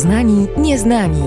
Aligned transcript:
Poznani 0.00 0.46
Nieznani. 0.58 1.22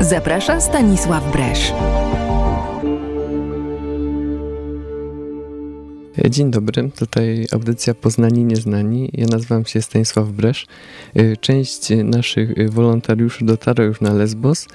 Zaprasza 0.00 0.60
Stanisław 0.60 1.32
Bresz. 1.32 1.72
Dzień 6.30 6.50
dobry, 6.50 6.90
tutaj 6.98 7.46
audycja 7.52 7.94
Poznani 7.94 8.44
Nieznani. 8.44 9.10
Ja 9.12 9.26
nazywam 9.26 9.64
się 9.64 9.82
Stanisław 9.82 10.28
Bresz. 10.28 10.66
Część 11.40 11.88
naszych 12.04 12.70
wolontariuszy 12.70 13.44
dotarła 13.44 13.84
już 13.84 14.00
na 14.00 14.12
Lesbos. 14.12 14.66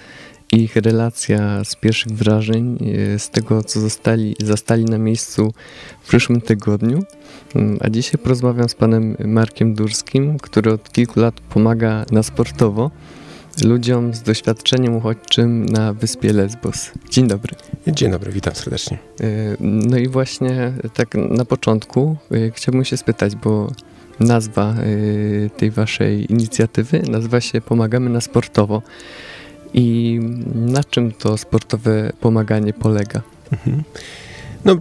Ich 0.52 0.76
relacja 0.76 1.64
z 1.64 1.76
pierwszych 1.76 2.12
wrażeń, 2.12 2.78
z 3.18 3.30
tego 3.30 3.64
co 3.64 3.80
zostali, 3.80 4.36
zastali 4.40 4.86
na 4.86 4.98
miejscu 4.98 5.54
w 6.02 6.08
przyszłym 6.08 6.42
tygodniu. 6.42 7.04
A 7.80 7.90
dzisiaj 7.90 8.22
porozmawiam 8.24 8.70
z 8.70 8.76
panem 8.76 9.18
Markiem 9.26 9.74
Durskim, 9.74 10.40
który 10.40 10.74
od 10.74 10.92
kilku 10.92 11.20
lat 11.20 11.42
pomaga 11.42 12.06
na 12.12 12.24
sportowo 12.24 12.92
ludziom 13.64 14.14
z 14.14 14.22
doświadczeniem 14.22 14.96
uchodźczym 14.96 15.66
na 15.66 15.94
wyspie 15.94 16.34
Lesbos. 16.34 16.92
Dzień 17.10 17.28
dobry. 17.28 17.56
Dzień 17.88 18.12
dobry, 18.12 18.32
witam 18.32 18.56
serdecznie. 18.56 18.98
No 19.60 19.98
i 19.98 20.08
właśnie 20.08 20.74
tak 20.94 21.16
na 21.16 21.46
początku 21.46 22.18
chciałbym 22.54 22.86
się 22.86 22.98
spytać, 22.98 23.36
bo 23.36 23.72
nazwa 24.20 24.76
tej 25.58 25.72
waszej 25.72 26.32
inicjatywy 26.32 27.02
nazywa 27.10 27.42
się 27.42 27.62
Pomagamy 27.62 28.10
na 28.10 28.22
sportowo. 28.22 28.82
I 29.78 30.20
na 30.56 30.84
czym 30.84 31.12
to 31.12 31.38
sportowe 31.38 32.12
pomaganie 32.20 32.74
polega? 32.74 33.22
Mhm. 33.52 33.84
No, 34.66 34.76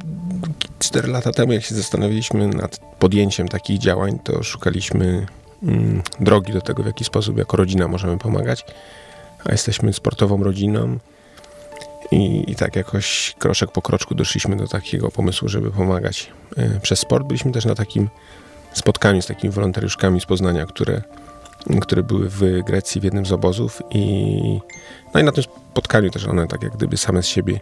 cztery 0.79 1.09
lata 1.09 1.33
temu, 1.33 1.53
jak 1.53 1.65
się 1.65 1.75
zastanowiliśmy 1.75 2.49
nad 2.49 2.79
podjęciem 2.99 3.49
takich 3.49 3.79
działań, 3.79 4.19
to 4.25 4.43
szukaliśmy 4.43 5.27
mm, 5.63 6.03
drogi 6.21 6.53
do 6.53 6.61
tego, 6.61 6.83
w 6.83 6.87
jaki 6.87 7.05
sposób 7.05 7.39
jako 7.39 7.57
rodzina 7.57 7.89
możemy 7.89 8.19
pomagać. 8.19 8.65
A 9.45 9.53
jesteśmy 9.53 9.93
sportową 9.93 10.45
rodziną 10.45 10.99
i, 12.11 12.51
i 12.51 12.55
tak 12.55 12.77
jakoś 12.77 13.35
kroczek 13.39 13.73
po 13.73 13.83
kroczku 13.83 14.15
doszliśmy 14.15 14.57
do 14.57 14.69
takiego 14.69 15.11
pomysłu, 15.11 15.49
żeby 15.49 15.71
pomagać 15.71 16.31
y, 16.59 16.81
przez 16.83 16.99
sport. 16.99 17.27
Byliśmy 17.27 17.53
też 17.53 17.65
na 17.65 17.75
takim 17.75 18.09
spotkaniu 18.73 19.23
z 19.23 19.27
takimi 19.27 19.53
wolontariuszkami 19.53 20.21
z 20.21 20.27
Poznania, 20.27 20.67
które, 20.67 21.03
które 21.81 22.03
były 22.03 22.29
w 22.29 22.63
Grecji 22.67 23.01
w 23.01 23.05
jednym 23.05 23.27
z 23.27 23.33
obozów 23.33 23.83
i 23.91 24.61
no 25.15 25.21
i 25.21 25.25
na 25.25 25.33
tym 25.33 25.45
spotkaniu 25.45 26.11
też 26.11 26.27
one 26.27 26.47
tak 26.47 26.63
jak 26.63 26.73
gdyby 26.73 26.97
same 26.97 27.23
z 27.23 27.27
siebie 27.27 27.61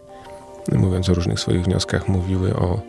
mówiąc 0.71 1.09
o 1.09 1.13
różnych 1.13 1.39
swoich 1.39 1.63
wnioskach 1.63 2.07
mówiły 2.07 2.55
o, 2.55 2.81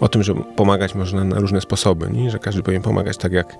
o 0.00 0.08
tym, 0.08 0.22
że 0.22 0.34
pomagać 0.34 0.94
można 0.94 1.24
na 1.24 1.38
różne 1.38 1.60
sposoby, 1.60 2.10
nie? 2.10 2.30
że 2.30 2.38
każdy 2.38 2.62
powinien 2.62 2.82
pomagać 2.82 3.16
tak 3.16 3.32
jak, 3.32 3.56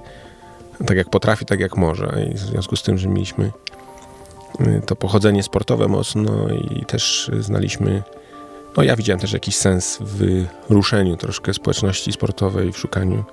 tak 0.86 0.96
jak 0.96 1.10
potrafi, 1.10 1.46
tak 1.46 1.60
jak 1.60 1.76
może 1.76 2.26
i 2.30 2.34
w 2.34 2.38
związku 2.38 2.76
z 2.76 2.82
tym, 2.82 2.98
że 2.98 3.08
mieliśmy 3.08 3.52
y, 4.60 4.82
to 4.86 4.96
pochodzenie 4.96 5.42
sportowe 5.42 5.88
mocno 5.88 6.48
i 6.48 6.84
też 6.84 7.30
znaliśmy 7.40 8.02
no 8.76 8.82
ja 8.82 8.96
widziałem 8.96 9.20
też 9.20 9.32
jakiś 9.32 9.56
sens 9.56 9.98
w 10.00 10.44
ruszeniu 10.68 11.16
troszkę 11.16 11.54
społeczności 11.54 12.12
sportowej, 12.12 12.72
w 12.72 12.78
szukaniu 12.78 13.24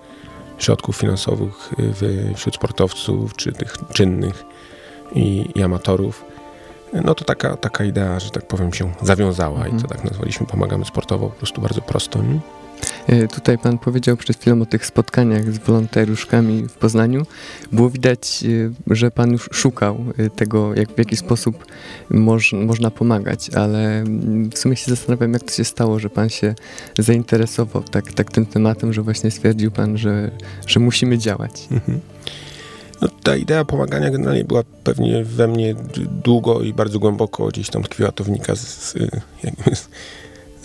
środków 0.57 0.95
finansowych 0.95 1.73
y, 2.01 2.33
wśród 2.35 2.55
sportowców, 2.55 3.35
czy 3.35 3.51
tych 3.51 3.77
czynnych 3.93 4.43
i, 5.15 5.49
i 5.55 5.63
amatorów 5.63 6.23
no 6.93 7.15
to 7.15 7.25
taka, 7.25 7.57
taka 7.57 7.83
idea, 7.83 8.19
że 8.19 8.29
tak 8.29 8.47
powiem, 8.47 8.73
się 8.73 8.91
zawiązała 9.01 9.57
mhm. 9.57 9.77
i 9.77 9.81
to 9.81 9.87
tak 9.87 10.03
nazwaliśmy 10.03 10.45
Pomagamy 10.45 10.85
Sportowo, 10.85 11.29
po 11.29 11.35
prostu 11.35 11.61
bardzo 11.61 11.81
prosto. 11.81 12.21
Nie? 12.21 12.39
E, 13.07 13.27
tutaj 13.27 13.57
pan 13.57 13.77
powiedział 13.77 14.17
przed 14.17 14.37
chwilą 14.37 14.61
o 14.61 14.65
tych 14.65 14.85
spotkaniach 14.85 15.53
z 15.53 15.57
wolontariuszkami 15.57 16.67
w 16.67 16.73
Poznaniu. 16.73 17.25
Było 17.71 17.89
widać, 17.89 18.43
e, 18.89 18.95
że 18.95 19.11
pan 19.11 19.31
już 19.31 19.49
szukał 19.51 20.05
e, 20.17 20.29
tego, 20.29 20.75
jak, 20.75 20.91
w 20.91 20.97
jaki 20.97 21.15
sposób 21.17 21.65
moż, 22.09 22.53
można 22.53 22.91
pomagać, 22.91 23.49
ale 23.49 23.99
mm, 23.99 24.49
w 24.49 24.57
sumie 24.57 24.75
się 24.75 24.91
zastanawiam, 24.91 25.33
jak 25.33 25.43
to 25.43 25.51
się 25.51 25.63
stało, 25.63 25.99
że 25.99 26.09
pan 26.09 26.29
się 26.29 26.55
zainteresował 26.99 27.83
tak, 27.83 28.13
tak 28.13 28.31
tym 28.31 28.45
tematem, 28.45 28.93
że 28.93 29.01
właśnie 29.01 29.31
stwierdził 29.31 29.71
pan, 29.71 29.97
że, 29.97 30.31
że 30.67 30.79
musimy 30.79 31.17
działać. 31.17 31.67
Mhm. 31.71 31.99
No, 33.01 33.07
ta 33.23 33.35
idea 33.35 33.65
pomagania 33.65 34.09
generalnie 34.09 34.43
była 34.43 34.63
pewnie 34.83 35.23
we 35.23 35.47
mnie 35.47 35.75
długo 36.23 36.61
i 36.61 36.73
bardzo 36.73 36.99
głęboko 36.99 37.47
gdzieś 37.47 37.69
tam 37.69 37.83
tkwiła 37.83 38.11
to 38.11 38.23
wynika 38.23 38.55
z, 38.55 38.59
z, 38.59 38.93
z, 39.73 39.89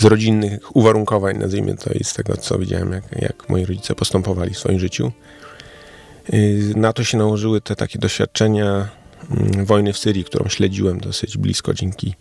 z 0.02 0.04
rodzinnych 0.04 0.76
uwarunkowań, 0.76 1.38
nazwijmy 1.38 1.74
to, 1.76 1.92
i 1.92 2.04
z 2.04 2.14
tego, 2.14 2.36
co 2.36 2.58
widziałem, 2.58 2.92
jak, 2.92 3.04
jak 3.22 3.48
moi 3.48 3.64
rodzice 3.64 3.94
postępowali 3.94 4.54
w 4.54 4.58
swoim 4.58 4.78
życiu. 4.78 5.12
Y, 6.34 6.72
na 6.76 6.92
to 6.92 7.04
się 7.04 7.18
nałożyły 7.18 7.60
te 7.60 7.76
takie 7.76 7.98
doświadczenia 7.98 8.88
mm, 9.30 9.64
wojny 9.64 9.92
w 9.92 9.98
Syrii, 9.98 10.24
którą 10.24 10.48
śledziłem 10.48 11.00
dosyć 11.00 11.38
blisko 11.38 11.74
dzięki, 11.74 12.14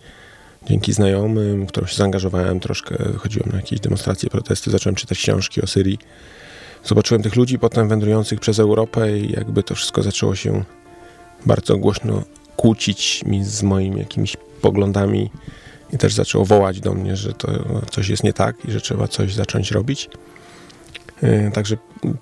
dzięki 0.69 0.93
znajomym, 0.93 1.67
którą 1.67 1.87
się 1.87 1.95
zaangażowałem 1.95 2.59
troszkę, 2.59 2.95
chodziłem 3.17 3.49
na 3.51 3.57
jakieś 3.57 3.79
demonstracje, 3.79 4.29
protesty, 4.29 4.71
zacząłem 4.71 4.95
czytać 4.95 5.17
książki 5.17 5.61
o 5.61 5.67
Syrii 5.67 5.99
zobaczyłem 6.83 7.23
tych 7.23 7.35
ludzi 7.35 7.59
potem 7.59 7.89
wędrujących 7.89 8.39
przez 8.39 8.59
Europę 8.59 9.19
i 9.19 9.31
jakby 9.31 9.63
to 9.63 9.75
wszystko 9.75 10.03
zaczęło 10.03 10.35
się 10.35 10.63
bardzo 11.45 11.77
głośno 11.77 12.23
kłócić 12.55 13.23
mi 13.25 13.45
z 13.45 13.63
moimi 13.63 13.99
jakimiś 13.99 14.37
poglądami 14.61 15.31
i 15.93 15.97
też 15.97 16.13
zaczęło 16.13 16.45
wołać 16.45 16.79
do 16.79 16.93
mnie, 16.93 17.15
że 17.15 17.33
to 17.33 17.47
coś 17.91 18.09
jest 18.09 18.23
nie 18.23 18.33
tak 18.33 18.55
i 18.65 18.71
że 18.71 18.81
trzeba 18.81 19.07
coś 19.07 19.33
zacząć 19.33 19.71
robić. 19.71 20.09
E, 21.23 21.51
także 21.51 21.77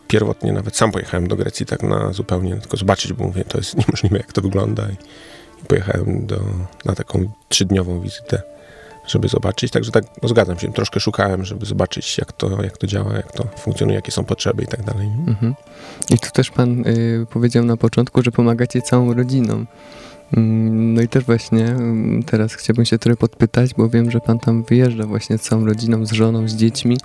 pierwotnie 0.08 0.54
nawet 0.54 0.78
sam 0.78 0.92
pojechałem 0.92 1.28
do 1.28 1.36
Grecji 1.36 1.66
tak 1.66 1.84
na 1.84 2.14
zupełnie 2.14 2.58
tylko 2.58 2.78
zobaczyć, 2.78 3.14
bo 3.14 3.24
mówię, 3.24 3.44
to 3.44 3.58
jest 3.58 3.78
niemożliwe 3.88 4.18
jak 4.18 4.34
to 4.34 4.42
wygląda 4.42 4.84
i, 4.90 4.94
i 5.64 5.66
pojechałem 5.68 6.26
do, 6.26 6.40
na 6.86 6.96
taką 6.96 7.32
trzydniową 7.50 8.02
wizytę 8.02 8.42
żeby 9.10 9.28
zobaczyć. 9.28 9.72
Także 9.72 9.92
tak, 9.92 10.04
no 10.24 10.30
zgadzam 10.30 10.60
się, 10.60 10.74
troszkę 10.74 11.00
szukałem, 11.00 11.46
żeby 11.46 11.66
zobaczyć, 11.66 12.18
jak 12.18 12.34
to, 12.34 12.64
jak 12.64 12.78
to 12.78 12.88
działa, 12.88 13.14
jak 13.14 13.32
to 13.32 13.44
funkcjonuje, 13.58 13.96
jakie 13.96 14.12
są 14.12 14.26
potrzeby 14.26 14.64
i 14.64 14.68
tak 14.68 14.84
dalej. 14.84 15.10
Mhm. 15.28 15.56
I 16.10 16.20
tu 16.20 16.32
też 16.34 16.52
pan 16.52 16.88
y, 16.88 17.26
powiedział 17.30 17.66
na 17.66 17.78
początku, 17.78 18.22
że 18.22 18.32
pomagacie 18.32 18.82
całą 18.82 19.14
rodziną. 19.14 19.66
Mm, 20.38 20.94
no 20.94 21.02
i 21.02 21.08
też 21.08 21.24
właśnie 21.24 21.66
mm, 21.66 22.24
teraz 22.24 22.54
chciałbym 22.54 22.86
się 22.86 22.98
trochę 22.98 23.18
podpytać, 23.18 23.74
bo 23.74 23.90
wiem, 23.90 24.12
że 24.12 24.22
pan 24.22 24.40
tam 24.40 24.64
wyjeżdża 24.64 25.06
właśnie 25.06 25.38
z 25.38 25.42
całą 25.42 25.66
rodziną, 25.66 26.06
z 26.06 26.12
żoną, 26.12 26.48
z 26.48 26.56
dziećmi 26.56 26.98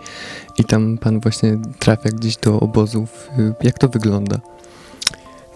i 0.58 0.64
tam 0.64 0.98
pan 0.98 1.20
właśnie 1.20 1.58
trafia 1.78 2.10
gdzieś 2.10 2.36
do 2.36 2.60
obozów. 2.60 3.28
Y, 3.38 3.54
jak 3.62 3.78
to 3.78 3.88
wygląda? 3.88 4.40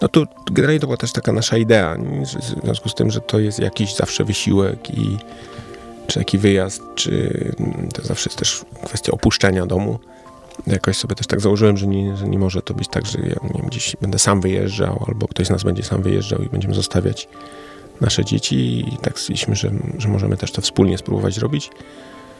No 0.01 0.07
tu 0.07 0.25
generalnie 0.51 0.79
to 0.79 0.87
była 0.87 0.97
też 0.97 1.11
taka 1.11 1.31
nasza 1.31 1.57
idea, 1.57 1.97
w 2.59 2.63
związku 2.63 2.89
z 2.89 2.95
tym, 2.95 3.11
że 3.11 3.21
to 3.21 3.39
jest 3.39 3.59
jakiś 3.59 3.95
zawsze 3.95 4.23
wysiłek 4.23 4.97
i 4.97 5.17
czy 6.07 6.19
taki 6.19 6.37
wyjazd, 6.37 6.81
czy 6.95 7.33
to 7.93 8.01
zawsze 8.01 8.29
jest 8.29 8.39
też 8.39 8.65
kwestia 8.85 9.11
opuszczenia 9.11 9.65
domu. 9.65 9.99
Jakoś 10.67 10.97
sobie 10.97 11.15
też 11.15 11.27
tak 11.27 11.39
założyłem, 11.41 11.77
że 11.77 11.87
nie, 11.87 12.17
że 12.17 12.27
nie 12.27 12.39
może 12.39 12.61
to 12.61 12.73
być 12.73 12.87
tak, 12.87 13.05
że 13.05 13.19
ja 13.19 13.35
nie 13.43 13.59
wiem, 13.59 13.67
gdzieś 13.67 13.95
będę 14.01 14.19
sam 14.19 14.41
wyjeżdżał, 14.41 15.05
albo 15.07 15.27
ktoś 15.27 15.47
z 15.47 15.49
nas 15.49 15.63
będzie 15.63 15.83
sam 15.83 16.01
wyjeżdżał 16.01 16.41
i 16.41 16.49
będziemy 16.49 16.73
zostawiać 16.73 17.27
nasze 18.01 18.25
dzieci 18.25 18.79
i 18.93 18.97
tak 18.97 19.19
stwierdziliśmy, 19.19 19.55
że, 19.55 19.71
że 19.97 20.07
możemy 20.07 20.37
też 20.37 20.51
to 20.51 20.61
wspólnie 20.61 20.97
spróbować 20.97 21.37
robić. 21.37 21.69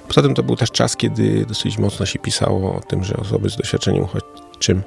Poza 0.08 0.22
tym 0.22 0.36
to 0.36 0.44
był 0.44 0.56
też 0.56 0.72
czas, 0.72 0.96
kiedy 0.96 1.46
dosyć 1.46 1.78
mocno 1.78 2.06
się 2.06 2.20
pisało 2.20 2.76
o 2.76 2.80
tym, 2.80 3.04
że 3.04 3.18
osoby 3.18 3.50
z 3.50 3.56
doświadczeniem 3.56 4.04
uchodźczym, 4.04 4.84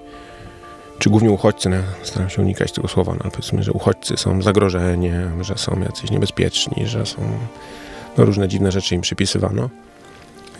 czy 0.98 1.10
głównie 1.10 1.30
uchodźcy, 1.30 1.68
no, 1.68 1.76
staram 2.02 2.30
się 2.30 2.42
unikać 2.42 2.72
tego 2.72 2.88
słowa, 2.88 3.12
no, 3.12 3.18
ale 3.22 3.30
powiedzmy, 3.30 3.62
że 3.62 3.72
uchodźcy 3.72 4.16
są 4.16 4.42
zagrożeniem, 4.42 5.44
że 5.44 5.58
są 5.58 5.80
jacyś 5.80 6.10
niebezpieczni, 6.10 6.86
że 6.86 7.06
są 7.06 7.22
no, 8.18 8.24
różne 8.24 8.48
dziwne 8.48 8.72
rzeczy 8.72 8.94
im 8.94 9.00
przypisywano. 9.00 9.68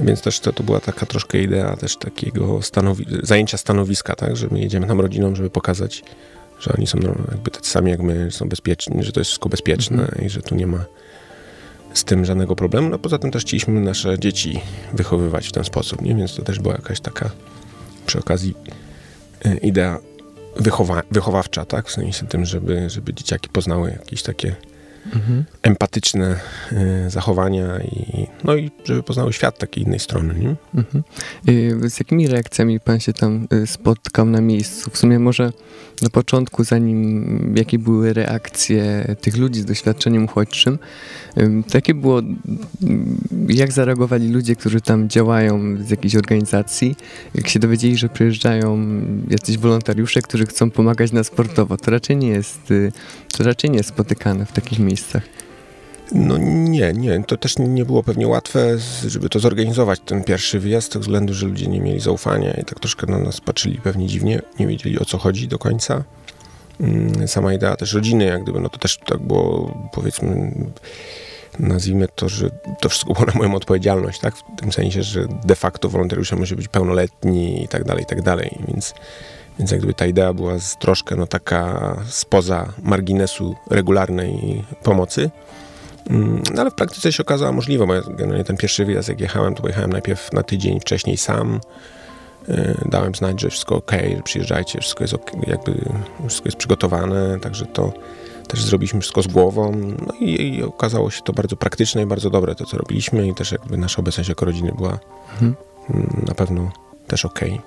Więc 0.02 0.22
też 0.22 0.40
to, 0.40 0.52
to 0.52 0.62
była 0.62 0.80
taka 0.80 1.06
troszkę 1.06 1.38
idea 1.38 1.76
też 1.76 1.96
takiego 1.96 2.62
stanowi 2.62 3.06
zajęcia 3.22 3.56
stanowiska, 3.56 4.16
tak, 4.16 4.36
że 4.36 4.48
my 4.50 4.60
jedziemy 4.60 4.86
tam 4.86 5.00
rodziną, 5.00 5.34
żeby 5.34 5.50
pokazać, 5.50 6.04
że 6.60 6.72
oni 6.78 6.86
są 6.86 6.98
no, 7.02 7.14
jakby 7.30 7.50
tacy 7.50 7.70
sami 7.70 7.90
jak 7.90 8.00
my, 8.00 8.30
są 8.30 8.48
bezpieczni, 8.48 9.02
że 9.02 9.12
to 9.12 9.20
jest 9.20 9.28
wszystko 9.28 9.48
bezpieczne 9.48 10.02
mhm. 10.02 10.26
i 10.26 10.30
że 10.30 10.42
tu 10.42 10.54
nie 10.54 10.66
ma 10.66 10.84
z 11.94 12.04
tym 12.04 12.24
żadnego 12.24 12.56
problemu. 12.56 12.88
No 12.88 12.98
poza 12.98 13.18
tym 13.18 13.30
też 13.30 13.42
chcieliśmy 13.42 13.80
nasze 13.80 14.18
dzieci 14.18 14.60
wychowywać 14.92 15.48
w 15.48 15.52
ten 15.52 15.64
sposób, 15.64 16.02
nie? 16.02 16.14
więc 16.14 16.36
to 16.36 16.42
też 16.42 16.58
była 16.58 16.74
jakaś 16.74 17.00
taka 17.00 17.30
przy 18.06 18.18
okazji 18.18 18.54
e, 19.44 19.56
idea 19.56 19.98
wychowa 20.56 21.02
wychowawcza, 21.10 21.64
tak? 21.64 21.88
W 21.88 21.92
sensie 21.92 22.26
tym, 22.26 22.44
żeby, 22.44 22.90
żeby 22.90 23.14
dzieciaki 23.14 23.48
poznały 23.48 23.90
jakieś 23.90 24.22
takie 24.22 24.56
mhm. 25.06 25.44
empatyczne 25.62 26.40
y, 26.72 27.10
zachowania 27.10 27.80
i, 27.80 28.26
no 28.44 28.56
i 28.56 28.70
żeby 28.84 29.02
poznały 29.02 29.32
świat 29.32 29.58
takiej 29.58 29.84
innej 29.84 29.98
strony. 29.98 30.34
Nie? 30.34 30.54
Mhm. 30.74 31.04
Y, 31.84 31.90
z 31.90 31.98
jakimi 31.98 32.28
reakcjami 32.28 32.80
pan 32.80 33.00
się 33.00 33.12
tam 33.12 33.48
y, 33.52 33.66
spotkał 33.66 34.26
na 34.26 34.40
miejscu? 34.40 34.90
W 34.90 34.98
sumie 34.98 35.18
może 35.18 35.52
na 36.02 36.10
początku, 36.10 36.64
zanim 36.64 37.54
jakie 37.56 37.78
były 37.78 38.12
reakcje 38.12 39.14
tych 39.20 39.36
ludzi 39.36 39.60
z 39.60 39.64
doświadczeniem 39.64 40.24
uchodźczym, 40.24 40.78
jakie 41.74 41.94
było, 41.94 42.22
jak 43.48 43.72
zareagowali 43.72 44.28
ludzie, 44.28 44.56
którzy 44.56 44.80
tam 44.80 45.08
działają 45.08 45.76
z 45.84 45.90
jakiejś 45.90 46.16
organizacji, 46.16 46.96
jak 47.34 47.48
się 47.48 47.58
dowiedzieli, 47.58 47.96
że 47.96 48.08
przyjeżdżają 48.08 48.78
jacyś 49.30 49.58
wolontariusze, 49.58 50.22
którzy 50.22 50.46
chcą 50.46 50.70
pomagać 50.70 51.12
na 51.12 51.24
sportowo, 51.24 51.76
to 51.76 51.90
raczej 51.90 52.16
nie 52.16 52.28
jest, 52.28 52.72
to 53.36 53.44
raczej 53.44 53.70
nie 53.70 53.76
jest 53.76 53.88
spotykane 53.88 54.46
w 54.46 54.52
takich 54.52 54.78
miejscach. 54.78 54.91
No 56.14 56.38
nie, 56.38 56.92
nie. 56.92 57.24
To 57.24 57.36
też 57.36 57.58
nie 57.58 57.84
było 57.84 58.02
pewnie 58.02 58.28
łatwe, 58.28 58.78
żeby 59.06 59.28
to 59.28 59.38
zorganizować, 59.38 60.00
ten 60.04 60.24
pierwszy 60.24 60.60
wyjazd, 60.60 60.92
z 60.92 60.96
względu, 60.96 61.34
że 61.34 61.46
ludzie 61.46 61.66
nie 61.66 61.80
mieli 61.80 62.00
zaufania 62.00 62.54
i 62.54 62.64
tak 62.64 62.80
troszkę 62.80 63.06
na 63.06 63.18
nas 63.18 63.40
patrzyli 63.40 63.78
pewnie 63.78 64.06
dziwnie, 64.06 64.42
nie 64.60 64.66
wiedzieli 64.66 64.98
o 64.98 65.04
co 65.04 65.18
chodzi 65.18 65.48
do 65.48 65.58
końca. 65.58 66.04
Mm, 66.80 67.28
sama 67.28 67.54
idea 67.54 67.76
też 67.76 67.92
rodziny, 67.92 68.24
jak 68.24 68.42
gdyby, 68.42 68.60
no 68.60 68.68
to 68.68 68.78
też 68.78 68.98
tak 68.98 69.18
było, 69.18 69.74
powiedzmy, 69.92 70.52
nazwijmy 71.58 72.08
to, 72.14 72.28
że 72.28 72.50
to 72.80 72.88
wszystko 72.88 73.12
było 73.12 73.26
na 73.26 73.32
moją 73.34 73.54
odpowiedzialność, 73.54 74.20
tak? 74.20 74.36
W 74.36 74.42
tym 74.56 74.72
sensie, 74.72 75.02
że 75.02 75.26
de 75.44 75.54
facto 75.54 75.88
wolontariusze 75.88 76.36
musi 76.36 76.56
być 76.56 76.68
pełnoletni 76.68 77.64
i 77.64 77.68
tak 77.68 77.84
dalej, 77.84 78.02
i 78.02 78.06
tak 78.06 78.22
dalej. 78.22 78.58
Więc, 78.68 78.94
więc 79.58 79.70
jak 79.70 79.80
gdyby 79.80 79.94
ta 79.94 80.06
idea 80.06 80.34
była 80.34 80.58
z 80.58 80.78
troszkę 80.78 81.16
no 81.16 81.26
taka 81.26 81.96
spoza 82.08 82.72
marginesu 82.82 83.56
regularnej 83.70 84.64
pomocy. 84.82 85.30
No 86.54 86.60
ale 86.60 86.70
w 86.70 86.74
praktyce 86.74 87.12
się 87.12 87.22
okazała 87.22 87.52
możliwe, 87.52 87.86
bo 87.86 87.94
ja 87.94 88.02
generalnie 88.02 88.44
ten 88.44 88.56
pierwszy 88.56 88.84
wyjazd 88.84 89.08
jak 89.08 89.20
jechałem, 89.20 89.54
to 89.54 89.62
pojechałem 89.62 89.92
najpierw 89.92 90.32
na 90.32 90.42
tydzień 90.42 90.80
wcześniej 90.80 91.16
sam. 91.16 91.60
Y, 92.48 92.88
dałem 92.88 93.14
znać, 93.14 93.40
że 93.40 93.50
wszystko 93.50 93.76
ok, 93.76 93.92
że 94.16 94.22
przyjeżdżajcie, 94.22 94.80
wszystko 94.80 95.04
jest, 95.04 95.14
okay, 95.14 95.40
jakby, 95.46 95.84
wszystko 96.26 96.48
jest 96.48 96.58
przygotowane, 96.58 97.40
także 97.40 97.66
to 97.66 97.92
też 98.48 98.64
zrobiliśmy 98.64 99.00
wszystko 99.00 99.22
z 99.22 99.26
głową. 99.26 99.72
No 100.06 100.14
i, 100.20 100.56
i, 100.56 100.62
okazało 100.62 101.10
się 101.10 101.22
to 101.22 101.32
bardzo 101.32 101.56
praktyczne 101.56 102.02
i 102.02 102.06
bardzo 102.06 102.30
dobre 102.30 102.54
to, 102.54 102.66
co 102.66 102.78
robiliśmy 102.78 103.28
i 103.28 103.34
też 103.34 103.52
jakby 103.52 103.76
nasza 103.76 103.98
obecność 103.98 104.28
jako 104.28 104.44
rodziny 104.44 104.72
była 104.76 104.98
mhm. 105.32 105.54
Mm, 105.90 106.24
na 106.26 106.34
pewno 106.34 106.70
też 107.06 107.24
ok. 107.24 107.42
Mm, 107.42 107.58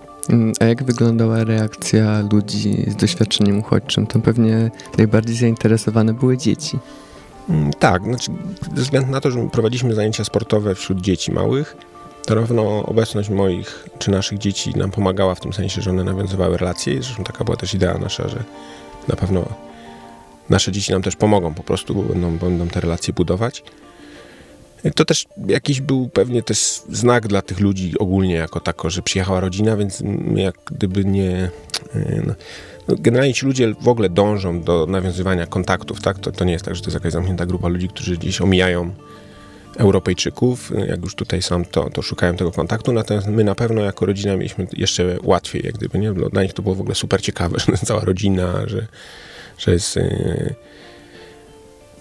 a 0.59 0.65
jak 0.65 0.83
wyglądała 0.83 1.43
reakcja 1.43 2.23
ludzi 2.31 2.85
z 2.87 2.95
doświadczeniem 2.95 3.59
uchodźczym? 3.59 4.07
To 4.07 4.19
pewnie 4.19 4.71
najbardziej 4.97 5.35
zainteresowane 5.35 6.13
były 6.13 6.37
dzieci. 6.37 6.79
Mm, 7.49 7.73
tak, 7.73 8.03
znaczy, 8.03 8.31
ze 8.75 8.81
względu 8.81 9.11
na 9.11 9.21
to, 9.21 9.31
że 9.31 9.49
prowadziliśmy 9.51 9.95
zajęcia 9.95 10.23
sportowe 10.23 10.75
wśród 10.75 11.01
dzieci 11.01 11.31
małych, 11.31 11.77
to 12.25 12.35
równo 12.35 12.85
obecność 12.85 13.29
moich 13.29 13.89
czy 13.99 14.11
naszych 14.11 14.37
dzieci 14.37 14.77
nam 14.77 14.91
pomagała 14.91 15.35
w 15.35 15.39
tym 15.39 15.53
sensie, 15.53 15.81
że 15.81 15.89
one 15.89 16.03
nawiązywały 16.03 16.57
relacje. 16.57 16.93
Zresztą 16.93 17.23
taka 17.23 17.43
była 17.43 17.57
też 17.57 17.73
idea 17.73 17.97
nasza, 17.97 18.27
że 18.27 18.43
na 19.07 19.15
pewno 19.15 19.45
nasze 20.49 20.71
dzieci 20.71 20.91
nam 20.91 21.01
też 21.01 21.15
pomogą 21.15 21.53
po 21.53 21.63
prostu, 21.63 21.95
będą, 21.95 22.37
będą 22.37 22.67
te 22.67 22.79
relacje 22.79 23.13
budować. 23.13 23.63
To 24.95 25.05
też 25.05 25.25
jakiś 25.47 25.81
był 25.81 26.09
pewnie 26.09 26.43
też 26.43 26.81
znak 26.89 27.27
dla 27.27 27.41
tych 27.41 27.59
ludzi 27.59 27.93
ogólnie 27.99 28.35
jako 28.35 28.59
tako, 28.59 28.89
że 28.89 29.01
przyjechała 29.01 29.39
rodzina, 29.39 29.77
więc 29.77 30.03
jak 30.35 30.55
gdyby 30.71 31.05
nie... 31.05 31.49
No, 32.25 32.33
no, 32.87 32.95
generalnie 32.99 33.33
ci 33.33 33.45
ludzie 33.45 33.73
w 33.81 33.87
ogóle 33.87 34.09
dążą 34.09 34.61
do 34.61 34.85
nawiązywania 34.85 35.47
kontaktów, 35.47 36.01
tak? 36.01 36.19
To, 36.19 36.31
to 36.31 36.45
nie 36.45 36.53
jest 36.53 36.65
tak, 36.65 36.75
że 36.75 36.81
to 36.81 36.87
jest 36.87 36.93
jakaś 36.93 37.13
zamknięta 37.13 37.45
grupa 37.45 37.67
ludzi, 37.67 37.87
którzy 37.87 38.17
gdzieś 38.17 38.41
omijają 38.41 38.93
Europejczyków. 39.77 40.71
Jak 40.87 41.03
już 41.03 41.15
tutaj 41.15 41.41
są, 41.41 41.65
to, 41.65 41.89
to 41.89 42.01
szukają 42.01 42.35
tego 42.35 42.51
kontaktu. 42.51 42.93
Natomiast 42.93 43.27
my 43.27 43.43
na 43.43 43.55
pewno 43.55 43.81
jako 43.81 44.05
rodzina 44.05 44.35
mieliśmy 44.35 44.67
jeszcze 44.73 45.17
łatwiej, 45.23 45.61
jak 45.65 45.73
gdyby, 45.75 45.99
nie? 45.99 46.13
Dla 46.13 46.43
nich 46.43 46.53
to 46.53 46.61
było 46.61 46.75
w 46.75 46.81
ogóle 46.81 46.95
super 46.95 47.21
ciekawe, 47.21 47.59
że 47.67 47.77
cała 47.77 48.01
rodzina, 48.01 48.67
że, 48.67 48.87
że 49.57 49.71
jest... 49.71 49.95
Yy, 49.95 50.55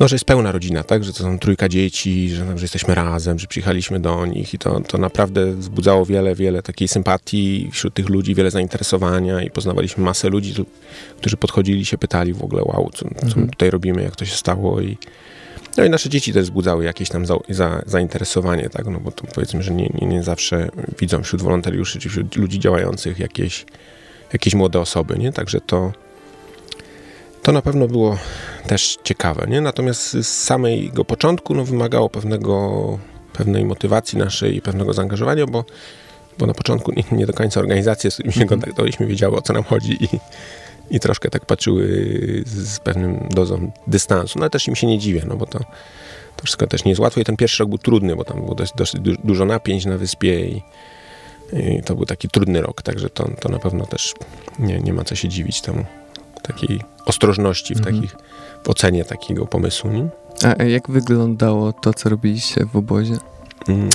no, 0.01 0.09
że 0.09 0.15
jest 0.15 0.25
pełna 0.25 0.53
rodzina, 0.53 0.83
tak? 0.83 1.05
Że 1.05 1.13
to 1.13 1.19
są 1.19 1.39
trójka 1.39 1.69
dzieci, 1.69 2.29
że, 2.29 2.59
że 2.59 2.65
jesteśmy 2.65 2.95
razem, 2.95 3.39
że 3.39 3.47
przyjechaliśmy 3.47 4.01
do 4.01 4.27
nich 4.27 4.55
i 4.55 4.59
to, 4.59 4.81
to 4.81 4.99
naprawdę 4.99 5.55
wzbudzało 5.55 6.07
wiele, 6.07 6.35
wiele 6.35 6.63
takiej 6.63 6.89
sympatii 6.89 7.69
wśród 7.73 7.95
tych 7.95 8.09
ludzi, 8.09 8.35
wiele 8.35 8.51
zainteresowania 8.51 9.43
i 9.43 9.51
poznawaliśmy 9.51 10.05
masę 10.05 10.29
ludzi, 10.29 10.55
którzy 11.19 11.37
podchodzili 11.37 11.85
się 11.85 11.99
pytali 11.99 12.33
w 12.33 12.43
ogóle, 12.43 12.63
wow, 12.65 12.91
co, 12.95 13.09
co 13.09 13.27
mhm. 13.27 13.45
my 13.45 13.49
tutaj 13.51 13.71
robimy, 13.71 14.03
jak 14.03 14.17
to 14.17 14.25
się 14.25 14.37
stało 14.37 14.81
i 14.81 14.99
no 15.77 15.85
i 15.85 15.91
nasze 15.91 16.09
dzieci 16.09 16.33
też 16.33 16.45
wzbudzały 16.45 16.85
jakieś 16.85 17.09
tam 17.09 17.27
za, 17.27 17.37
za, 17.49 17.83
zainteresowanie, 17.87 18.71
tak? 18.71 18.87
No 18.87 19.01
bo 19.01 19.11
to 19.11 19.25
powiedzmy, 19.35 19.63
że 19.63 19.73
nie, 19.73 19.91
nie, 20.01 20.07
nie 20.07 20.23
zawsze 20.23 20.69
widzą 21.01 21.23
wśród 21.23 21.43
wolontariuszy 21.43 22.01
czy 22.01 22.09
wśród 22.09 22.37
ludzi 22.37 22.59
działających 22.59 23.19
jakieś, 23.19 23.67
jakieś 24.33 24.55
młode 24.55 24.81
osoby, 24.81 25.19
nie? 25.19 25.33
Także 25.33 25.61
to, 25.61 25.93
to 27.45 27.53
na 27.53 27.63
pewno 27.63 27.89
było 27.89 28.19
też 28.67 28.99
ciekawe, 29.05 29.47
nie? 29.49 29.61
Natomiast 29.61 30.11
z 30.11 30.27
samego 30.27 31.05
początku 31.05 31.55
no, 31.55 31.65
wymagało 31.65 32.11
pewnego, 32.11 32.99
pewnej 33.33 33.65
motywacji 33.65 34.19
naszej 34.19 34.57
i 34.57 34.61
pewnego 34.61 34.93
zaangażowania, 34.93 35.47
bo, 35.47 35.65
bo 36.39 36.47
na 36.47 36.55
początku 36.55 36.93
nie, 36.93 37.05
nie 37.13 37.27
do 37.27 37.33
końca 37.33 37.61
organizacje, 37.61 38.11
z 38.11 38.15
którymi 38.15 38.33
się 38.33 38.43
mhm. 38.43 38.61
kontaktowaliśmy, 38.61 39.07
wiedziały 39.07 39.37
o 39.37 39.43
co 39.43 39.53
nam 39.53 39.63
chodzi 39.63 40.05
i, 40.05 40.09
i 40.91 41.01
troszkę 41.01 41.31
tak 41.31 41.47
patrzyły 41.47 41.87
z 42.47 42.79
pewnym 42.79 43.29
dozą 43.31 43.71
dystansu. 43.87 44.39
No 44.39 44.43
ale 44.43 44.51
też 44.51 44.69
im 44.69 44.77
się 44.77 44.87
nie 44.87 44.99
dziwię, 44.99 45.23
no 45.27 45.37
bo 45.37 45.47
to, 45.47 45.59
to 46.37 46.45
wszystko 46.45 46.67
też 46.67 46.85
nie 46.85 46.91
jest 46.91 47.01
łatwe 47.01 47.21
i 47.21 47.25
ten 47.25 47.37
pierwszy 47.37 47.63
rok 47.63 47.69
był 47.69 47.79
trudny, 47.79 48.17
bo 48.17 48.25
tam 48.25 48.41
było 48.41 48.55
dość, 48.55 48.73
dość 48.75 48.95
dużo 49.25 49.45
napięć 49.45 49.87
na 49.87 49.99
wyspie 49.99 50.47
i, 50.47 50.63
i, 51.53 51.83
to 51.85 51.95
był 51.95 52.07
taki 52.07 52.29
trudny 52.29 52.63
rok, 52.63 52.83
także 52.83 53.11
to, 53.11 53.29
to 53.41 53.49
na 53.49 53.59
pewno 53.59 53.87
też 53.87 54.15
nie, 54.59 54.81
nie 54.81 54.93
ma 54.93 55.05
co 55.05 55.15
się 55.15 55.29
dziwić 55.29 55.61
temu 55.61 55.85
takiej 56.47 56.81
ostrożności 57.07 57.75
w, 57.75 57.79
mhm. 57.79 57.97
takich, 57.97 58.17
w 58.65 58.69
ocenie 58.69 59.05
takiego 59.05 59.47
pomysłu. 59.47 59.91
Nie? 59.91 60.09
A 60.59 60.63
jak 60.63 60.91
wyglądało 60.91 61.73
to, 61.73 61.95
co 61.95 62.09
robiliście 62.09 62.67
w 62.67 62.77
obozie? 62.77 63.17
Mm. 63.69 63.91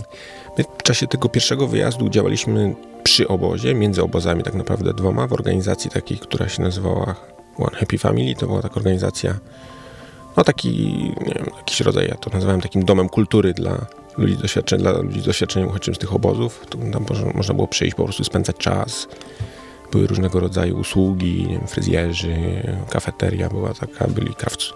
My 0.58 0.64
w 0.78 0.84
czasie 0.84 1.08
tego 1.08 1.30
pierwszego 1.30 1.68
wyjazdu 1.68 2.10
działaliśmy 2.10 2.76
przy 3.04 3.28
obozie, 3.28 3.76
między 3.76 4.04
obozami 4.04 4.44
tak 4.44 4.54
naprawdę 4.54 4.94
dwoma, 4.94 5.28
w 5.28 5.34
organizacji 5.34 5.92
takiej, 5.92 6.18
która 6.18 6.50
się 6.50 6.64
nazywała 6.64 7.16
One 7.58 7.78
Happy 7.78 7.98
Family. 7.98 8.36
To 8.36 8.48
była 8.48 8.62
taka 8.62 8.76
organizacja, 8.76 9.40
no 10.38 10.44
taki, 10.44 10.78
nie 11.28 11.34
wiem, 11.36 11.46
jakiś 11.58 11.80
rodzaj, 11.80 12.08
ja 12.08 12.16
to 12.16 12.30
nazywałem 12.30 12.62
takim 12.62 12.86
domem 12.86 13.10
kultury 13.10 13.54
dla 13.54 13.86
ludzi 14.18 14.38
doświadczeniem, 14.38 14.84
dla 14.84 14.92
ludzi 14.92 15.22
z 15.22 15.26
doświadczeniem 15.26 15.70
uchodźczym 15.70 15.96
z 15.96 15.98
tych 15.98 16.14
obozów. 16.14 16.66
tam 16.94 17.06
można 17.36 17.54
było 17.54 17.68
przyjść, 17.68 17.96
po 17.96 18.04
prostu 18.04 18.24
spędzać 18.24 18.56
czas, 18.58 19.08
były 19.92 20.08
różnego 20.08 20.40
rodzaju 20.40 20.80
usługi, 20.80 21.46
nie 21.48 21.54
wiem, 21.54 21.68
fryzjerzy, 21.68 22.36
kafeteria 22.90 23.50
była 23.50 23.74
taka, 23.74 24.08
byli 24.08 24.36
krawcy, 24.36 24.72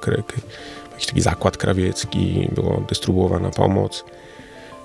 jakiś 0.94 1.06
taki 1.06 1.22
zakład 1.22 1.58
krawiecki, 1.58 2.50
była 2.56 2.78
dystrybuowana 2.90 3.50
pomoc. 3.50 4.06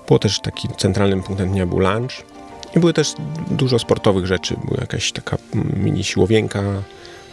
Było 0.07 0.19
też 0.19 0.39
taki 0.39 0.67
centralnym 0.77 1.23
punktem 1.23 1.51
dnia 1.51 1.65
był 1.65 1.79
lunch 1.79 2.11
i 2.75 2.79
były 2.79 2.93
też 2.93 3.13
dużo 3.51 3.79
sportowych 3.79 4.25
rzeczy. 4.25 4.55
Była 4.65 4.77
jakaś 4.81 5.11
taka 5.11 5.37
mini 5.53 6.03
siłowienka, 6.03 6.61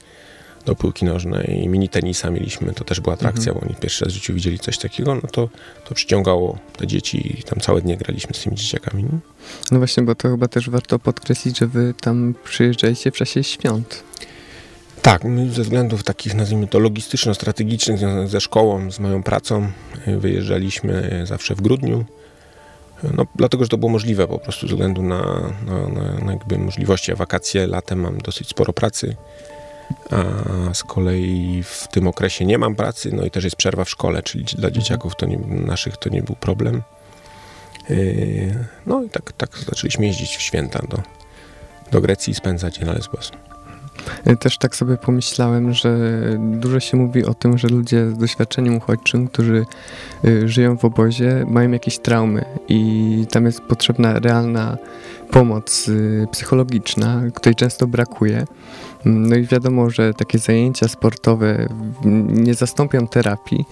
do 0.67 0.75
piłki 0.75 1.05
nożnej, 1.05 1.69
mini 1.69 1.89
tenisa 1.89 2.31
mieliśmy, 2.31 2.73
to 2.73 2.85
też 2.85 3.01
była 3.01 3.15
atrakcja, 3.15 3.53
mhm. 3.53 3.55
bo 3.55 3.67
oni 3.67 3.81
pierwszy 3.81 4.05
raz 4.05 4.15
w 4.15 4.17
życiu 4.17 4.35
widzieli 4.35 4.59
coś 4.59 4.79
takiego, 4.79 5.15
no 5.15 5.29
to, 5.33 5.49
to 5.85 5.95
przyciągało 5.95 6.59
te 6.77 6.87
dzieci 6.87 7.41
i 7.41 7.43
tam 7.43 7.61
całe 7.61 7.81
dnie 7.81 7.97
graliśmy 7.97 8.35
z 8.35 8.43
tymi 8.43 8.57
dzieciakami. 8.57 9.05
No 9.71 9.79
właśnie, 9.79 10.03
bo 10.03 10.15
to 10.15 10.29
chyba 10.29 10.49
też 10.49 10.71
warto 10.71 10.99
podkreślić, 10.99 11.59
że 11.59 11.67
wy 11.67 11.95
tam 12.01 12.35
przyjeżdżaliście 12.45 13.11
w 13.11 13.15
czasie 13.15 13.45
świąt. 13.45 14.05
Tak, 15.03 15.25
my 15.25 15.53
ze 15.53 15.63
względów 15.63 16.03
takich, 16.03 16.35
nazwijmy 16.35 16.67
to, 16.67 16.79
logistyczno-strategicznych, 16.79 17.99
związanych 17.99 18.29
ze 18.29 18.41
szkołą, 18.41 18.91
z 18.91 18.99
moją 18.99 19.23
pracą, 19.23 19.71
y, 20.09 20.19
wyjeżdżaliśmy 20.19 21.23
zawsze 21.27 21.55
w 21.55 21.61
grudniu. 21.61 22.05
No, 23.17 23.27
dlatego, 23.35 23.65
że 23.65 23.69
to 23.69 23.79
było 23.79 23.93
możliwe 23.93 24.29
po 24.29 24.39
prostu 24.39 24.69
ze 24.69 24.75
względu 24.75 25.03
na, 25.03 25.53
na, 25.67 25.89
na, 26.25 26.33
jakby 26.33 26.59
możliwości. 26.59 27.15
Wakacje 27.15 27.67
latem 27.67 28.01
mam 28.01 28.19
dosyć 28.19 28.49
sporo 28.49 28.73
pracy, 28.73 29.17
a 30.11 30.75
z 30.75 30.85
kolei 30.85 31.63
w 31.63 31.89
tym 31.89 32.07
okresie 32.07 32.45
nie 32.45 32.59
mam 32.59 32.75
pracy, 32.75 33.11
no 33.13 33.25
i 33.25 33.31
też 33.31 33.45
jest 33.45 33.57
przerwa 33.57 33.85
w 33.85 33.91
szkole, 33.91 34.23
czyli 34.23 34.45
dla 34.45 34.71
dzieciaków 34.71 35.17
to 35.17 35.27
nie, 35.27 35.37
naszych 35.47 35.97
to 35.97 36.09
nie 36.09 36.23
był 36.23 36.37
problem. 36.37 36.83
Y, 37.91 38.65
no 38.87 39.03
i 39.03 39.11
tak, 39.11 39.33
tak 39.33 39.59
zaczęliśmy 39.59 40.07
jeździć 40.07 40.37
w 40.37 40.43
święta 40.43 40.87
do, 40.89 41.03
do 41.93 42.01
Grecji 42.01 42.31
i 42.31 42.35
spędzać 42.35 42.79
je 42.79 42.87
na 42.87 42.93
Lesbos. 42.93 43.31
Też 44.39 44.59
tak 44.59 44.77
sobie 44.77 44.97
pomyślałem, 44.97 45.73
że 45.73 45.99
dużo 46.39 46.81
się 46.81 46.97
mówi 46.97 47.25
o 47.25 47.35
tym, 47.35 47.59
że 47.59 47.69
ludzie 47.69 48.11
z 48.11 48.19
doświadczeniem 48.19 48.77
uchodźczym, 48.77 49.29
którzy 49.29 49.67
y, 50.25 50.49
żyją 50.49 50.77
w 50.77 50.85
obozie, 50.85 51.47
mają 51.49 51.71
jakieś 51.71 51.99
traumy 51.99 52.45
i 52.69 53.27
tam 53.31 53.47
jest 53.47 53.61
potrzebna 53.61 54.19
realna 54.19 54.77
pomoc 55.31 55.89
y, 55.89 56.27
psychologiczna, 56.33 57.23
której 57.35 57.55
często 57.55 57.87
brakuje. 57.87 58.45
No 59.05 59.37
i 59.37 59.43
wiadomo, 59.43 59.91
że 59.91 60.15
takie 60.15 60.39
zajęcia 60.39 60.89
sportowe 60.89 61.69
nie 62.29 62.55
zastąpią 62.55 63.07
terapii, 63.07 63.65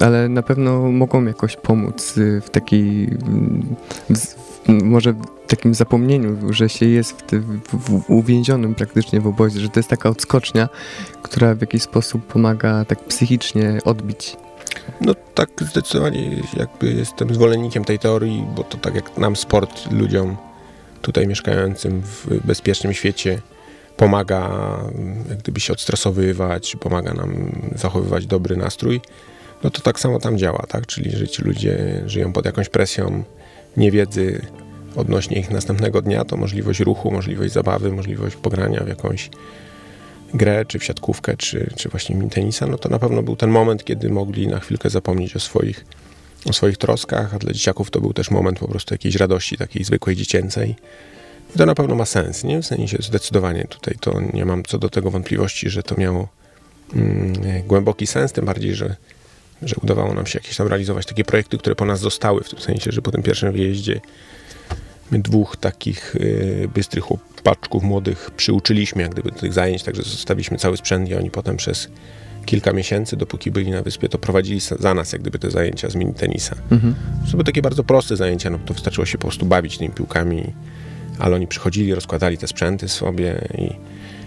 ale 0.00 0.28
na 0.28 0.42
pewno 0.42 0.92
mogą 0.92 1.24
jakoś 1.24 1.56
pomóc 1.56 2.16
y, 2.18 2.40
w 2.40 2.50
takiej 2.50 3.10
może 4.68 5.14
takim 5.46 5.74
zapomnieniu, 5.74 6.52
że 6.52 6.68
się 6.68 6.86
jest 6.86 7.12
w, 7.12 7.32
w, 7.32 8.00
w, 8.00 8.10
uwięzionym 8.10 8.74
praktycznie 8.74 9.20
w 9.20 9.26
obozie, 9.26 9.60
że 9.60 9.68
to 9.68 9.80
jest 9.80 9.90
taka 9.90 10.08
odskocznia, 10.08 10.68
która 11.22 11.54
w 11.54 11.60
jakiś 11.60 11.82
sposób 11.82 12.26
pomaga 12.26 12.84
tak 12.84 13.04
psychicznie 13.04 13.78
odbić. 13.84 14.36
No 15.00 15.14
tak, 15.34 15.50
zdecydowanie 15.60 16.42
jakby 16.56 16.92
jestem 16.92 17.34
zwolennikiem 17.34 17.84
tej 17.84 17.98
teorii, 17.98 18.44
bo 18.56 18.64
to 18.64 18.78
tak 18.78 18.94
jak 18.94 19.18
nam 19.18 19.36
sport 19.36 19.92
ludziom 19.92 20.36
tutaj 21.02 21.26
mieszkającym 21.26 22.02
w 22.02 22.46
bezpiecznym 22.46 22.94
świecie 22.94 23.40
pomaga 23.96 24.50
jak 25.28 25.38
gdyby 25.38 25.60
się 25.60 25.72
odstresowywać, 25.72 26.76
pomaga 26.80 27.14
nam 27.14 27.52
zachowywać 27.74 28.26
dobry 28.26 28.56
nastrój, 28.56 29.00
no 29.62 29.70
to 29.70 29.80
tak 29.82 30.00
samo 30.00 30.20
tam 30.20 30.38
działa, 30.38 30.64
tak? 30.68 30.86
Czyli 30.86 31.10
że 31.10 31.28
ci 31.28 31.42
ludzie 31.42 32.02
żyją 32.06 32.32
pod 32.32 32.46
jakąś 32.46 32.68
presją 32.68 33.24
niewiedzy 33.76 34.46
odnośnie 34.96 35.38
ich 35.38 35.50
następnego 35.50 36.02
dnia, 36.02 36.24
to 36.24 36.36
możliwość 36.36 36.80
ruchu, 36.80 37.10
możliwość 37.10 37.52
zabawy, 37.52 37.92
możliwość 37.92 38.36
pogrania 38.36 38.84
w 38.84 38.88
jakąś 38.88 39.30
grę, 40.34 40.64
czy 40.64 40.78
w 40.78 40.84
siatkówkę, 40.84 41.36
czy, 41.36 41.70
czy 41.76 41.88
właśnie 41.88 42.28
tenisa, 42.30 42.66
no 42.66 42.78
to 42.78 42.88
na 42.88 42.98
pewno 42.98 43.22
był 43.22 43.36
ten 43.36 43.50
moment, 43.50 43.84
kiedy 43.84 44.08
mogli 44.08 44.48
na 44.48 44.60
chwilkę 44.60 44.90
zapomnieć 44.90 45.36
o 45.36 45.40
swoich, 45.40 45.84
o 46.46 46.52
swoich 46.52 46.76
troskach, 46.76 47.34
a 47.34 47.38
dla 47.38 47.52
dzieciaków 47.52 47.90
to 47.90 48.00
był 48.00 48.12
też 48.12 48.30
moment 48.30 48.58
po 48.58 48.68
prostu 48.68 48.94
jakiejś 48.94 49.16
radości, 49.16 49.56
takiej 49.56 49.84
zwykłej 49.84 50.16
dziecięcej. 50.16 50.76
I 51.54 51.58
to 51.58 51.66
na 51.66 51.74
pewno 51.74 51.94
ma 51.94 52.04
sens, 52.04 52.44
nie? 52.44 52.62
W 52.62 52.66
sensie 52.66 52.98
zdecydowanie 53.00 53.64
tutaj 53.68 53.94
to 54.00 54.20
nie 54.32 54.44
mam 54.44 54.62
co 54.62 54.78
do 54.78 54.88
tego 54.88 55.10
wątpliwości, 55.10 55.70
że 55.70 55.82
to 55.82 55.94
miało 55.98 56.28
mm, 56.94 57.32
głęboki 57.66 58.06
sens, 58.06 58.32
tym 58.32 58.44
bardziej, 58.44 58.74
że 58.74 58.96
że 59.62 59.76
udawało 59.82 60.14
nam 60.14 60.26
się 60.26 60.38
jakieś 60.38 60.56
tam 60.56 60.68
realizować 60.68 61.06
takie 61.06 61.24
projekty, 61.24 61.58
które 61.58 61.76
po 61.76 61.84
nas 61.84 62.00
zostały, 62.00 62.44
w 62.44 62.48
tym 62.48 62.58
sensie, 62.58 62.92
że 62.92 63.02
po 63.02 63.10
tym 63.10 63.22
pierwszym 63.22 63.52
wyjeździe 63.52 64.00
my 65.10 65.18
dwóch 65.18 65.56
takich 65.56 66.16
y, 66.16 66.68
bystrych 66.74 67.04
chłopaczków 67.04 67.82
młodych 67.82 68.30
przyuczyliśmy 68.36 69.02
jak 69.02 69.12
gdyby 69.12 69.30
do 69.30 69.38
tych 69.38 69.52
zajęć, 69.52 69.82
także 69.82 70.02
zostawiliśmy 70.02 70.58
cały 70.58 70.76
sprzęt 70.76 71.08
i 71.08 71.14
oni 71.14 71.30
potem 71.30 71.56
przez 71.56 71.88
kilka 72.46 72.72
miesięcy, 72.72 73.16
dopóki 73.16 73.50
byli 73.50 73.70
na 73.70 73.82
wyspie, 73.82 74.08
to 74.08 74.18
prowadzili 74.18 74.60
za 74.78 74.94
nas 74.94 75.12
jak 75.12 75.22
gdyby 75.22 75.38
te 75.38 75.50
zajęcia 75.50 75.90
z 75.90 75.94
mini 75.94 76.14
tenisa. 76.14 76.56
Mhm. 76.70 76.94
To 77.24 77.30
były 77.30 77.44
takie 77.44 77.62
bardzo 77.62 77.84
proste 77.84 78.16
zajęcia, 78.16 78.50
no 78.50 78.58
to 78.58 78.74
wystarczyło 78.74 79.06
się 79.06 79.18
po 79.18 79.22
prostu 79.22 79.46
bawić 79.46 79.78
tymi 79.78 79.90
piłkami, 79.90 80.52
ale 81.18 81.36
oni 81.36 81.46
przychodzili, 81.46 81.94
rozkładali 81.94 82.38
te 82.38 82.48
sprzęty 82.48 82.88
sobie 82.88 83.48
i 83.58 83.70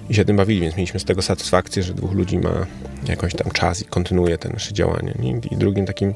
i 0.09 0.13
się 0.13 0.25
tym 0.25 0.37
bawili, 0.37 0.61
więc 0.61 0.75
mieliśmy 0.75 0.99
z 0.99 1.05
tego 1.05 1.21
satysfakcję, 1.21 1.83
że 1.83 1.93
dwóch 1.93 2.11
ludzi 2.11 2.37
ma 2.37 2.65
jakąś 3.07 3.35
tam 3.35 3.51
czas 3.51 3.81
i 3.81 3.85
kontynuuje 3.85 4.37
te 4.37 4.49
nasze 4.49 4.73
działania. 4.73 5.13
Nie? 5.19 5.31
I 5.51 5.57
drugim 5.57 5.85
takim 5.85 6.13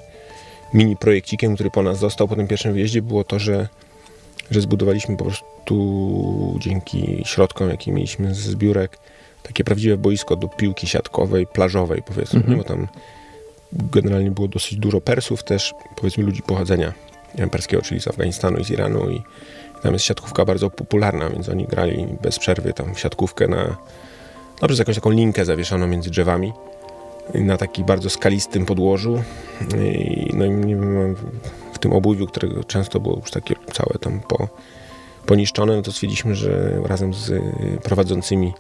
mini 0.74 0.98
projekcikiem, 0.98 1.56
który 1.56 1.72
po 1.72 1.84
nas 1.84 2.00
został 2.00 2.28
po 2.28 2.36
tym 2.36 2.48
pierwszym 2.48 2.74
wyjeździe, 2.74 3.02
było 3.02 3.24
to, 3.24 3.40
że, 3.40 3.68
że 4.52 4.62
zbudowaliśmy 4.62 5.18
po 5.18 5.26
prostu 5.26 6.58
dzięki 6.60 7.22
środkom, 7.26 7.70
jakie 7.70 7.92
mieliśmy 7.92 8.36
z 8.36 8.38
zbiórek, 8.38 8.98
takie 9.44 9.64
prawdziwe 9.64 9.98
boisko 9.98 10.36
do 10.36 10.48
piłki 10.48 10.88
siatkowej, 10.88 11.48
plażowej, 11.48 12.04
powiedzmy, 12.06 12.40
mhm. 12.40 12.58
bo 12.58 12.64
tam 12.64 12.88
generalnie 13.74 14.32
było 14.32 14.48
dosyć 14.48 14.76
dużo 14.76 15.02
Persów 15.02 15.44
też, 15.44 15.74
powiedzmy 15.96 16.24
ludzi 16.24 16.42
pochodzenia 16.42 16.94
perskiego, 17.52 17.82
czyli 17.82 18.02
z 18.02 18.08
Afganistanu 18.08 18.58
i 18.58 18.64
z 18.66 18.70
Iranu 18.70 19.10
i 19.10 19.22
tam 19.82 19.94
jest 19.94 20.06
siatkówka 20.06 20.46
bardzo 20.46 20.70
popularna, 20.70 21.30
więc 21.30 21.50
oni 21.50 21.66
grali 21.66 22.08
bez 22.22 22.40
przerwy 22.40 22.74
tam 22.74 22.96
siatkówkę 22.96 23.48
na, 23.48 23.78
no 24.62 24.68
przez 24.68 24.80
jakąś 24.80 24.96
taką 24.96 25.10
linkę 25.10 25.46
zawieszoną 25.46 25.88
między 25.88 26.10
drzewami 26.10 26.54
na 27.34 27.58
takim 27.58 27.86
bardzo 27.86 28.10
skalistym 28.10 28.66
podłożu. 28.66 29.24
I, 29.78 30.30
no 30.34 30.46
i 30.46 30.50
nie 30.50 30.76
wiem, 30.76 31.16
w 31.16 31.63
tym 31.84 31.94
obuwiu, 31.94 32.28
którego 32.28 32.64
często 32.64 33.00
było 33.00 33.16
już 33.16 33.32
takie 33.32 33.56
całe 33.74 34.00
tam 34.00 34.20
po, 34.20 34.48
poniszczone, 35.26 35.76
no 35.76 35.82
to 35.82 35.92
stwierdziliśmy, 35.92 36.36
że 36.36 36.80
razem 36.86 37.14
z 37.14 37.44
prowadzącymi 37.84 38.54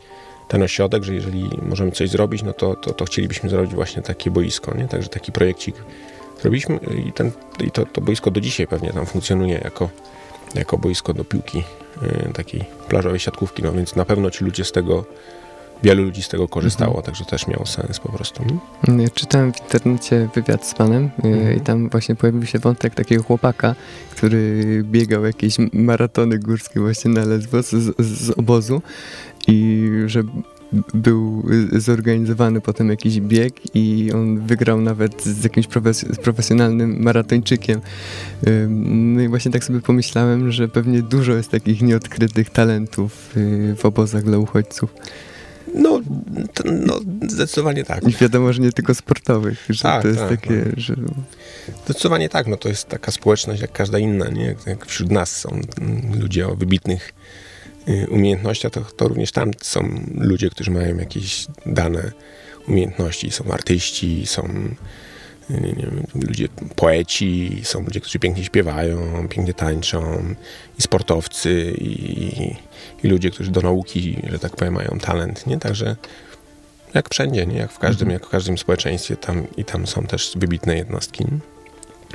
ten 0.48 0.63
ośrodek, 0.63 1.03
że 1.03 1.13
jeżeli 1.13 1.50
możemy 1.62 1.92
coś 1.92 2.10
zrobić, 2.10 2.44
no 2.44 2.53
to, 2.53 2.75
to, 2.75 2.94
to 2.94 3.06
chcielibyśmy 3.06 3.50
zrobić 3.50 3.74
właśnie 3.74 4.01
takie 4.01 4.32
boisko, 4.32 4.77
nie? 4.77 4.88
Także 4.88 5.10
taki 5.10 5.32
projekcik 5.32 5.75
zrobiliśmy 6.42 6.80
i, 7.08 7.13
ten, 7.13 7.32
i 7.60 7.72
to, 7.72 7.86
to 7.86 8.01
boisko 8.01 8.32
do 8.32 8.42
dzisiaj 8.42 8.68
pewnie 8.68 8.94
tam 8.94 9.06
funkcjonuje 9.06 9.62
jako 9.63 9.89
jako 10.56 10.77
boisko 10.77 11.13
do 11.13 11.24
piłki 11.24 11.63
y, 12.30 12.34
takiej 12.34 12.65
plażowej 12.89 13.20
siatkówki, 13.20 13.63
no 13.63 13.72
więc 13.72 13.96
na 13.96 14.06
pewno 14.06 14.32
ci 14.32 14.46
ludzie 14.46 14.65
z 14.65 14.72
tego, 14.72 15.06
wielu 15.84 16.04
ludzi 16.04 16.22
z 16.22 16.30
tego 16.30 16.48
korzystało, 16.48 16.96
mhm. 16.96 17.06
także 17.06 17.25
też 17.25 17.48
miało 17.48 17.66
sens 17.66 18.00
po 18.00 18.12
prostu. 18.12 18.44
Ja 18.98 19.10
czytałem 19.10 19.54
w 19.54 19.62
internecie 19.62 20.30
wywiad 20.36 20.68
z 20.68 20.74
panem 20.74 21.10
y, 21.25 21.28
mhm. 21.28 21.58
i 21.58 21.62
tam 21.62 21.90
właśnie 21.90 22.16
pojawił 22.16 22.46
się 22.46 22.60
wątek 22.60 22.96
takiego 22.96 23.24
chłopaka, 23.24 23.75
który 24.12 24.63
biegał 24.84 25.25
jakieś 25.25 25.58
maratony 25.74 26.40
górskie 26.40 26.80
właśnie 26.80 27.12
na 27.12 27.25
Lesbos 27.25 27.70
z, 27.70 27.96
z 28.00 28.30
obozu 28.30 28.82
i 29.48 29.90
że 30.06 30.24
był 30.94 31.44
zorganizowany 31.72 32.62
potem 32.62 32.90
jakiś 32.90 33.22
bieg 33.22 33.75
i 33.75 34.12
on 34.16 34.40
wygrał 34.40 34.82
nawet 34.82 35.24
z 35.24 35.44
jakimś 35.44 35.68
profes 35.68 36.06
profesjonalnym 36.24 37.04
maratończykiem. 37.04 37.82
No 38.70 39.22
i 39.22 39.28
właśnie 39.28 39.52
tak 39.52 39.63
sobie 39.63 39.82
pomyślałem, 39.82 40.52
że 40.52 40.68
pewnie 40.68 41.02
dużo 41.02 41.34
jest 41.34 41.52
takich 41.52 41.82
nieodkrytych 41.82 42.50
talentów 42.50 43.38
y, 43.38 43.75
w 43.78 43.86
obozach 43.86 44.24
dla 44.24 44.38
uchodźców. 44.38 44.96
No, 45.74 46.01
no 46.65 47.00
zdecydowanie 47.29 47.84
tak. 47.84 48.03
I 48.03 48.12
wiadomo, 48.12 48.53
że 48.53 48.62
nie 48.62 48.72
tylko 48.72 48.96
sportowych, 48.96 49.65
że 49.70 49.84
tak, 49.84 50.01
to 50.01 50.08
jest 50.08 50.20
tak, 50.20 50.29
takie, 50.29 50.53
no. 50.53 50.72
że... 50.77 50.96
Zdecydowanie 51.86 52.29
tak, 52.29 52.48
no 52.48 52.58
to 52.58 52.70
jest 52.70 52.88
taka 52.88 53.12
społeczność 53.12 53.62
jak 53.62 53.72
każda 53.72 54.00
inna, 54.00 54.29
nie? 54.29 54.46
Jak, 54.46 54.67
jak 54.67 54.86
wśród 54.86 55.12
nas 55.12 55.38
są 55.38 55.62
ludzie 56.20 56.48
o 56.48 56.55
wybitnych 56.55 57.13
Y, 57.89 58.08
umiejętnościach, 58.10 58.72
to, 58.72 58.82
to 58.82 59.08
również 59.08 59.32
tam 59.32 59.51
są 59.62 60.05
ludzie, 60.15 60.50
którzy 60.50 60.72
mają 60.72 60.98
jakieś 60.98 61.48
dane 61.65 62.12
umiejętności. 62.67 63.32
Są 63.32 63.51
artyści, 63.51 64.25
są 64.25 64.75
y, 65.52 65.76
wiem, 65.78 66.04
ludzie, 66.28 66.48
poeci, 66.76 67.62
są 67.64 67.84
ludzie, 67.84 68.00
którzy 68.00 68.20
pięknie 68.20 68.44
śpiewają, 68.44 69.28
pięknie 69.28 69.54
tańczą, 69.54 70.24
i 70.80 70.82
sportowcy, 70.82 71.74
i, 71.78 72.56
i 73.04 73.08
ludzie, 73.08 73.32
którzy 73.32 73.52
do 73.52 73.62
nauki, 73.62 74.18
że 74.32 74.40
tak 74.40 74.56
powiem, 74.56 74.74
mają 74.74 74.98
talent, 75.02 75.48
nie? 75.48 75.60
Także 75.60 75.96
jak 76.94 77.10
wszędzie, 77.10 77.46
nie? 77.46 77.58
Jak 77.58 77.72
w 77.72 77.80
każdym, 77.80 78.08
mhm. 78.08 78.14
jak 78.14 78.26
w 78.26 78.30
każdym 78.30 78.58
społeczeństwie, 78.58 79.18
tam 79.18 79.48
i 79.58 79.66
tam 79.66 79.88
są 79.88 80.04
też 80.04 80.34
wybitne 80.36 80.76
jednostki. 80.78 81.26
Nie? 81.26 81.53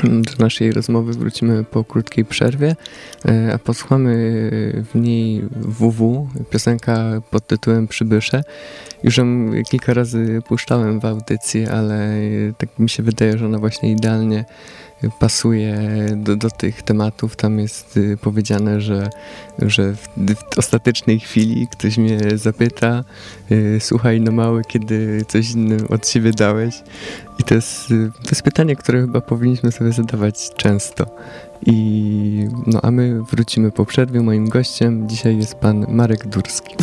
Do 0.05 0.45
naszej 0.45 0.73
rozmowy 0.73 1.13
wrócimy 1.13 1.65
po 1.65 1.85
krótkiej 1.85 2.25
przerwie, 2.25 2.77
e, 3.29 3.55
a 3.55 3.59
posłuchamy 3.59 4.15
w 4.93 4.95
niej 4.95 5.43
WW, 5.57 6.29
piosenka 6.51 7.23
pod 7.31 7.47
tytułem 7.47 7.89
Przybysze. 7.89 8.45
Już 9.03 9.17
ją 9.17 9.27
kilka 9.71 9.95
razy 9.95 10.43
puszczałem 10.49 11.01
w 11.01 11.05
audycji, 11.05 11.67
ale 11.67 12.17
tak 12.59 12.79
mi 12.79 12.89
się 12.89 13.03
wydaje, 13.03 13.39
że 13.39 13.47
ona 13.47 13.59
właśnie 13.59 13.93
idealnie 13.93 14.45
pasuje 15.19 15.79
do, 16.17 16.37
do 16.37 16.51
tych 16.51 16.83
tematów. 16.83 17.37
Tam 17.37 17.59
jest 17.59 17.97
y, 17.97 18.17
powiedziane, 18.17 18.81
że, 18.81 19.11
że 19.59 19.95
w, 19.95 20.09
w 20.55 20.59
ostatecznej 20.59 21.21
chwili 21.21 21.69
ktoś 21.69 21.99
mnie 21.99 22.19
zapyta, 22.35 23.05
y, 23.51 23.79
słuchaj 23.81 24.21
no 24.21 24.33
mały, 24.33 24.63
kiedy 24.69 25.25
coś 25.29 25.51
innym 25.51 25.87
od 25.89 26.09
siebie 26.09 26.31
dałeś. 26.31 26.75
I 27.39 27.45
to 27.45 27.55
jest, 27.55 27.91
y, 27.91 28.11
to 28.23 28.31
jest 28.31 28.43
pytanie, 28.43 28.77
które 28.77 29.01
chyba 29.01 29.21
powinniśmy 29.21 29.73
sobie 29.73 29.93
zadawać 29.93 30.51
często. 30.57 31.07
I 31.67 32.49
no 32.67 32.81
a 32.83 32.91
my 32.91 33.23
wrócimy 33.23 33.71
po 33.71 33.87
przerwie. 33.87 34.21
Moim 34.21 34.49
gościem 34.49 35.09
dzisiaj 35.09 35.37
jest 35.37 35.55
pan 35.55 35.87
Marek 35.89 36.27
Durski. 36.27 36.75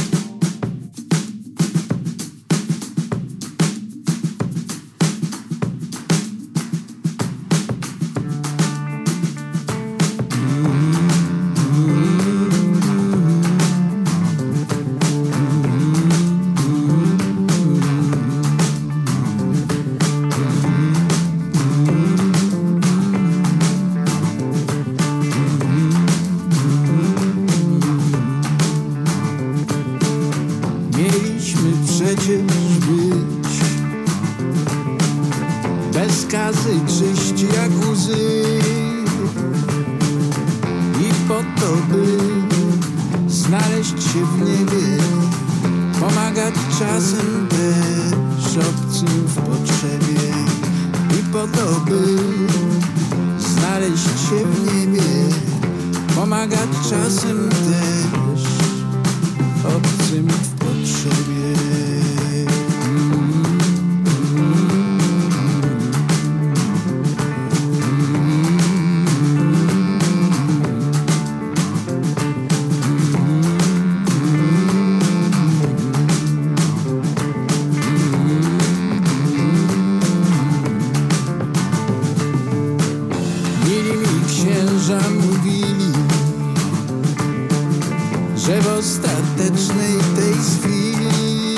Ostatecznej 89.35 89.97
tej 90.15 90.33
chwili 90.33 91.57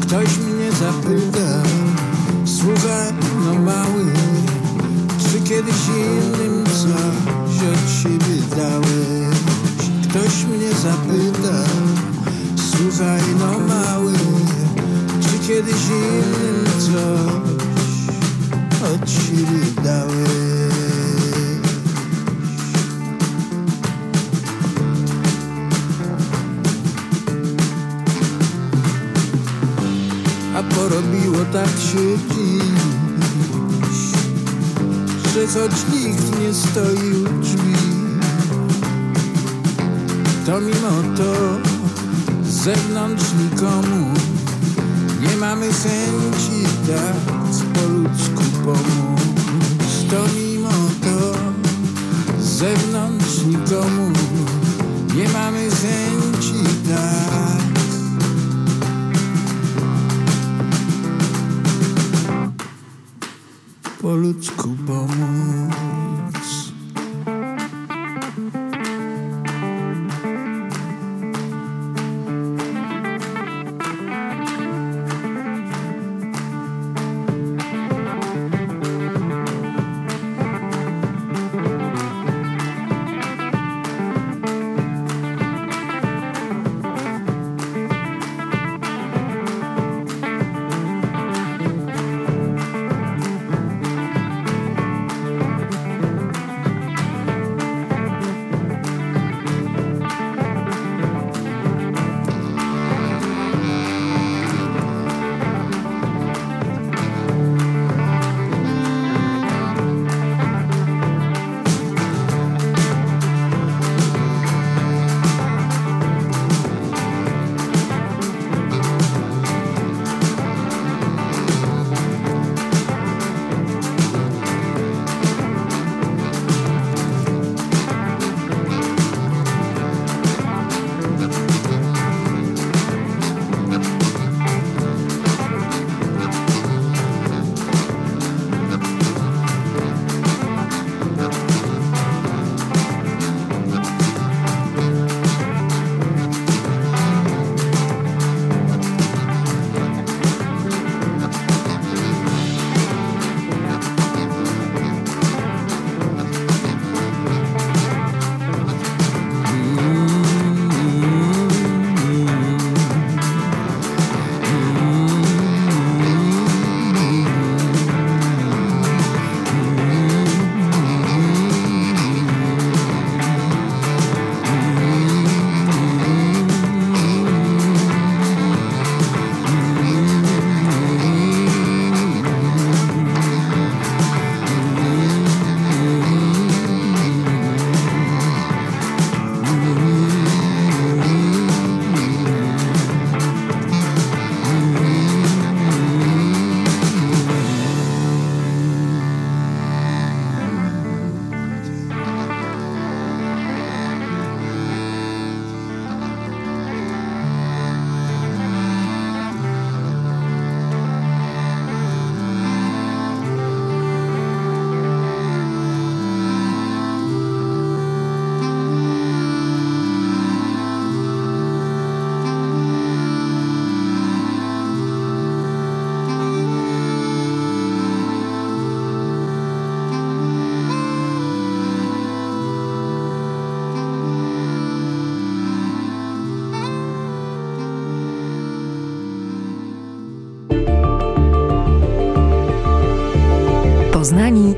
ktoś 0.00 0.38
mnie 0.38 0.72
zapyta, 0.72 1.62
słuchaj 2.44 3.12
no 3.44 3.54
mały, 3.54 4.04
czy 5.18 5.40
kiedyś 5.40 5.88
innym 5.88 6.64
coś 6.66 7.56
od 7.68 7.90
siebie 8.02 8.42
dałeś? 8.56 9.36
Ktoś 10.08 10.44
mnie 10.44 10.72
zapyta, 10.72 11.64
słuchaj 12.76 13.22
no 13.38 13.58
mały, 13.58 14.12
czy 15.20 15.48
kiedyś 15.48 15.86
innym 15.88 16.66
coś 16.78 18.14
od 18.94 19.10
siebie 19.10 19.82
dałeś? 19.84 20.49
A 30.90 30.92
porobiło 30.92 31.44
tak 31.52 31.68
się 31.68 32.18
dziś, 32.28 32.62
że 35.34 35.46
choć 35.46 35.72
nikt 35.92 36.40
nie 36.40 36.54
stoi 36.54 37.12
u 37.12 37.40
drzwi, 37.40 37.74
to 40.46 40.60
mimo 40.60 41.16
to 41.16 41.32
z 42.44 42.64
zewnątrz 42.64 43.24
nikomu 43.32 44.14
nie 45.20 45.36
mamy 45.36 45.66
chęci 45.66 46.66
tak 46.86 47.34
po 47.74 47.88
ludzku 47.88 48.44
pomóc. 48.64 49.20
To 50.10 50.24
mimo 50.38 50.70
to 51.02 51.38
z 52.42 52.44
zewnątrz 52.44 53.42
nikomu 53.46 54.12
nie 55.16 55.28
mamy 55.28 55.70
chęci 55.70 56.64
tak. 56.88 57.59
Po 64.40 64.68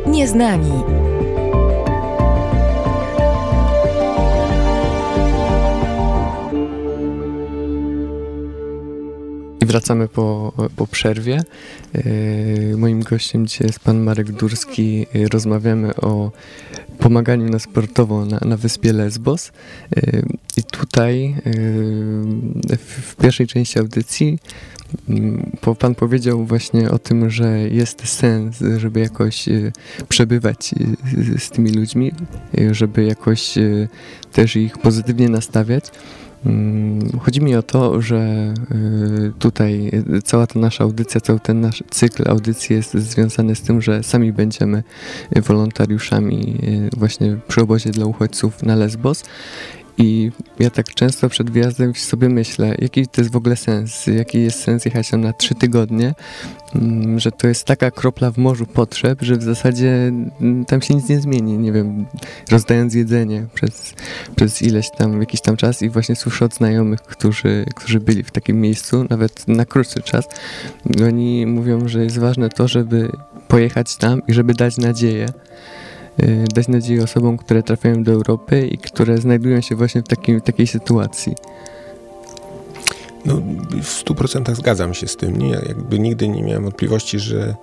Nieznani. 0.07 0.73
I 9.61 9.67
wracamy 9.67 10.09
po, 10.09 10.53
po 10.77 10.87
przerwie. 10.87 11.43
Yy, 11.95 12.77
moim 12.77 13.03
gościem 13.03 13.47
dzisiaj 13.47 13.67
jest 13.67 13.81
pan 13.81 14.01
Marek 14.01 14.33
Durski. 14.33 15.07
Yy, 15.15 15.29
rozmawiamy 15.29 15.97
o 15.97 16.33
pomaganiu 16.99 17.49
na 17.49 17.59
sportowo 17.59 18.25
na, 18.25 18.39
na 18.45 18.57
wyspie 18.57 18.93
Lesbos. 18.93 19.53
Yy, 19.97 20.23
I 20.57 20.63
tutaj 20.63 21.35
w, 22.79 23.11
w 23.11 23.17
pierwszej 23.17 23.47
części 23.47 23.79
audycji 23.79 24.39
Pan 25.79 25.95
powiedział 25.95 26.45
właśnie 26.45 26.91
o 26.91 26.99
tym, 26.99 27.31
że 27.31 27.69
jest 27.69 28.09
sens, 28.09 28.59
żeby 28.77 29.01
jakoś 29.01 29.45
przebywać 30.09 30.75
z 31.39 31.51
tymi 31.51 31.71
ludźmi, 31.71 32.13
żeby 32.71 33.05
jakoś 33.05 33.55
też 34.33 34.57
ich 34.57 34.79
pozytywnie 34.79 35.29
nastawiać. 35.29 35.85
Mm, 36.47 37.19
chodzi 37.21 37.41
mi 37.41 37.55
o 37.55 37.63
to, 37.63 38.03
że 38.03 38.55
y, 38.71 39.33
tutaj 39.39 39.91
cała 40.25 40.47
ta 40.47 40.59
nasza 40.59 40.85
audycja, 40.85 41.21
cały 41.21 41.41
ten 41.41 41.61
nasz 41.61 41.85
cykl 41.91 42.31
audycji 42.31 42.77
jest 42.77 42.95
związany 42.95 43.55
z 43.55 43.63
tym, 43.63 43.83
że 43.83 44.03
sami 44.03 44.33
będziemy 44.33 44.83
wolontariuszami 45.37 46.59
y, 46.95 46.97
właśnie 46.97 47.37
przy 47.49 47.61
obozie 47.61 47.91
dla 47.91 48.07
uchodźców 48.07 48.63
na 48.63 48.77
Lesbos 48.77 49.25
i 49.99 50.31
ja 50.59 50.71
tak 50.71 50.87
często 50.95 51.29
przed 51.29 51.51
wyjazdem 51.51 51.95
sobie 51.95 52.29
myślę, 52.29 52.75
jaki 52.79 53.07
to 53.07 53.21
jest 53.21 53.33
w 53.33 53.37
ogóle 53.37 53.57
sens, 53.57 54.07
jaki 54.07 54.43
jest 54.43 54.61
sens 54.61 54.85
jechać 54.85 55.11
tam 55.11 55.21
na 55.21 55.33
trzy 55.33 55.55
tygodnie, 55.55 56.15
mm, 56.75 57.21
że 57.21 57.33
to 57.33 57.49
jest 57.49 57.65
taka 57.65 57.91
kropla 57.91 58.31
w 58.31 58.39
morzu 58.39 58.67
potrzeb, 58.67 59.23
że 59.23 59.37
w 59.37 59.43
zasadzie 59.43 59.91
mm, 59.91 60.65
tam 60.65 60.83
się 60.83 60.95
nic 60.95 61.09
nie 61.09 61.21
zmieni, 61.21 61.59
nie 61.59 61.73
wiem, 61.73 62.07
rozdając 62.51 62.95
jedzenie 62.95 63.47
przez, 63.55 63.95
przez 64.37 64.63
ileś 64.63 64.91
tam, 64.91 65.21
jakiś 65.21 65.41
tam 65.41 65.57
czas 65.57 65.83
i 65.83 65.91
właśnie 65.91 66.17
słyszę 66.17 66.45
od 66.45 66.55
znajomych, 66.55 67.03
którzy, 67.03 67.65
którzy 67.75 68.01
byli 68.01 68.23
w 68.23 68.31
takim 68.31 68.61
miejscu, 68.61 69.07
nawet 69.11 69.49
na 69.49 69.65
krótszy 69.65 70.03
czas, 70.03 70.29
oni 71.07 71.47
mówią, 71.47 71.89
że 71.89 72.05
jest 72.05 72.19
ważne 72.19 72.49
to, 72.49 72.69
żeby 72.69 73.13
pojechać 73.49 73.97
tam 73.97 74.23
i 74.29 74.33
żeby 74.33 74.55
dać 74.55 74.77
nadzieję, 74.77 75.29
dać 76.55 76.69
nadzieję 76.69 77.03
osobom, 77.03 77.39
które 77.39 77.63
trafiają 77.63 78.03
do 78.03 78.13
Europy 78.13 78.67
i 78.67 78.79
które 78.79 79.19
znajdują 79.19 79.61
się 79.61 79.77
właśnie 79.77 80.03
w 80.03 80.09
takiej, 80.09 80.43
takiej 80.43 80.67
sytuacji. 80.67 81.35
No, 83.25 83.43
w 83.83 83.89
stu 83.89 84.15
procentach 84.15 84.57
zgadzam 84.57 84.95
się 84.95 85.09
z 85.09 85.17
tym. 85.17 85.37
Nie? 85.37 85.51
Jakby 85.51 85.99
nigdy 85.99 86.29
nie 86.29 86.43
miałem 86.43 86.63
wątpliwości, 86.63 87.19
że, 87.19 87.55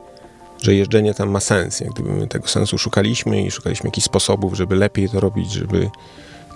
że 0.61 0.75
jeżdżenie 0.75 1.13
tam 1.13 1.29
ma 1.29 1.39
sens. 1.39 1.79
Jak 1.79 1.89
gdyby 1.89 2.09
my 2.09 2.27
tego 2.27 2.47
sensu 2.47 2.77
szukaliśmy 2.77 3.43
i 3.43 3.51
szukaliśmy 3.51 3.87
jakichś 3.87 4.05
sposobów, 4.05 4.53
żeby 4.53 4.75
lepiej 4.75 5.09
to 5.09 5.19
robić, 5.19 5.51
żeby 5.51 5.89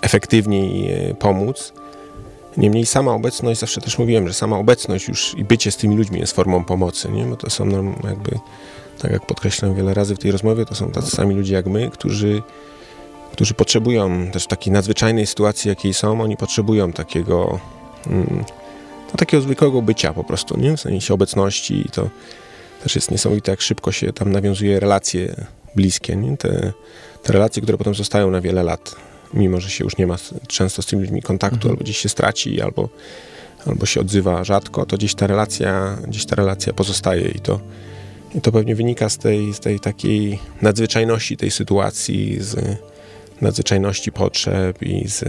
efektywniej 0.00 0.92
e, 0.92 1.14
pomóc. 1.14 1.72
Niemniej 2.56 2.86
sama 2.86 3.12
obecność, 3.12 3.60
zawsze 3.60 3.80
też 3.80 3.98
mówiłem, 3.98 4.28
że 4.28 4.34
sama 4.34 4.58
obecność 4.58 5.08
już 5.08 5.34
i 5.38 5.44
bycie 5.44 5.70
z 5.70 5.76
tymi 5.76 5.96
ludźmi 5.96 6.20
jest 6.20 6.32
formą 6.32 6.64
pomocy, 6.64 7.10
nie? 7.10 7.24
bo 7.24 7.36
to 7.36 7.50
są 7.50 7.64
nam 7.64 7.94
jakby 8.04 8.38
tak 8.98 9.10
jak 9.10 9.26
podkreślam 9.26 9.74
wiele 9.74 9.94
razy 9.94 10.14
w 10.14 10.18
tej 10.18 10.30
rozmowie, 10.30 10.64
to 10.64 10.74
są 10.74 10.90
tacy 10.90 11.10
sami 11.10 11.34
ludzie 11.34 11.54
jak 11.54 11.66
my, 11.66 11.90
którzy, 11.90 12.42
którzy 13.32 13.54
potrzebują 13.54 14.30
też 14.30 14.44
w 14.44 14.46
takiej 14.46 14.72
nadzwyczajnej 14.72 15.26
sytuacji, 15.26 15.68
jakiej 15.68 15.94
są, 15.94 16.20
oni 16.20 16.36
potrzebują 16.36 16.92
takiego, 16.92 17.60
mm, 18.06 18.44
no, 19.12 19.18
takiego 19.18 19.42
zwykłego 19.42 19.82
bycia 19.82 20.12
po 20.12 20.24
prostu, 20.24 20.60
nie? 20.60 20.76
w 20.76 20.80
sensie 20.80 21.14
obecności 21.14 21.86
i 21.86 21.88
to 21.88 22.08
też 22.82 22.94
jest 22.94 23.10
niesamowite, 23.10 23.50
jak 23.50 23.60
szybko 23.60 23.92
się 23.92 24.12
tam 24.12 24.32
nawiązuje 24.32 24.80
relacje 24.80 25.46
bliskie, 25.76 26.16
nie? 26.16 26.36
Te, 26.36 26.72
te 27.22 27.32
relacje, 27.32 27.62
które 27.62 27.78
potem 27.78 27.94
zostają 27.94 28.30
na 28.30 28.40
wiele 28.40 28.62
lat, 28.62 28.96
mimo 29.34 29.60
że 29.60 29.70
się 29.70 29.84
już 29.84 29.96
nie 29.96 30.06
ma 30.06 30.16
często 30.48 30.82
z 30.82 30.86
tymi 30.86 31.02
ludźmi 31.02 31.22
kontaktu, 31.22 31.56
mhm. 31.56 31.70
albo 31.70 31.84
gdzieś 31.84 31.98
się 31.98 32.08
straci, 32.08 32.60
albo, 32.60 32.88
albo 33.66 33.86
się 33.86 34.00
odzywa 34.00 34.44
rzadko, 34.44 34.86
to 34.86 34.96
gdzieś 34.96 35.14
ta 35.14 35.26
relacja, 35.26 35.98
gdzieś 36.08 36.26
ta 36.26 36.36
relacja 36.36 36.72
pozostaje 36.72 37.28
i 37.28 37.40
to 37.40 37.60
i 38.34 38.40
to 38.40 38.52
pewnie 38.52 38.74
wynika 38.74 39.08
z 39.08 39.18
tej, 39.18 39.54
z 39.54 39.60
tej 39.60 39.80
takiej 39.80 40.38
nadzwyczajności 40.62 41.36
tej 41.36 41.50
sytuacji, 41.50 42.36
z 42.40 42.78
nadzwyczajności 43.40 44.12
potrzeb 44.12 44.82
i 44.82 45.08
z, 45.08 45.24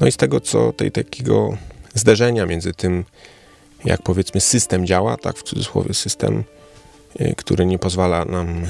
no 0.00 0.06
i 0.06 0.12
z 0.12 0.16
tego, 0.16 0.40
co 0.40 0.72
tej 0.72 0.92
takiego 0.92 1.56
zderzenia 1.94 2.46
między 2.46 2.74
tym, 2.74 3.04
jak 3.84 4.02
powiedzmy 4.02 4.40
system 4.40 4.86
działa, 4.86 5.16
tak 5.16 5.38
w 5.38 5.42
cudzysłowie 5.42 5.94
system, 5.94 6.44
y, 7.20 7.34
który 7.36 7.66
nie 7.66 7.78
pozwala 7.78 8.24
nam 8.24 8.62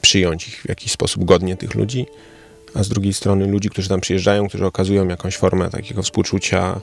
przyjąć 0.00 0.48
ich 0.48 0.62
w 0.62 0.68
jakiś 0.68 0.92
sposób 0.92 1.24
godnie 1.24 1.56
tych 1.56 1.74
ludzi, 1.74 2.06
a 2.74 2.82
z 2.82 2.88
drugiej 2.88 3.14
strony 3.14 3.46
ludzi, 3.46 3.70
którzy 3.70 3.88
tam 3.88 4.00
przyjeżdżają, 4.00 4.48
którzy 4.48 4.66
okazują 4.66 5.08
jakąś 5.08 5.36
formę 5.36 5.70
takiego 5.70 6.02
współczucia, 6.02 6.80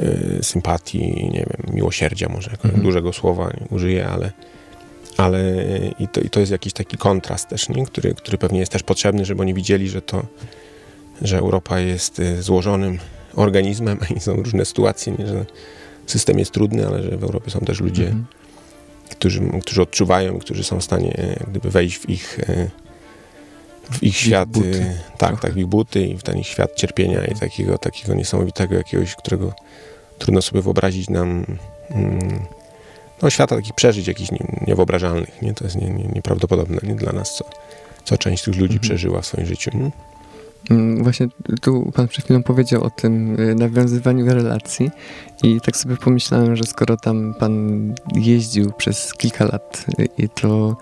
y, 0.00 0.38
sympatii, 0.42 1.30
nie 1.32 1.46
wiem, 1.50 1.74
miłosierdzia 1.74 2.28
może, 2.28 2.50
mhm. 2.50 2.82
dużego 2.82 3.12
słowa 3.12 3.50
nie 3.60 3.66
użyję, 3.70 4.08
ale 4.08 4.32
ale 5.18 5.40
i 5.98 6.08
to, 6.08 6.20
i 6.20 6.30
to 6.30 6.40
jest 6.40 6.52
jakiś 6.52 6.72
taki 6.72 6.96
kontrast 6.96 7.48
też, 7.48 7.68
nie? 7.68 7.86
Który, 7.86 8.14
który 8.14 8.38
pewnie 8.38 8.58
jest 8.58 8.72
też 8.72 8.82
potrzebny, 8.82 9.24
żeby 9.24 9.42
oni 9.42 9.54
widzieli, 9.54 9.88
że 9.88 10.02
to, 10.02 10.22
że 11.22 11.38
Europa 11.38 11.80
jest 11.80 12.18
y, 12.18 12.42
złożonym 12.42 12.98
organizmem 13.34 13.98
i 14.16 14.20
są 14.20 14.36
różne 14.36 14.64
sytuacje, 14.64 15.14
nie? 15.18 15.26
że 15.26 15.46
system 16.06 16.38
jest 16.38 16.50
trudny, 16.50 16.86
ale 16.86 17.02
że 17.02 17.16
w 17.16 17.24
Europie 17.24 17.50
są 17.50 17.60
też 17.60 17.80
ludzie, 17.80 18.04
mhm. 18.04 18.26
którzy, 19.10 19.40
którzy 19.62 19.82
odczuwają, 19.82 20.38
którzy 20.38 20.64
są 20.64 20.80
w 20.80 20.84
stanie 20.84 21.34
jak 21.40 21.50
gdyby 21.50 21.70
wejść 21.70 21.98
w 21.98 22.10
ich 22.10 22.40
w 23.90 24.02
ich 24.02 24.16
świat, 24.16 24.56
ich 24.56 24.64
tak, 25.18 25.40
tak, 25.40 25.52
w 25.52 25.56
ich 25.56 25.66
buty 25.66 26.06
i 26.06 26.16
w 26.16 26.22
ten 26.22 26.38
ich 26.38 26.46
świat 26.46 26.74
cierpienia 26.76 27.24
i 27.24 27.34
takiego, 27.34 27.78
takiego 27.78 28.14
niesamowitego 28.14 28.74
jakiegoś, 28.74 29.16
którego 29.16 29.52
trudno 30.18 30.42
sobie 30.42 30.62
wyobrazić 30.62 31.10
nam 31.10 31.44
mm, 31.90 32.40
no, 33.22 33.30
świata 33.30 33.56
takich 33.56 33.72
przeżyć 33.72 34.08
jakichś 34.08 34.30
nie, 34.30 34.46
niewyobrażalnych. 34.66 35.42
Nie? 35.42 35.54
To 35.54 35.64
jest 35.64 35.76
nie, 35.76 35.90
nie, 35.90 36.04
nieprawdopodobne 36.04 36.78
nie? 36.82 36.94
dla 36.94 37.12
nas, 37.12 37.34
co, 37.34 37.44
co 38.04 38.18
część 38.18 38.44
tych 38.44 38.54
ludzi 38.54 38.74
mhm. 38.74 38.80
przeżyła 38.80 39.20
w 39.20 39.26
swoim 39.26 39.46
życiu. 39.46 39.70
Nie? 39.74 39.90
Mm, 40.70 41.02
właśnie 41.02 41.28
tu 41.60 41.92
pan 41.94 42.08
przed 42.08 42.24
chwilą 42.24 42.42
powiedział 42.42 42.84
o 42.84 42.90
tym 42.90 43.40
y, 43.40 43.54
nawiązywaniu 43.54 44.26
relacji 44.26 44.90
i 45.42 45.60
tak 45.60 45.76
sobie 45.76 45.96
pomyślałem, 45.96 46.56
że 46.56 46.64
skoro 46.64 46.96
tam 46.96 47.34
pan 47.38 47.94
jeździł 48.14 48.72
przez 48.72 49.14
kilka 49.14 49.44
lat 49.44 49.84
y, 50.00 50.08
i 50.18 50.28
to 50.28 50.76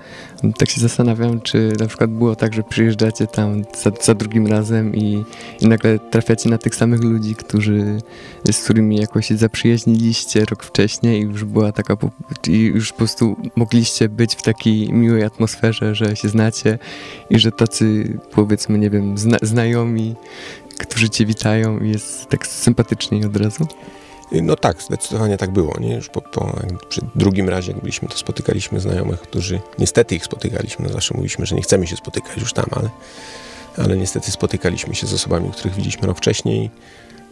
tak 0.58 0.70
się 0.70 0.80
zastanawiam, 0.80 1.40
czy 1.40 1.72
na 1.80 1.86
przykład 1.86 2.10
było 2.10 2.36
tak, 2.36 2.54
że 2.54 2.62
przyjeżdżacie 2.62 3.26
tam 3.26 3.64
za, 3.82 3.90
za 4.02 4.14
drugim 4.14 4.46
razem 4.46 4.94
i, 4.94 5.24
i, 5.60 5.68
nagle 5.68 5.98
trafiacie 5.98 6.48
na 6.48 6.58
tych 6.58 6.74
samych 6.74 7.02
ludzi, 7.02 7.34
którzy, 7.34 7.98
z 8.52 8.64
którymi 8.64 8.96
jakoś 8.96 9.26
się 9.26 9.36
zaprzyjaźniliście 9.36 10.44
rok 10.44 10.64
wcześniej 10.64 11.20
i 11.20 11.24
już 11.24 11.44
była 11.44 11.72
taka, 11.72 11.96
i 12.48 12.58
już 12.60 12.92
po 12.92 12.98
prostu 12.98 13.36
mogliście 13.56 14.08
być 14.08 14.34
w 14.34 14.42
takiej 14.42 14.92
miłej 14.92 15.24
atmosferze, 15.24 15.94
że 15.94 16.16
się 16.16 16.28
znacie 16.28 16.78
i 17.30 17.38
że 17.38 17.52
tacy 17.52 18.18
powiedzmy, 18.32 18.78
nie 18.78 18.90
wiem, 18.90 19.18
zna, 19.18 19.38
którzy 20.78 21.10
cię 21.10 21.26
witają 21.26 21.80
i 21.80 21.88
jest 21.90 22.28
tak 22.28 22.46
sympatycznie 22.46 23.26
od 23.26 23.36
razu? 23.36 23.66
No 24.32 24.56
tak, 24.56 24.82
zdecydowanie 24.82 25.36
tak 25.36 25.50
było. 25.50 25.80
Nie? 25.80 25.94
Już 25.94 26.08
po, 26.08 26.20
po, 26.20 26.56
przy 26.88 27.00
drugim 27.14 27.48
razie, 27.48 27.72
jak 27.72 27.80
byliśmy, 27.80 28.08
to 28.08 28.16
spotykaliśmy 28.16 28.80
znajomych, 28.80 29.20
którzy 29.20 29.60
niestety 29.78 30.14
ich 30.14 30.24
spotykaliśmy. 30.24 30.86
No 30.86 30.92
zawsze 30.92 31.14
mówiliśmy, 31.14 31.46
że 31.46 31.56
nie 31.56 31.62
chcemy 31.62 31.86
się 31.86 31.96
spotykać 31.96 32.36
już 32.36 32.52
tam, 32.52 32.66
ale, 32.70 32.90
ale 33.76 33.96
niestety 33.96 34.30
spotykaliśmy 34.30 34.94
się 34.94 35.06
z 35.06 35.12
osobami, 35.12 35.50
których 35.50 35.74
widzieliśmy 35.74 36.06
rok 36.06 36.18
wcześniej. 36.18 36.70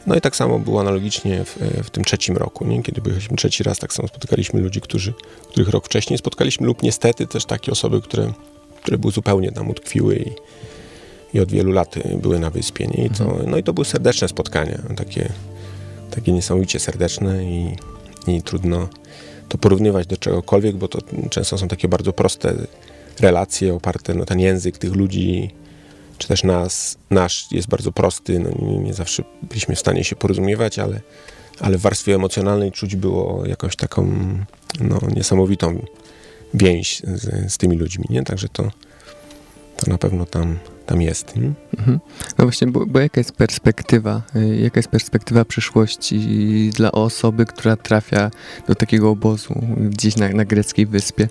No 0.07 0.16
i 0.16 0.20
tak 0.20 0.37
samo 0.37 0.59
było 0.59 0.80
analogicznie 0.80 1.44
w, 1.44 1.57
w 1.85 1.90
tym 1.90 2.04
trzecim 2.04 2.37
roku, 2.37 2.64
nie? 2.66 2.83
kiedy 2.83 3.00
byliśmy 3.00 3.37
trzeci 3.37 3.62
raz, 3.62 3.78
tak 3.78 3.92
samo 3.92 4.09
spotykaliśmy 4.09 4.61
ludzi, 4.61 4.80
którzy, 4.80 5.12
których 5.48 5.68
rok 5.68 5.87
wcześniej 5.87 6.18
spotkaliśmy, 6.18 6.66
lub 6.66 6.83
niestety 6.83 7.26
też 7.26 7.44
takie 7.44 7.72
osoby, 7.72 8.00
które, 8.00 8.33
które 8.83 8.98
były 8.98 9.12
zupełnie 9.12 9.52
tam 9.52 9.70
utkwiły 9.70 10.16
i, 10.16 10.30
i 11.35 11.40
od 11.40 11.53
wielu 11.53 11.73
lat 11.73 11.94
były 12.23 12.38
na 12.38 12.51
wyspie. 12.51 12.87
Nie? 12.87 13.05
I 13.05 13.11
to, 13.11 13.25
mhm. 13.25 13.51
no 13.51 13.57
i 13.57 13.62
to 13.62 13.73
były 13.73 13.85
serdeczne 13.85 14.29
spotkania, 14.29 14.79
takie 14.97 15.33
takie 16.14 16.33
niesamowicie 16.33 16.81
serdeczne 16.81 17.44
i, 17.44 17.77
i 18.27 18.42
trudno 18.42 18.88
to 19.49 19.59
porównywać 19.59 20.07
do 20.07 20.16
czegokolwiek, 20.16 20.77
bo 20.77 20.88
to 20.88 20.99
często 21.31 21.59
są 21.59 21.68
takie 21.68 21.88
bardzo 21.88 22.12
proste 22.12 22.55
relacje 23.20 23.75
oparte 23.75 24.14
na 24.14 24.25
ten 24.25 24.40
język 24.40 24.79
tych 24.79 24.94
ludzi, 24.94 25.51
czy 26.18 26.29
też 26.29 26.44
nas, 26.44 26.99
nasz 27.11 27.47
jest 27.53 27.68
bardzo 27.68 27.92
prosty, 27.92 28.38
no 28.38 28.66
nie, 28.66 28.79
nie 28.79 28.94
zawsze 28.94 29.25
byliśmy 29.42 29.75
w 29.75 29.81
stanie 29.81 30.05
się 30.05 30.16
porozumiewać, 30.16 30.79
ale, 30.79 31.01
ale 31.61 31.79
w 31.79 31.81
warstwie 31.81 32.14
emocjonalnej 32.14 32.73
czuć 32.73 32.97
było 32.97 33.47
jakąś 33.47 33.77
taką 33.77 34.12
no, 34.81 34.99
niesamowitą 35.16 35.87
więź 36.55 37.03
z, 37.05 37.53
z 37.53 37.59
tymi 37.59 37.77
ludźmi, 37.77 38.05
nie? 38.11 38.23
Także 38.23 38.49
to, 38.49 38.70
to 39.77 39.90
na 39.90 39.99
pewno 39.99 40.27
tam 40.27 40.59
tam 40.87 41.03
jest. 41.03 41.35
Mhm. 41.79 42.01
No 42.38 42.44
właśnie, 42.44 42.66
bo, 42.66 42.87
bo, 42.87 43.01
jaka 43.01 43.20
jest 43.20 43.33
perspektywa, 43.33 44.23
y, 44.37 44.57
jaka 44.57 44.79
jest 44.79 44.88
perspektywa 44.88 45.44
przyszłości 45.44 46.70
dla 46.75 46.92
osoby, 46.92 47.47
która 47.47 47.77
trafia 47.77 48.31
do 48.68 48.75
takiego 48.75 49.11
obozu 49.11 49.55
gdzieś 49.79 50.16
na, 50.16 50.29
na 50.29 50.44
greckiej 50.44 50.87
wyspie? 50.87 51.29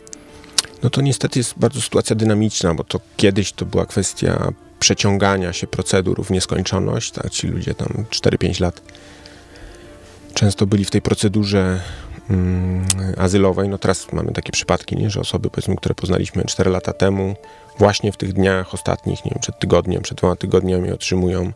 No 0.83 0.89
to 0.89 1.01
niestety 1.01 1.39
jest 1.39 1.53
bardzo 1.57 1.81
sytuacja 1.81 2.15
dynamiczna, 2.15 2.73
bo 2.73 2.83
to 2.83 2.99
kiedyś 3.17 3.51
to 3.51 3.65
była 3.65 3.85
kwestia 3.85 4.51
przeciągania 4.79 5.53
się 5.53 5.67
procedur 5.67 6.25
w 6.25 6.29
nieskończoność, 6.29 7.11
tak? 7.11 7.29
Ci 7.29 7.47
ludzie 7.47 7.73
tam 7.73 7.87
4-5 8.09 8.61
lat 8.61 8.81
często 10.33 10.67
byli 10.67 10.85
w 10.85 10.91
tej 10.91 11.01
procedurze 11.01 11.81
azylowej. 13.17 13.69
No 13.69 13.77
teraz 13.77 14.13
mamy 14.13 14.31
takie 14.31 14.51
przypadki, 14.51 14.95
nie? 14.95 15.09
że 15.09 15.19
osoby, 15.19 15.49
powiedzmy, 15.49 15.75
które 15.75 15.95
poznaliśmy 15.95 16.43
4 16.45 16.69
lata 16.71 16.93
temu, 16.93 17.35
właśnie 17.77 18.11
w 18.11 18.17
tych 18.17 18.33
dniach 18.33 18.73
ostatnich, 18.73 19.25
nie 19.25 19.31
wiem, 19.31 19.41
przed 19.41 19.59
tygodniem, 19.59 20.01
przed 20.01 20.17
dwoma 20.17 20.35
tygodniami 20.35 20.91
otrzymują 20.91 21.51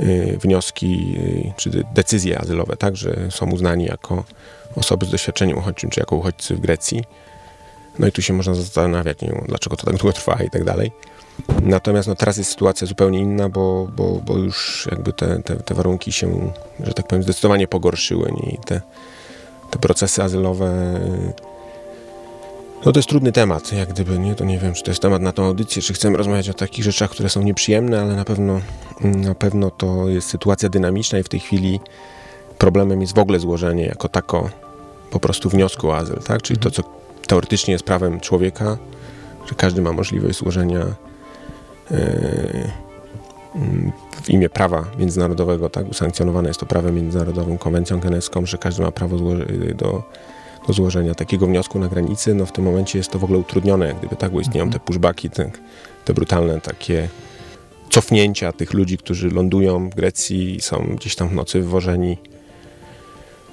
y, 0.00 0.38
wnioski 0.42 1.16
y, 1.18 1.52
czy 1.56 1.70
decyzje 1.94 2.38
azylowe, 2.40 2.76
tak, 2.76 2.96
że 2.96 3.30
są 3.30 3.50
uznani 3.50 3.84
jako 3.84 4.24
osoby 4.76 5.06
z 5.06 5.10
doświadczeniem 5.10 5.58
uchodźczym, 5.58 5.90
czy 5.90 6.00
jako 6.00 6.16
uchodźcy 6.16 6.56
w 6.56 6.60
Grecji. 6.60 7.04
No 7.98 8.06
i 8.06 8.12
tu 8.12 8.22
się 8.22 8.32
można 8.32 8.54
zastanawiać, 8.54 9.20
nie 9.20 9.42
dlaczego 9.48 9.76
to 9.76 9.86
tak 9.86 9.96
długo 9.96 10.12
trwa 10.12 10.42
i 10.42 10.50
tak 10.50 10.64
dalej. 10.64 10.92
Natomiast 11.62 12.08
no, 12.08 12.14
teraz 12.14 12.36
jest 12.36 12.50
sytuacja 12.50 12.86
zupełnie 12.86 13.18
inna, 13.18 13.48
bo, 13.48 13.88
bo, 13.96 14.20
bo 14.26 14.38
już 14.38 14.88
jakby 14.90 15.12
te, 15.12 15.42
te, 15.42 15.56
te 15.56 15.74
warunki 15.74 16.12
się, 16.12 16.52
że 16.80 16.94
tak 16.94 17.06
powiem, 17.06 17.22
zdecydowanie 17.22 17.68
pogorszyły 17.68 18.32
nie? 18.32 18.50
i 18.52 18.58
te, 18.58 18.80
te 19.70 19.78
procesy 19.78 20.22
azylowe. 20.22 21.00
No 22.86 22.92
to 22.92 22.98
jest 22.98 23.08
trudny 23.08 23.32
temat, 23.32 23.72
jak 23.72 23.88
gdyby, 23.88 24.18
nie? 24.18 24.34
To 24.34 24.44
nie 24.44 24.58
wiem, 24.58 24.74
czy 24.74 24.82
to 24.82 24.90
jest 24.90 25.02
temat 25.02 25.22
na 25.22 25.32
tą 25.32 25.44
audycję, 25.44 25.82
czy 25.82 25.94
chcemy 25.94 26.16
rozmawiać 26.16 26.48
o 26.48 26.54
takich 26.54 26.84
rzeczach, 26.84 27.10
które 27.10 27.28
są 27.28 27.42
nieprzyjemne, 27.42 28.02
ale 28.02 28.16
na 28.16 28.24
pewno, 28.24 28.60
na 29.00 29.34
pewno 29.34 29.70
to 29.70 30.08
jest 30.08 30.28
sytuacja 30.28 30.68
dynamiczna 30.68 31.18
i 31.18 31.22
w 31.22 31.28
tej 31.28 31.40
chwili 31.40 31.80
problemem 32.58 33.00
jest 33.00 33.14
w 33.14 33.18
ogóle 33.18 33.38
złożenie 33.38 33.86
jako 33.86 34.08
tako 34.08 34.50
po 35.10 35.20
prostu 35.20 35.48
wniosku 35.48 35.88
o 35.88 35.96
azyl, 35.96 36.16
tak? 36.16 36.42
Czyli 36.42 36.58
to, 36.58 36.70
co 36.70 36.82
teoretycznie 37.26 37.72
jest 37.72 37.84
prawem 37.84 38.20
człowieka, 38.20 38.78
że 39.48 39.54
każdy 39.54 39.82
ma 39.82 39.92
możliwość 39.92 40.38
złożenia 40.38 40.86
w 44.22 44.30
imię 44.30 44.48
prawa 44.48 44.84
międzynarodowego, 44.98 45.70
tak, 45.70 45.88
usankcjonowane 45.90 46.48
jest 46.48 46.60
to 46.60 46.66
prawem 46.66 46.94
międzynarodową, 46.94 47.58
konwencją 47.58 48.00
genewską, 48.00 48.46
że 48.46 48.58
każdy 48.58 48.82
ma 48.82 48.90
prawo 48.90 49.16
do, 49.74 50.02
do 50.66 50.72
złożenia 50.72 51.14
takiego 51.14 51.46
wniosku 51.46 51.78
na 51.78 51.88
granicy, 51.88 52.34
no 52.34 52.46
w 52.46 52.52
tym 52.52 52.64
momencie 52.64 52.98
jest 52.98 53.10
to 53.10 53.18
w 53.18 53.24
ogóle 53.24 53.38
utrudnione, 53.38 53.86
jak 53.86 53.98
gdyby 53.98 54.16
tak, 54.16 54.32
bo 54.32 54.40
istnieją 54.40 54.64
mhm. 54.64 54.80
te 54.80 54.86
pushbacki, 54.86 55.30
te, 55.30 55.50
te 56.04 56.14
brutalne 56.14 56.60
takie 56.60 57.08
cofnięcia 57.90 58.52
tych 58.52 58.72
ludzi, 58.72 58.98
którzy 58.98 59.30
lądują 59.30 59.90
w 59.90 59.94
Grecji 59.94 60.56
i 60.56 60.60
są 60.60 60.86
gdzieś 60.96 61.14
tam 61.14 61.28
w 61.28 61.32
nocy 61.32 61.60
wywożeni 61.60 62.18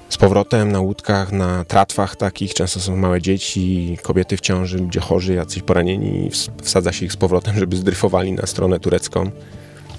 z 0.08 0.16
powrotem 0.16 0.72
na 0.72 0.80
łódkach, 0.80 1.32
na 1.32 1.64
tratwach 1.64 2.16
takich, 2.16 2.54
często 2.54 2.80
są 2.80 2.96
małe 2.96 3.22
dzieci, 3.22 3.98
kobiety 4.02 4.36
w 4.36 4.40
ciąży, 4.40 4.78
ludzie 4.78 5.00
chorzy, 5.00 5.34
jacyś 5.34 5.62
poranieni, 5.62 6.30
wsadza 6.62 6.92
się 6.92 7.06
ich 7.06 7.12
z 7.12 7.16
powrotem, 7.16 7.58
żeby 7.58 7.76
zdryfowali 7.76 8.32
na 8.32 8.46
stronę 8.46 8.80
turecką. 8.80 9.30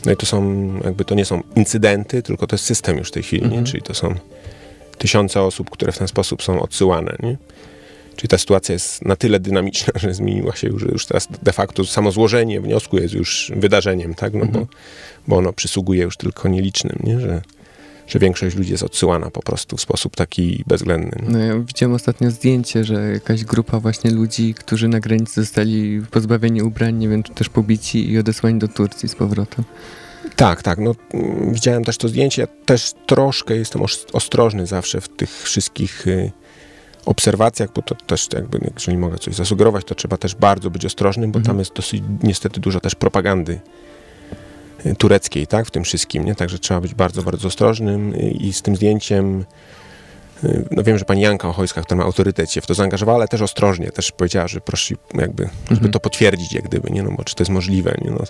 No 0.05 0.11
i 0.11 0.17
to 0.17 0.25
są, 0.25 0.73
jakby 0.83 1.05
to 1.05 1.15
nie 1.15 1.25
są 1.25 1.43
incydenty, 1.55 2.23
tylko 2.23 2.47
to 2.47 2.53
jest 2.55 2.65
system 2.65 2.97
już 2.97 3.07
w 3.07 3.11
tej 3.11 3.23
chwili, 3.23 3.45
mhm. 3.45 3.65
czyli 3.65 3.81
to 3.81 3.93
są 3.93 4.15
tysiące 4.97 5.41
osób, 5.41 5.69
które 5.69 5.91
w 5.91 5.97
ten 5.97 6.07
sposób 6.07 6.43
są 6.43 6.61
odsyłane. 6.61 7.15
Nie? 7.19 7.37
Czyli 8.15 8.29
ta 8.29 8.37
sytuacja 8.37 8.73
jest 8.73 9.05
na 9.05 9.15
tyle 9.15 9.39
dynamiczna, 9.39 9.93
że 9.95 10.13
zmieniła 10.13 10.55
się 10.55 10.67
już, 10.67 10.83
już 10.83 11.05
teraz 11.05 11.27
de 11.43 11.53
facto 11.53 11.85
samo 11.85 12.11
złożenie 12.11 12.61
wniosku 12.61 12.97
jest 12.97 13.13
już 13.13 13.51
wydarzeniem, 13.55 14.13
tak? 14.13 14.33
No 14.33 14.41
mhm. 14.41 14.65
bo, 14.65 14.71
bo 15.27 15.37
ono 15.37 15.53
przysługuje 15.53 16.03
już 16.03 16.17
tylko 16.17 16.49
nielicznym, 16.49 16.99
nie? 17.03 17.19
że 17.19 17.41
że 18.09 18.19
większość 18.19 18.55
ludzi 18.55 18.71
jest 18.71 18.83
odsyłana 18.83 19.31
po 19.31 19.41
prostu 19.41 19.77
w 19.77 19.81
sposób 19.81 20.15
taki 20.15 20.63
bezwzględny. 20.67 21.23
No 21.29 21.39
ja 21.39 21.59
widziałem 21.59 21.95
ostatnio 21.95 22.31
zdjęcie, 22.31 22.83
że 22.83 23.11
jakaś 23.11 23.43
grupa 23.43 23.79
właśnie 23.79 24.11
ludzi, 24.11 24.53
którzy 24.53 24.87
na 24.87 24.99
granicy 24.99 25.41
zostali 25.41 26.01
pozbawieni 26.11 26.61
ubrań, 26.61 26.95
nie 26.95 27.09
wiem, 27.09 27.23
czy 27.23 27.33
też 27.33 27.49
pobici 27.49 28.11
i 28.11 28.17
odesłani 28.17 28.59
do 28.59 28.67
Turcji 28.67 29.09
z 29.09 29.15
powrotem. 29.15 29.65
Tak, 30.35 30.63
tak. 30.63 30.79
No, 30.79 30.95
mm, 31.13 31.53
widziałem 31.53 31.83
też 31.83 31.97
to 31.97 32.07
zdjęcie. 32.07 32.41
Ja 32.41 32.47
też 32.65 32.93
troszkę 33.05 33.55
jestem 33.55 33.81
ostrożny 34.13 34.67
zawsze 34.67 35.01
w 35.01 35.09
tych 35.09 35.29
wszystkich 35.29 36.07
y, 36.07 36.31
obserwacjach, 37.05 37.69
bo 37.75 37.81
to 37.81 37.95
też 37.95 38.27
jakby, 38.33 38.71
jeżeli 38.73 38.97
mogę 38.97 39.17
coś 39.17 39.35
zasugerować, 39.35 39.85
to 39.85 39.95
trzeba 39.95 40.17
też 40.17 40.35
bardzo 40.35 40.69
być 40.69 40.85
ostrożnym, 40.85 41.31
bo 41.31 41.39
mhm. 41.39 41.45
tam 41.45 41.59
jest 41.59 41.73
dosyć 41.73 42.03
niestety 42.23 42.59
dużo 42.59 42.79
też 42.79 42.95
propagandy 42.95 43.59
tureckiej, 44.97 45.47
tak, 45.47 45.67
w 45.67 45.71
tym 45.71 45.83
wszystkim, 45.83 46.25
nie? 46.25 46.35
Także 46.35 46.59
trzeba 46.59 46.81
być 46.81 46.93
bardzo, 46.93 47.23
bardzo 47.23 47.47
ostrożnym 47.47 48.15
i 48.15 48.53
z 48.53 48.61
tym 48.61 48.75
zdjęciem 48.75 49.45
y, 50.43 50.65
no 50.71 50.83
wiem, 50.83 50.97
że 50.97 51.05
pani 51.05 51.21
Janka 51.21 51.49
Ochojska, 51.49 51.81
która 51.81 51.97
ma 51.97 52.03
autorytet, 52.03 52.51
się 52.51 52.61
w 52.61 52.67
to 52.67 52.73
zaangażowała, 52.73 53.17
ale 53.17 53.27
też 53.27 53.41
ostrożnie, 53.41 53.91
też 53.91 54.11
powiedziała, 54.11 54.47
że 54.47 54.61
prosi 54.61 54.95
jakby, 55.13 55.43
żeby 55.43 55.71
mhm. 55.71 55.91
to 55.91 55.99
potwierdzić, 55.99 56.53
jak 56.53 56.63
gdyby, 56.63 56.91
nie 56.91 57.03
no, 57.03 57.11
bo 57.11 57.23
czy 57.23 57.35
to 57.35 57.43
jest 57.43 57.51
możliwe, 57.51 57.95
nie 58.01 58.11
no. 58.11 58.23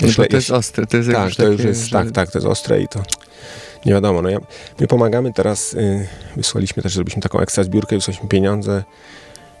Jeśli, 0.00 0.22
no 0.22 0.28
to 0.28 0.36
jest 0.36 0.50
ostre, 0.50 0.86
to 0.86 0.96
jest 0.96 1.10
Tak, 1.10 1.34
to 1.34 1.46
już 1.46 1.64
jest, 1.64 1.84
że... 1.84 1.90
tak, 1.90 2.10
tak, 2.10 2.30
to 2.30 2.38
jest 2.38 2.46
ostre 2.46 2.80
i 2.80 2.88
to 2.88 3.02
nie 3.86 3.92
wiadomo, 3.92 4.22
no 4.22 4.30
ja, 4.30 4.38
my 4.80 4.86
pomagamy 4.86 5.32
teraz, 5.32 5.74
y, 5.74 6.06
wysłaliśmy 6.36 6.82
też, 6.82 6.94
zrobiliśmy 6.94 7.22
taką 7.22 7.40
ekstra 7.40 7.64
zbiórkę, 7.64 7.96
wysłaliśmy 7.96 8.28
pieniądze, 8.28 8.84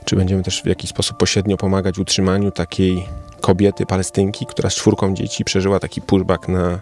czy 0.04 0.16
będziemy 0.16 0.42
też 0.42 0.62
w 0.62 0.66
jakiś 0.66 0.90
sposób 0.90 1.16
pośrednio 1.16 1.56
pomagać 1.56 1.96
w 1.96 2.00
utrzymaniu 2.00 2.50
takiej 2.50 3.08
kobiety, 3.42 3.86
palestynki, 3.86 4.46
która 4.46 4.70
z 4.70 4.74
czwórką 4.74 5.14
dzieci 5.14 5.44
przeżyła 5.44 5.80
taki 5.80 6.00
pushback 6.00 6.48
na, 6.48 6.80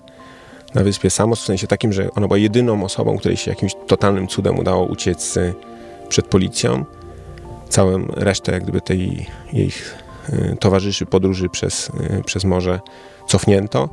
na 0.74 0.84
wyspie 0.84 1.10
Samos, 1.10 1.42
w 1.42 1.44
sensie 1.44 1.66
takim, 1.66 1.92
że 1.92 2.10
ona 2.10 2.26
była 2.26 2.38
jedyną 2.38 2.84
osobą, 2.84 3.18
której 3.18 3.36
się 3.36 3.50
jakimś 3.50 3.72
totalnym 3.86 4.28
cudem 4.28 4.58
udało 4.58 4.84
uciec 4.86 5.36
y, 5.36 5.54
przed 6.08 6.26
policją. 6.26 6.84
Całą 7.68 8.06
resztę 8.06 8.52
jak 8.52 8.62
gdyby 8.62 8.80
tej 8.80 9.26
jej 9.52 9.72
y, 10.28 10.56
towarzyszy 10.60 11.06
podróży 11.06 11.48
przez, 11.48 11.90
y, 12.20 12.22
przez 12.24 12.44
morze 12.44 12.80
cofnięto, 13.26 13.88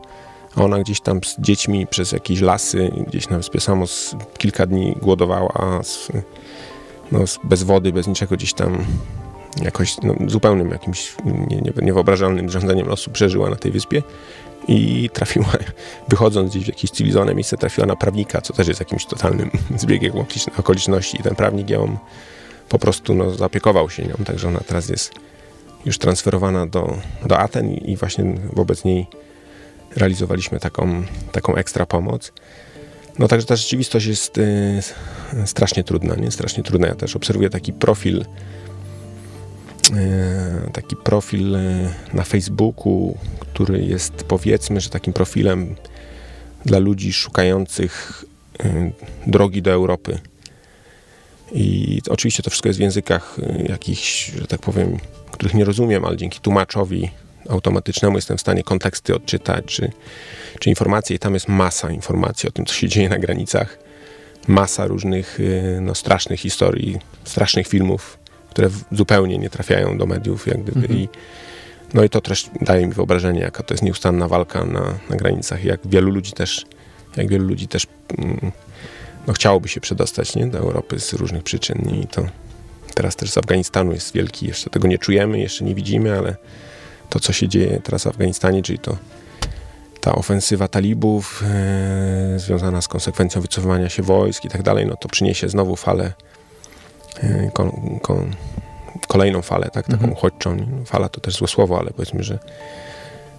a 0.56 0.64
ona 0.64 0.80
gdzieś 0.80 1.02
tam 1.02 1.20
z 1.24 1.36
dziećmi 1.40 1.88
przez 1.88 2.12
jakieś 2.12 2.42
lasy, 2.42 2.92
gdzieś 3.08 3.30
na 3.30 3.38
wyspie 3.38 3.60
Samos 3.60 4.16
kilka 4.38 4.66
dni 4.66 4.98
głodowała 5.02 5.84
z, 5.84 6.08
no, 7.12 7.20
bez 7.44 7.64
wody, 7.64 7.94
bez 7.94 8.08
niczego 8.08 8.36
gdzieś 8.36 8.54
tam 8.54 8.86
jakoś 9.62 9.98
no, 10.04 10.16
zupełnym 10.28 10.72
jakimś 10.72 11.16
nie, 11.26 11.58
nie, 11.58 11.72
niewyobrażalnym 11.82 12.50
rządzeniem 12.50 12.88
losu 12.88 13.12
przeżyła 13.12 13.50
na 13.50 13.56
tej 13.56 13.72
wyspie 13.72 14.04
i 14.68 15.10
trafiła, 15.14 15.52
wychodząc 16.10 16.52
gdzieś 16.52 16.64
w 16.64 16.68
jakieś 16.68 16.92
cywilizowane 16.92 17.36
miejsce, 17.36 17.58
trafiła 17.58 17.88
na 17.88 17.96
prawnika, 17.96 18.42
co 18.42 18.54
też 18.54 18.68
jest 18.68 18.80
jakimś 18.80 19.06
totalnym 19.06 19.52
zbiegiem 19.78 20.14
okoliczności 20.58 21.20
i 21.20 21.24
ten 21.24 21.36
prawnik 21.36 21.70
ją 21.70 21.98
po 22.70 22.80
prostu 22.80 23.14
no, 23.14 23.32
zaopiekował 23.32 23.90
się 23.90 24.04
nią, 24.04 24.16
także 24.26 24.48
ona 24.48 24.60
teraz 24.60 24.90
jest 24.90 25.14
już 25.86 25.98
transferowana 25.98 26.66
do, 26.66 26.98
do 27.26 27.38
Aten 27.38 27.74
i, 27.74 27.98
właśnie 27.98 28.36
wobec 28.54 28.84
niej 28.84 29.08
realizowaliśmy 29.96 30.60
taką, 30.60 31.04
taką 31.32 31.56
ekstra 31.56 31.86
pomoc. 31.86 32.34
No 33.20 33.28
także 33.28 33.48
ta 33.48 33.56
rzeczywistość 33.56 34.06
jest 34.06 34.38
y, 34.38 34.82
strasznie 35.46 35.84
trudna, 35.84 36.16
nie? 36.16 36.32
Strasznie 36.32 36.64
trudna. 36.64 36.88
Ja 36.88 36.96
też 36.96 37.16
obserwuję 37.16 37.50
taki 37.50 37.74
profil 37.74 38.26
taki 40.74 40.96
profil 40.96 41.56
e, 41.56 41.94
na 42.14 42.24
Facebooku, 42.24 43.18
który 43.40 43.86
jest 43.86 44.14
powiedzmy, 44.14 44.82
że 44.82 44.90
takim 44.90 45.14
profilem 45.14 45.76
dla 46.66 46.80
ludzi 46.80 47.14
szukających 47.14 48.26
e, 48.60 48.92
drogi 49.28 49.62
do 49.62 49.72
Europy. 49.72 50.20
I 51.52 52.02
oczywiście 52.10 52.44
to 52.44 52.50
wszystko 52.50 52.70
jest 52.70 52.80
w 52.80 52.82
językach 52.82 53.38
jakichś, 53.70 54.32
że 54.32 54.48
tak 54.48 54.62
powiem, 54.62 54.98
których 55.32 55.54
nie 55.54 55.66
rozumiem, 55.66 56.06
ale 56.06 56.18
dzięki 56.18 56.40
tłumaczowi 56.40 57.12
automatycznemu 57.50 58.16
jestem 58.16 58.38
w 58.38 58.42
stanie 58.42 58.64
konteksty 58.64 59.16
odczytać, 59.16 59.66
czy, 59.66 59.92
czy 60.60 60.70
informacje. 60.70 61.16
I 61.16 61.20
tam 61.20 61.34
jest 61.34 61.48
masa 61.48 61.92
informacji 61.92 62.50
o 62.50 62.52
tym, 62.52 62.66
co 62.66 62.74
się 62.74 62.88
dzieje 62.88 63.10
na 63.10 63.20
granicach. 63.20 63.80
Masa 64.48 64.88
różnych 64.88 65.40
no, 65.82 65.96
strasznych 65.96 66.40
historii, 66.40 66.98
strasznych 67.24 67.68
filmów 67.68 68.18
które 68.58 68.70
zupełnie 68.92 69.38
nie 69.38 69.50
trafiają 69.50 69.98
do 69.98 70.06
mediów, 70.06 70.48
jak 70.48 70.64
gdyby. 70.64 70.80
Mhm. 70.80 71.00
I, 71.00 71.10
no 71.94 72.04
i 72.04 72.10
to 72.10 72.22
też 72.22 72.50
daje 72.62 72.88
mi 72.88 72.94
wyobrażenie, 72.94 73.40
jaka 73.40 73.64
to 73.64 73.74
jest 73.74 73.84
nieustanna 73.84 74.28
walka 74.28 74.66
na, 74.66 74.94
na 75.10 75.16
granicach, 75.16 75.64
jak 75.64 75.80
wielu 75.86 76.12
ludzi 76.12 76.32
też, 76.32 76.66
jak 77.18 77.28
wielu 77.28 77.48
ludzi 77.48 77.68
też 77.68 77.88
mm, 78.18 78.52
no, 79.28 79.34
chciałoby 79.34 79.68
się 79.68 79.82
przedostać 79.82 80.36
nie, 80.36 80.48
do 80.48 80.58
Europy 80.58 81.00
z 81.00 81.14
różnych 81.14 81.44
przyczyn 81.44 82.02
i 82.02 82.08
to 82.08 82.26
teraz 82.96 83.16
też 83.16 83.30
z 83.30 83.38
Afganistanu 83.38 83.92
jest 83.92 84.14
wielki, 84.14 84.48
jeszcze 84.48 84.70
tego 84.70 84.88
nie 84.88 84.98
czujemy, 84.98 85.40
jeszcze 85.40 85.66
nie 85.66 85.76
widzimy, 85.76 86.18
ale 86.18 86.36
to, 87.10 87.20
co 87.20 87.34
się 87.34 87.48
dzieje 87.48 87.82
teraz 87.84 88.04
w 88.04 88.08
Afganistanie, 88.08 88.64
czyli 88.64 88.80
to 88.80 88.98
ta 90.02 90.16
ofensywa 90.16 90.68
talibów 90.68 91.44
e, 91.46 92.40
związana 92.40 92.82
z 92.82 92.88
konsekwencją 92.88 93.42
wycofywania 93.42 93.90
się 93.90 94.04
wojsk 94.04 94.46
i 94.46 94.50
tak 94.50 94.64
dalej, 94.64 94.86
no 94.86 94.96
to 94.96 95.10
przyniesie 95.10 95.50
znowu 95.50 95.76
falę 95.76 96.14
kon, 97.54 98.00
kon, 98.02 98.32
kolejną 99.08 99.42
falę, 99.42 99.70
tak, 99.74 99.86
taką 99.86 99.94
mhm. 99.94 100.12
uchodźczą. 100.14 100.58
Fala 100.86 101.10
to 101.10 101.22
też 101.22 101.36
złe 101.36 101.48
słowo, 101.48 101.80
ale 101.80 101.92
powiedzmy, 101.92 102.24
że 102.24 102.40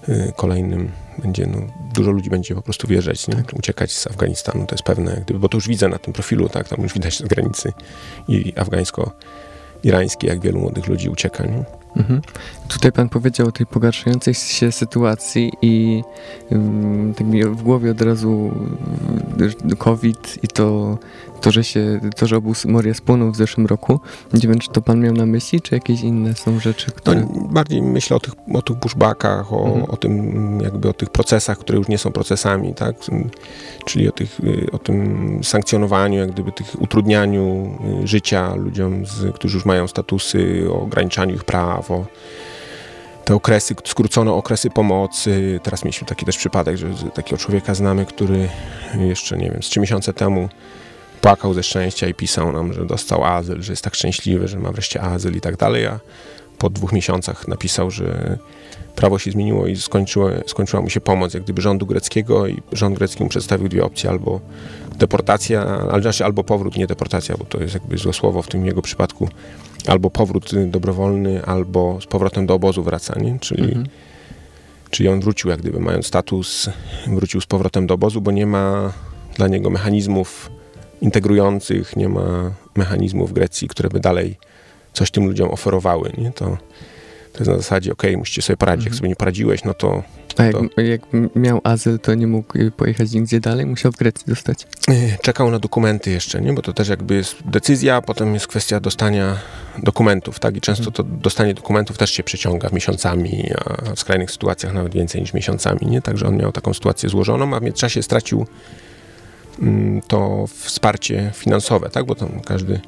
e, 0.08 0.32
kolejnym 0.32 0.90
będzie, 1.18 1.46
no, 1.46 1.58
dużo 1.94 2.10
ludzi 2.10 2.30
będzie 2.30 2.54
po 2.54 2.62
prostu 2.62 2.88
wjeżdżać, 2.88 3.28
nie? 3.28 3.34
Tak. 3.34 3.52
uciekać 3.58 3.92
z 3.92 4.06
Afganistanu, 4.06 4.66
to 4.66 4.74
jest 4.74 4.84
pewne, 4.84 5.22
gdyby, 5.24 5.40
bo 5.40 5.48
to 5.48 5.56
już 5.56 5.68
widzę 5.68 5.88
na 5.88 5.98
tym 5.98 6.12
profilu, 6.12 6.48
tak, 6.48 6.68
tam 6.68 6.82
już 6.82 6.92
widać 6.92 7.18
z 7.18 7.22
granicy 7.22 7.72
i 8.28 8.52
afgańsko-irańskiej, 8.56 10.28
jak 10.28 10.40
wielu 10.40 10.60
młodych 10.60 10.86
ludzi 10.86 11.08
ucieka. 11.08 11.44
Nie? 11.44 11.64
Mhm. 11.96 12.20
Tutaj 12.68 12.92
pan 12.92 13.08
powiedział 13.08 13.48
o 13.48 13.52
tej 13.52 13.66
pogarszającej 13.66 14.34
się 14.34 14.72
sytuacji 14.72 15.52
i 15.62 16.02
um, 16.50 17.14
tak 17.16 17.26
mi 17.26 17.44
w 17.44 17.62
głowie 17.62 17.90
od 17.90 18.02
razu 18.02 18.52
y, 19.72 19.76
COVID 19.76 20.38
i 20.42 20.48
to, 20.48 20.98
to, 21.40 21.50
że 21.50 21.64
się, 21.64 22.00
to, 22.16 22.26
że 22.26 22.36
obóz 22.36 22.64
Moria 22.64 22.94
spłonął 22.94 23.32
w 23.32 23.36
zeszłym 23.36 23.66
roku. 23.66 24.00
Nie 24.32 24.48
wiem, 24.48 24.58
czy 24.58 24.70
to 24.70 24.82
pan 24.82 25.00
miał 25.00 25.12
na 25.12 25.26
myśli, 25.26 25.60
czy 25.60 25.74
jakieś 25.74 26.00
inne 26.00 26.34
są 26.34 26.60
rzeczy, 26.60 26.90
które... 26.90 27.20
No, 27.20 27.48
bardziej 27.50 27.82
myślę 27.82 28.16
o 28.16 28.20
tych, 28.20 28.34
o 28.54 28.62
tych 28.62 28.76
bushbackach, 28.76 29.52
o, 29.52 29.66
mhm. 29.66 29.84
o 29.84 29.96
tym 29.96 30.60
jakby 30.60 30.88
o 30.88 30.92
tych 30.92 31.10
procesach, 31.10 31.58
które 31.58 31.78
już 31.78 31.88
nie 31.88 31.98
są 31.98 32.12
procesami, 32.12 32.74
tak? 32.74 32.96
Czyli 33.84 34.08
o, 34.08 34.12
tych, 34.12 34.40
y, 34.40 34.66
o 34.72 34.78
tym 34.78 35.40
sankcjonowaniu, 35.44 36.18
jak 36.18 36.32
gdyby 36.32 36.52
tych 36.52 36.82
utrudnianiu 36.82 37.78
y, 38.02 38.06
życia 38.06 38.54
ludziom, 38.54 39.06
z, 39.06 39.34
którzy 39.34 39.56
już 39.56 39.64
mają 39.64 39.88
statusy, 39.88 40.66
o 40.70 40.80
ograniczaniu 40.80 41.34
ich 41.34 41.44
praw, 41.44 41.90
o 41.90 42.06
te 43.24 43.34
okresy, 43.34 43.74
skrócono 43.84 44.36
okresy 44.36 44.70
pomocy. 44.70 45.60
Teraz 45.62 45.84
mieliśmy 45.84 46.06
taki 46.06 46.26
też 46.26 46.38
przypadek, 46.38 46.76
że 46.76 46.86
takiego 47.14 47.38
człowieka 47.38 47.74
znamy, 47.74 48.06
który 48.06 48.48
jeszcze, 48.94 49.36
nie 49.36 49.50
wiem, 49.50 49.62
z 49.62 49.66
trzy 49.66 49.80
miesiące 49.80 50.12
temu 50.12 50.48
płakał 51.20 51.54
ze 51.54 51.62
szczęścia 51.62 52.08
i 52.08 52.14
pisał 52.14 52.52
nam, 52.52 52.72
że 52.72 52.86
dostał 52.86 53.24
azyl, 53.24 53.62
że 53.62 53.72
jest 53.72 53.84
tak 53.84 53.94
szczęśliwy, 53.94 54.48
że 54.48 54.58
ma 54.58 54.72
wreszcie 54.72 55.02
azyl 55.02 55.36
i 55.36 55.40
tak 55.40 55.56
dalej, 55.56 55.86
a 55.86 56.00
po 56.58 56.70
dwóch 56.70 56.92
miesiącach 56.92 57.48
napisał, 57.48 57.90
że 57.90 58.38
prawo 58.96 59.18
się 59.18 59.30
zmieniło 59.30 59.66
i 59.66 59.76
skończyło, 59.76 60.30
skończyła 60.46 60.82
mu 60.82 60.90
się 60.90 61.00
pomoc 61.00 61.34
jak 61.34 61.42
gdyby 61.42 61.62
rządu 61.62 61.86
greckiego 61.86 62.46
i 62.46 62.62
rząd 62.72 62.98
grecki 62.98 63.22
mu 63.22 63.28
przedstawił 63.28 63.68
dwie 63.68 63.84
opcje, 63.84 64.10
albo 64.10 64.40
deportacja, 64.96 65.66
ale 65.90 66.02
znaczy 66.02 66.24
albo 66.24 66.44
powrót, 66.44 66.76
nie 66.76 66.86
deportacja, 66.86 67.36
bo 67.36 67.44
to 67.44 67.60
jest 67.60 67.74
jakby 67.74 67.98
złe 67.98 68.12
słowo 68.12 68.42
w 68.42 68.48
tym 68.48 68.66
jego 68.66 68.82
przypadku, 68.82 69.28
albo 69.86 70.10
powrót 70.10 70.50
dobrowolny, 70.66 71.44
albo 71.44 71.98
z 72.00 72.06
powrotem 72.06 72.46
do 72.46 72.54
obozu 72.54 72.82
wracanie, 72.82 73.38
czyli, 73.40 73.64
mhm. 73.64 73.86
czyli 74.90 75.08
on 75.08 75.20
wrócił 75.20 75.50
jak 75.50 75.60
gdyby 75.60 75.80
mając 75.80 76.06
status, 76.06 76.70
wrócił 77.06 77.40
z 77.40 77.46
powrotem 77.46 77.86
do 77.86 77.94
obozu, 77.94 78.20
bo 78.20 78.30
nie 78.30 78.46
ma 78.46 78.92
dla 79.36 79.48
niego 79.48 79.70
mechanizmów 79.70 80.50
integrujących, 81.00 81.96
nie 81.96 82.08
ma 82.08 82.50
mechanizmów 82.74 83.30
w 83.30 83.32
Grecji, 83.32 83.68
które 83.68 83.88
by 83.88 84.00
dalej 84.00 84.36
coś 84.92 85.10
tym 85.10 85.26
ludziom 85.26 85.50
oferowały, 85.50 86.12
nie? 86.18 86.32
To, 86.32 86.58
to 87.32 87.38
jest 87.38 87.50
na 87.50 87.56
zasadzie, 87.56 87.92
ok, 87.92 88.02
musicie 88.16 88.42
sobie 88.42 88.56
poradzić, 88.56 88.84
jak 88.84 88.92
mhm. 88.92 88.98
sobie 88.98 89.08
nie 89.08 89.16
poradziłeś, 89.16 89.64
no 89.64 89.74
to... 89.74 90.02
A 90.36 90.44
jak, 90.44 90.52
to... 90.52 90.80
jak 90.80 91.00
miał 91.36 91.60
azyl, 91.64 91.98
to 91.98 92.14
nie 92.14 92.26
mógł 92.26 92.58
y, 92.58 92.70
pojechać 92.70 93.12
nigdzie 93.12 93.40
dalej? 93.40 93.66
Musiał 93.66 93.92
w 93.92 93.96
Grecji 93.96 94.24
dostać? 94.28 94.66
Y, 94.90 95.16
czekał 95.22 95.50
na 95.50 95.58
dokumenty 95.58 96.10
jeszcze, 96.10 96.40
nie? 96.40 96.52
Bo 96.52 96.62
to 96.62 96.72
też 96.72 96.88
jakby 96.88 97.14
jest 97.14 97.36
decyzja, 97.44 98.02
potem 98.02 98.34
jest 98.34 98.46
kwestia 98.46 98.80
dostania 98.80 99.36
dokumentów, 99.78 100.38
tak? 100.38 100.56
I 100.56 100.60
często 100.60 100.88
mhm. 100.88 100.94
to 100.94 101.02
dostanie 101.02 101.54
dokumentów 101.54 101.98
też 101.98 102.10
się 102.10 102.22
przeciąga 102.22 102.68
miesiącami, 102.72 103.50
a 103.56 103.94
w 103.94 104.00
skrajnych 104.00 104.30
sytuacjach 104.30 104.74
nawet 104.74 104.94
więcej 104.94 105.20
niż 105.20 105.34
miesiącami, 105.34 105.80
nie? 105.82 106.02
Także 106.02 106.26
on 106.26 106.36
miał 106.36 106.52
taką 106.52 106.74
sytuację 106.74 107.08
złożoną, 107.08 107.54
a 107.56 107.60
w 107.60 107.62
międzyczasie 107.62 108.02
stracił 108.02 108.46
to 110.08 110.46
wsparcie 110.46 111.30
finansowe, 111.34 111.90
tak? 111.90 112.06
Bo 112.06 112.14
tam 112.14 112.40
każdy 112.40 112.80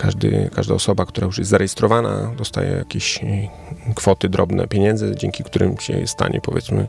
każdy, 0.00 0.50
każda 0.54 0.74
osoba, 0.74 1.06
która 1.06 1.26
już 1.26 1.38
jest 1.38 1.50
zarejestrowana, 1.50 2.32
dostaje 2.38 2.70
jakieś 2.70 3.24
e, 3.24 3.48
kwoty 3.94 4.28
drobne 4.28 4.68
pieniędzy, 4.68 5.14
dzięki 5.16 5.44
którym 5.44 5.78
się 5.78 5.92
jest 5.92 6.12
w 6.12 6.16
stanie, 6.16 6.40
powiedzmy, 6.40 6.86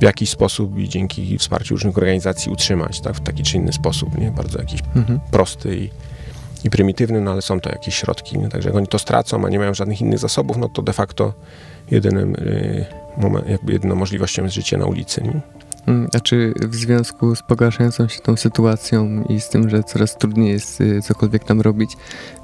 w 0.00 0.02
jakiś 0.02 0.30
sposób 0.30 0.78
i 0.78 0.88
dzięki 0.88 1.38
wsparciu 1.38 1.74
różnych 1.74 1.98
organizacji 1.98 2.52
utrzymać, 2.52 3.00
tak, 3.00 3.14
w 3.14 3.20
taki 3.20 3.42
czy 3.42 3.56
inny 3.56 3.72
sposób, 3.72 4.18
nie? 4.18 4.30
Bardzo 4.30 4.58
jakiś 4.58 4.80
mhm. 4.96 5.20
prosty 5.30 5.76
i, 5.76 5.90
i 6.64 6.70
prymitywny, 6.70 7.20
no 7.20 7.30
ale 7.30 7.42
są 7.42 7.60
to 7.60 7.70
jakieś 7.70 7.94
środki, 7.94 8.38
nie? 8.38 8.48
Także 8.48 8.68
jak 8.68 8.76
oni 8.76 8.86
to 8.86 8.98
stracą, 8.98 9.46
a 9.46 9.48
nie 9.48 9.58
mają 9.58 9.74
żadnych 9.74 10.00
innych 10.00 10.18
zasobów, 10.18 10.56
no 10.56 10.68
to 10.68 10.82
de 10.82 10.92
facto 10.92 11.32
jedynym, 11.90 12.34
y, 12.34 12.86
moment, 13.16 13.48
jakby 13.48 13.72
jedyną 13.72 13.94
możliwością 13.94 14.42
jest 14.42 14.54
życie 14.54 14.76
na 14.76 14.86
ulicy, 14.86 15.22
nie? 15.22 15.40
Mm, 15.86 16.08
a 16.14 16.20
czy 16.20 16.54
w 16.56 16.74
związku 16.74 17.36
z 17.36 17.42
pogarszającą 17.42 18.08
się 18.08 18.20
tą 18.20 18.36
sytuacją 18.36 19.24
i 19.28 19.40
z 19.40 19.48
tym, 19.48 19.70
że 19.70 19.82
coraz 19.82 20.16
trudniej 20.16 20.52
jest 20.52 20.80
y, 20.80 21.02
cokolwiek 21.02 21.44
tam 21.44 21.60
robić, 21.60 21.96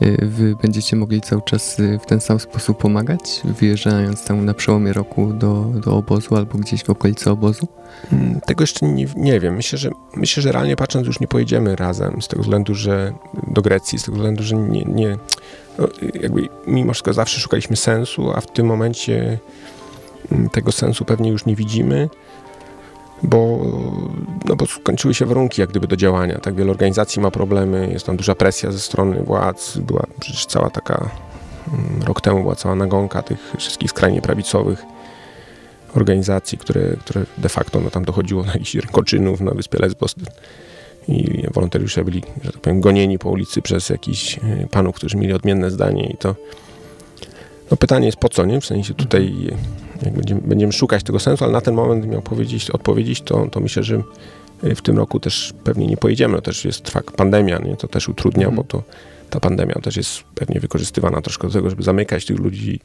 y, 0.03 0.19
wy 0.23 0.57
będziecie 0.63 0.97
mogli 0.97 1.21
cały 1.21 1.43
czas 1.43 1.79
y, 1.79 1.99
w 2.03 2.07
ten 2.07 2.21
sam 2.21 2.41
sposób 2.41 2.79
pomagać, 2.79 3.41
wyjeżdżając 3.45 4.25
tam 4.25 4.45
na 4.45 4.55
przełomie 4.55 4.93
roku 4.93 5.33
do, 5.33 5.65
do 5.85 5.97
obozu 5.97 6.37
albo 6.37 6.59
gdzieś 6.59 6.85
w 6.85 6.91
okolicy 6.91 7.31
obozu? 7.31 7.69
Mm, 8.13 8.41
tego 8.41 8.63
jeszcze 8.63 8.87
nie, 8.87 9.07
nie 9.17 9.41
wiem. 9.41 9.55
Myślę 9.55 9.79
że, 9.79 9.91
myślę, 10.17 10.43
że 10.43 10.53
realnie 10.53 10.77
patrząc 10.77 11.07
już 11.07 11.21
nie 11.21 11.29
pojedziemy 11.29 11.77
razem 11.77 12.23
z 12.23 12.29
tego 12.29 12.43
względu, 12.43 12.75
że 12.75 13.13
do 13.47 13.63
Grecji, 13.63 13.99
z 13.99 14.05
tego 14.05 14.17
względu, 14.17 14.43
że 14.43 14.57
nie, 14.57 14.85
nie 14.85 15.19
no, 15.79 15.89
jakby 16.23 16.49
mimo 16.67 16.93
wszystko 16.93 17.13
zawsze 17.13 17.41
szukaliśmy 17.41 17.77
sensu, 17.77 18.31
a 18.35 18.41
w 18.41 18.53
tym 18.53 18.67
momencie 18.67 19.39
mm, 20.33 20.49
tego 20.49 20.73
sensu 20.73 21.05
pewnie 21.05 21.31
już 21.31 21.47
nie 21.47 21.57
widzimy 21.57 22.09
bo, 23.25 23.59
no 24.45 24.57
bo 24.57 24.67
skończyły 24.67 25.15
się 25.15 25.27
warunki 25.27 25.61
jak 25.61 25.71
gdyby 25.71 25.87
do 25.87 25.97
działania. 25.97 26.39
Tak 26.39 26.55
wiele 26.55 26.71
organizacji 26.71 27.23
ma 27.23 27.31
problemy, 27.31 27.89
jest 27.93 28.07
tam 28.07 28.17
duża 28.17 28.35
presja 28.35 28.73
ze 28.73 28.79
strony 28.79 29.23
władz. 29.23 29.79
Była 29.79 30.07
przecież 30.21 30.47
cała 30.47 30.71
taka, 30.71 31.11
mm, 31.69 32.03
rok 32.03 32.21
temu 32.21 32.43
była 32.43 32.55
cała 32.55 32.75
nagonka 32.75 33.23
tych 33.23 33.53
wszystkich 33.59 33.91
skrajnie 33.91 34.23
prawicowych 34.23 34.83
organizacji, 35.97 36.59
które, 36.59 36.97
które 36.97 37.25
de 37.39 37.49
facto 37.49 37.81
no, 37.81 37.91
tam 37.91 38.05
dochodziło 38.05 38.43
do 38.43 38.53
jakichś 38.53 38.75
rękoczynów 38.75 39.41
na 39.41 39.51
wyspie 39.51 39.79
Lesbos 39.79 40.15
i 41.09 41.45
wolontariusze 41.53 42.05
byli, 42.05 42.23
że 42.45 42.53
tak 42.53 42.61
powiem, 42.61 42.81
gonieni 42.81 43.19
po 43.19 43.31
ulicy 43.31 43.63
przez 43.63 43.89
jakichś 43.89 44.39
e, 44.39 44.41
panów, 44.71 44.95
którzy 44.95 45.17
mieli 45.17 45.33
odmienne 45.33 45.71
zdanie 45.71 46.07
i 46.07 46.17
to 46.17 46.35
no 47.71 47.77
pytanie 47.77 48.07
jest 48.07 48.19
po 48.19 48.29
co, 48.29 48.45
nie? 48.45 48.61
W 48.61 48.67
sensie 48.67 48.95
tutaj 48.95 49.51
jak 50.05 50.15
będziemy, 50.15 50.41
będziemy 50.41 50.73
szukać 50.73 51.03
tego 51.03 51.21
sensu, 51.21 51.45
ale 51.45 51.53
na 51.53 51.61
ten 51.61 51.75
moment 51.75 52.07
miał 52.07 52.23
powiedzieć, 52.23 52.71
odpowiedzieć, 52.71 53.23
to, 53.23 53.47
to 53.47 53.61
myślę, 53.61 53.83
że 53.83 54.03
w 54.63 54.83
tym 54.83 54.97
roku 54.99 55.21
też 55.21 55.55
pewnie 55.65 55.87
nie 55.87 55.97
pojedziemy. 55.97 56.37
To 56.37 56.43
też 56.43 56.65
jest 56.65 56.83
trwa 56.83 57.01
pandemia, 57.17 57.59
nie? 57.59 57.77
to 57.77 57.89
też 57.89 58.09
utrudnia, 58.09 58.47
mm. 58.47 58.57
bo 58.57 58.65
to 58.65 58.83
ta 59.31 59.41
pandemia 59.41 59.75
też 59.75 59.97
jest 59.97 60.23
pewnie 60.35 60.61
wykorzystywana 60.61 61.21
troszkę 61.21 61.49
do 61.49 61.53
tego, 61.53 61.71
żeby 61.71 61.83
zamykać 61.83 62.25
tych 62.25 62.39
ludzi, 62.39 62.81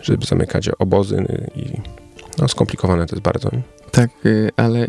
żeby 0.00 0.26
zamykać 0.26 0.68
obozy 0.68 1.24
i 1.56 1.64
no, 2.44 2.48
skomplikowane 2.48 3.06
to 3.06 3.16
jest 3.16 3.22
bardzo. 3.22 3.50
Tak, 3.90 4.10
y, 4.26 4.50
ale 4.56 4.86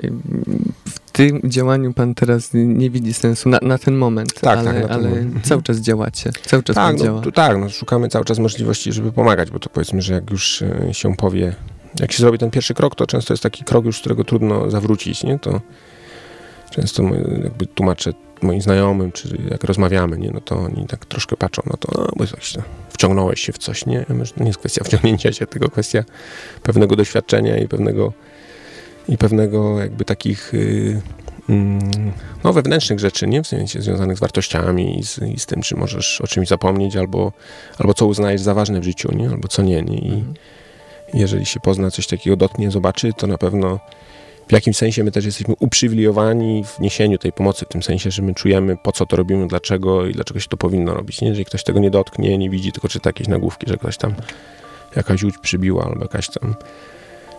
w 0.86 1.00
tym 1.12 1.42
działaniu 1.44 1.94
pan 1.94 2.16
teraz 2.16 2.50
nie 2.54 2.90
widzi 2.90 3.14
sensu 3.14 3.50
na, 3.50 3.60
na 3.62 3.78
ten 3.78 3.96
moment, 3.96 4.40
tak, 4.42 4.58
ale, 4.58 4.82
tak, 4.82 4.92
ale 4.92 5.10
moment. 5.10 5.48
cały 5.48 5.64
czas 5.64 5.78
działacie, 5.78 6.32
cały 6.46 6.64
czas 6.64 6.76
tak, 6.76 6.98
no, 6.98 7.04
działa. 7.04 7.22
To, 7.22 7.32
tak, 7.32 7.58
no, 7.58 7.70
szukamy 7.70 8.10
cały 8.10 8.26
czas 8.26 8.40
możliwości, 8.40 8.94
żeby 8.94 9.12
pomagać, 9.12 9.52
bo 9.52 9.60
to 9.60 9.70
powiedzmy, 9.70 10.02
że 10.02 10.14
jak 10.14 10.32
już 10.32 10.62
y, 10.62 10.90
się 10.92 11.16
powie, 11.16 11.56
jak 12.00 12.12
się 12.12 12.18
zrobi 12.18 12.38
ten 12.38 12.52
pierwszy 12.52 12.74
krok, 12.74 12.96
to 12.96 13.08
często 13.08 13.34
jest 13.34 13.44
taki 13.44 13.64
krok 13.64 13.86
już, 13.86 14.00
którego 14.00 14.24
trudno 14.24 14.72
zawrócić, 14.72 15.24
nie? 15.24 15.40
To 15.40 15.62
często 16.70 17.04
jakby 17.44 17.66
tłumaczę 17.66 18.14
moim 18.46 18.62
znajomym, 18.62 19.12
czy 19.12 19.38
jak 19.52 19.64
rozmawiamy, 19.64 20.18
nie, 20.18 20.32
no 20.32 20.42
to 20.42 20.56
oni 20.56 20.86
tak 20.88 21.06
troszkę 21.06 21.38
patrzą 21.38 21.62
no 21.66 21.78
to, 21.80 21.92
no, 22.02 22.08
bo 22.16 22.28
coś, 22.28 22.58
wciągnąłeś 22.90 23.42
się 23.42 23.54
w 23.54 23.58
coś, 23.58 23.86
nie? 23.86 24.06
To 24.06 24.14
nie 24.14 24.48
jest 24.48 24.60
kwestia 24.60 24.84
wciągnięcia 24.84 25.34
się, 25.34 25.48
tylko 25.48 25.70
kwestia 25.70 26.04
pewnego 26.64 26.96
doświadczenia 26.96 27.58
i 27.58 27.68
pewnego 27.68 28.14
i 29.10 29.18
pewnego 29.18 29.80
jakby 29.80 30.06
takich 30.06 30.54
y, 30.54 31.02
mm, 31.50 32.12
no, 32.44 32.54
wewnętrznych 32.54 33.00
rzeczy, 33.00 33.28
nie? 33.28 33.44
W 33.44 33.48
sensie 33.48 33.82
związanych 33.82 34.18
z 34.18 34.20
wartościami 34.20 35.00
i 35.00 35.04
z, 35.04 35.20
i 35.20 35.40
z 35.40 35.46
tym, 35.46 35.62
czy 35.62 35.76
możesz 35.76 36.22
o 36.22 36.28
czymś 36.28 36.48
zapomnieć, 36.48 36.96
albo, 36.96 37.32
albo 37.78 37.94
co 37.94 38.06
uznajesz 38.06 38.42
za 38.42 38.54
ważne 38.54 38.80
w 38.80 38.84
życiu, 38.84 39.16
nie? 39.16 39.30
Albo 39.30 39.48
co 39.48 39.62
nie, 39.62 39.82
nie? 39.82 39.98
I 39.98 40.14
mhm. 40.14 40.34
jeżeli 41.14 41.46
się 41.46 41.60
pozna 41.60 41.92
coś 41.92 42.08
takiego, 42.08 42.36
dotknie, 42.36 42.72
zobaczy, 42.72 43.14
to 43.18 43.28
na 43.28 43.38
pewno 43.38 43.80
w 44.48 44.52
jakimś 44.52 44.78
sensie 44.78 45.04
my 45.04 45.12
też 45.12 45.26
jesteśmy 45.26 45.56
uprzywilejowani 45.60 46.64
w 46.64 46.80
niesieniu 46.80 47.18
tej 47.18 47.32
pomocy, 47.32 47.66
w 47.66 47.70
tym 47.70 47.84
sensie, 47.84 48.12
że 48.12 48.22
my 48.22 48.34
czujemy, 48.34 48.78
po 48.78 48.92
co 48.92 49.06
to 49.06 49.16
robimy, 49.16 49.48
dlaczego 49.48 50.06
i 50.06 50.14
dlaczego 50.14 50.40
się 50.40 50.48
to 50.48 50.58
powinno 50.58 50.94
robić. 50.94 51.22
Nie? 51.22 51.28
Jeżeli 51.28 51.46
ktoś 51.46 51.64
tego 51.64 51.80
nie 51.80 51.92
dotknie, 51.92 52.38
nie 52.38 52.50
widzi, 52.50 52.72
tylko 52.72 52.88
czyta 52.88 53.10
jakieś 53.10 53.28
nagłówki, 53.28 53.68
że 53.70 53.78
ktoś 53.78 53.98
tam 53.98 54.16
jakaś 54.96 55.24
łódź 55.24 55.38
przybiła 55.38 55.86
albo 55.86 56.02
jakaś 56.02 56.30
tam 56.30 56.56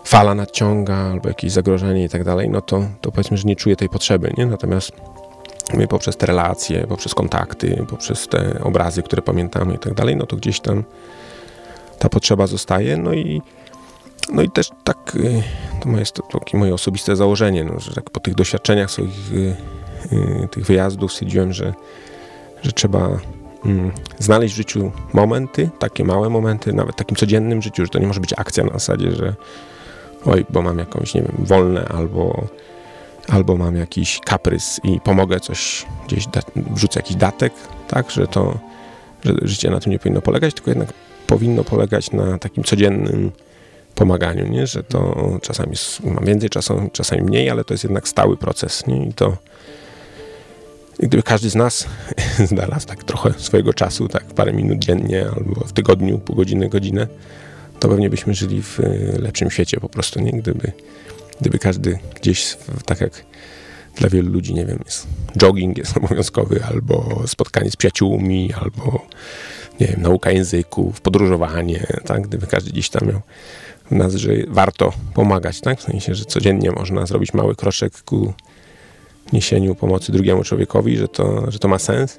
fala 0.05 0.35
nadciąga 0.35 0.97
albo 0.97 1.28
jakieś 1.28 1.53
zagrożenie 1.53 2.05
i 2.05 2.09
tak 2.09 2.24
dalej, 2.24 2.51
no 2.51 2.61
to, 2.61 2.85
to 3.01 3.12
powiedzmy, 3.12 3.37
że 3.37 3.45
nie 3.45 3.57
czuję 3.57 3.76
tej 3.76 3.89
potrzeby, 3.89 4.33
nie? 4.39 4.47
Natomiast 4.47 4.93
my 5.74 5.89
poprzez 5.89 6.16
te 6.16 6.26
relacje, 6.26 6.87
poprzez 6.87 7.14
kontakty, 7.14 7.85
poprzez 7.91 8.28
te 8.28 8.61
obrazy, 8.64 9.03
które 9.03 9.22
pamiętamy 9.22 9.74
i 9.74 9.78
tak 9.78 9.95
dalej, 9.95 10.16
no 10.16 10.26
to 10.26 10.37
gdzieś 10.37 10.61
tam 10.61 10.85
ta 11.99 12.09
potrzeba 12.09 12.47
zostaje, 12.47 12.97
no 12.97 13.12
i 13.12 13.43
no 14.33 14.43
i 14.43 14.51
też 14.51 14.70
tak, 14.85 15.16
y, 15.16 15.43
to 15.83 15.89
jest 15.89 16.20
takie 16.33 16.59
moje 16.59 16.74
osobiste 16.74 17.16
założenie, 17.16 17.64
no, 17.64 17.81
że 17.81 17.95
tak 17.95 18.11
po 18.11 18.20
tych 18.20 18.35
doświadczeniach 18.35 18.91
swoich 18.91 19.33
y, 19.33 19.57
y, 20.12 20.49
tych 20.51 20.66
wyjazdów 20.66 21.12
stwierdziłem, 21.12 21.53
że, 21.53 21.74
że 22.62 22.72
trzeba 22.72 23.18
mm, 23.64 23.93
znaleźć 24.18 24.55
w 24.55 24.57
życiu 24.57 24.93
momenty, 25.12 25.70
takie 25.79 26.05
małe 26.05 26.31
momenty, 26.31 26.72
nawet 26.72 26.97
takim 26.97 27.16
codziennym 27.16 27.62
życiu, 27.62 27.85
że 27.85 27.89
to 27.89 27.99
nie 27.99 28.07
może 28.07 28.20
być 28.20 28.33
akcja 28.37 28.64
na 28.64 28.72
zasadzie, 28.72 29.12
że 29.12 29.35
oj, 30.24 30.47
bo 30.51 30.62
mam 30.62 30.79
jakąś, 30.79 31.14
nie 31.14 31.22
wiem, 31.22 31.35
wolne 31.39 31.89
albo, 31.89 32.47
albo 33.29 33.57
mam 33.57 33.77
jakiś 33.77 34.20
kaprys 34.24 34.81
i 34.85 35.01
pomogę 35.01 35.41
coś 35.41 35.87
gdzieś, 36.07 36.27
da, 36.27 36.41
wrzucę 36.57 37.01
jakiś 37.01 37.16
datek, 37.16 37.53
tak, 37.89 38.11
że 38.11 38.27
to, 38.27 38.59
że 39.24 39.35
życie 39.43 39.70
na 39.70 39.81
tym 39.81 39.93
nie 39.93 39.99
powinno 39.99 40.22
polegać, 40.22 40.55
tylko 40.55 40.70
jednak 40.70 40.93
powinno 41.27 41.64
polegać 41.64 42.12
na 42.12 42.39
takim 42.39 42.64
codziennym 42.64 43.33
pomaganiu, 43.97 44.49
nie? 44.49 44.66
że 44.66 44.82
to 44.82 45.30
czasami 45.42 45.76
mam 46.05 46.24
więcej 46.24 46.51
czasu, 46.51 46.90
czasami 46.92 47.22
mniej, 47.22 47.51
ale 47.51 47.64
to 47.64 47.74
jest 47.74 47.84
jednak 47.84 48.09
stały 48.09 48.36
proces. 48.36 48.86
Nie? 48.86 49.07
I 49.07 49.12
to 49.12 49.36
i 50.99 51.07
gdyby 51.07 51.22
każdy 51.22 51.51
z 51.51 51.55
nas 51.55 51.86
znalazł 52.51 52.86
tak 52.86 53.05
trochę 53.05 53.32
swojego 53.38 53.74
czasu, 53.74 54.09
tak 54.09 54.24
parę 54.24 54.53
minut 54.53 54.78
dziennie 54.78 55.26
albo 55.36 55.61
w 55.66 55.72
tygodniu, 55.72 56.18
pół 56.18 56.36
godziny, 56.36 56.68
godzinę, 56.68 57.07
to 57.80 57.88
pewnie 57.88 58.11
byśmy 58.11 58.34
żyli 58.34 58.62
w 58.62 58.78
lepszym 59.18 59.51
świecie 59.51 59.80
po 59.80 59.88
prostu, 59.88 60.20
nie? 60.20 60.32
Gdyby, 60.32 60.72
gdyby 61.40 61.59
każdy 61.59 61.99
gdzieś, 62.20 62.57
tak 62.84 63.01
jak 63.01 63.24
dla 63.97 64.09
wielu 64.09 64.32
ludzi, 64.32 64.55
nie 64.55 64.66
wiem, 64.66 64.78
jest 64.84 65.07
jogging 65.38 65.78
jest 65.78 65.97
obowiązkowy, 65.99 66.64
albo 66.64 67.22
spotkanie 67.26 67.70
z 67.70 67.76
przyjaciółmi, 67.76 68.53
albo 68.53 69.07
nie 69.80 69.86
wiem, 69.86 70.03
nauka 70.03 70.30
języków, 70.30 71.01
podróżowanie, 71.01 71.86
tak? 72.05 72.22
Gdyby 72.22 72.47
każdy 72.47 72.70
gdzieś 72.70 72.88
tam 72.88 73.09
miał 73.09 73.20
nas, 73.91 74.14
że 74.14 74.32
warto 74.49 74.93
pomagać, 75.14 75.61
tak? 75.61 75.78
W 75.78 75.82
sensie, 75.82 76.14
że 76.14 76.24
codziennie 76.24 76.70
można 76.70 77.07
zrobić 77.07 77.34
mały 77.34 77.57
kroczek 77.57 78.03
ku 78.03 78.34
niesieniu 79.32 79.74
pomocy 79.74 80.12
drugiemu 80.12 80.45
człowiekowi, 80.45 80.97
że 80.97 81.09
to, 81.09 81.51
że 81.51 81.59
to 81.59 81.68
ma 81.68 81.78
sens. 81.78 82.18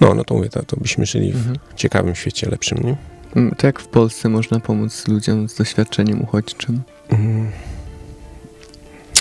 No, 0.00 0.14
no 0.14 0.24
to 0.24 0.34
mówię, 0.34 0.48
to, 0.48 0.62
to 0.62 0.76
byśmy 0.76 1.06
żyli 1.06 1.32
w 1.32 1.36
mhm. 1.36 1.58
ciekawym 1.76 2.14
świecie, 2.14 2.50
lepszym, 2.50 2.78
nie? 2.78 2.96
Mm, 3.36 3.54
to 3.54 3.66
jak 3.66 3.80
w 3.80 3.86
Polsce 3.86 4.28
można 4.28 4.60
pomóc 4.60 5.08
ludziom 5.08 5.48
z 5.48 5.54
doświadczeniem 5.54 6.22
uchodźczym? 6.22 6.82
Mm. 7.08 7.50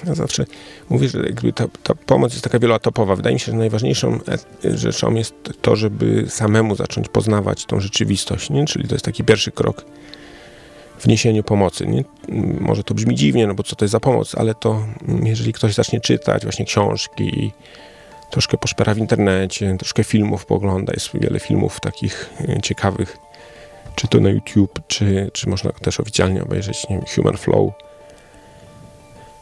Ja 0.07 0.15
zawsze 0.15 0.45
mówię, 0.89 1.09
że 1.09 1.19
jakby 1.19 1.53
ta, 1.53 1.67
ta, 1.83 1.95
pomoc 1.95 2.31
jest 2.31 2.43
taka 2.43 2.59
wieloetapowa. 2.59 3.15
Wydaje 3.15 3.33
mi 3.33 3.39
się, 3.39 3.51
że 3.51 3.57
najważniejszą 3.57 4.19
e, 4.63 4.77
rzeczą 4.77 5.13
jest 5.13 5.33
to, 5.61 5.75
żeby 5.75 6.25
samemu 6.29 6.75
zacząć 6.75 7.07
poznawać 7.07 7.65
tą 7.65 7.79
rzeczywistość, 7.79 8.49
nie? 8.49 8.65
czyli 8.65 8.87
to 8.87 8.95
jest 8.95 9.05
taki 9.05 9.23
pierwszy 9.23 9.51
krok 9.51 9.85
w 11.01 11.07
niesieniu 11.07 11.43
pomocy. 11.43 11.87
Nie? 11.87 12.03
Może 12.59 12.83
to 12.83 12.93
brzmi 12.93 13.15
dziwnie, 13.15 13.47
no 13.47 13.53
bo 13.53 13.63
co 13.63 13.75
to 13.75 13.85
jest 13.85 13.91
za 13.91 13.99
pomoc, 13.99 14.35
ale 14.35 14.55
to 14.55 14.83
jeżeli 15.23 15.53
ktoś 15.53 15.73
zacznie 15.73 16.01
czytać 16.01 16.43
właśnie 16.43 16.65
książki, 16.65 17.51
troszkę 18.31 18.57
poszpera 18.57 18.93
w 18.93 18.97
internecie, 18.97 19.75
troszkę 19.79 20.03
filmów 20.03 20.45
pogląda, 20.45 20.93
jest 20.93 21.09
wiele 21.13 21.39
filmów 21.39 21.79
takich 21.79 22.29
e, 22.49 22.61
ciekawych, 22.61 23.17
czy 23.95 24.07
to 24.07 24.19
na 24.19 24.29
YouTube, 24.29 24.79
czy, 24.87 25.29
czy 25.33 25.49
można 25.49 25.71
też 25.71 25.99
oficjalnie 25.99 26.43
obejrzeć, 26.43 26.89
nie 26.89 26.95
wiem, 26.95 27.05
Human 27.15 27.37
Flow, 27.37 27.73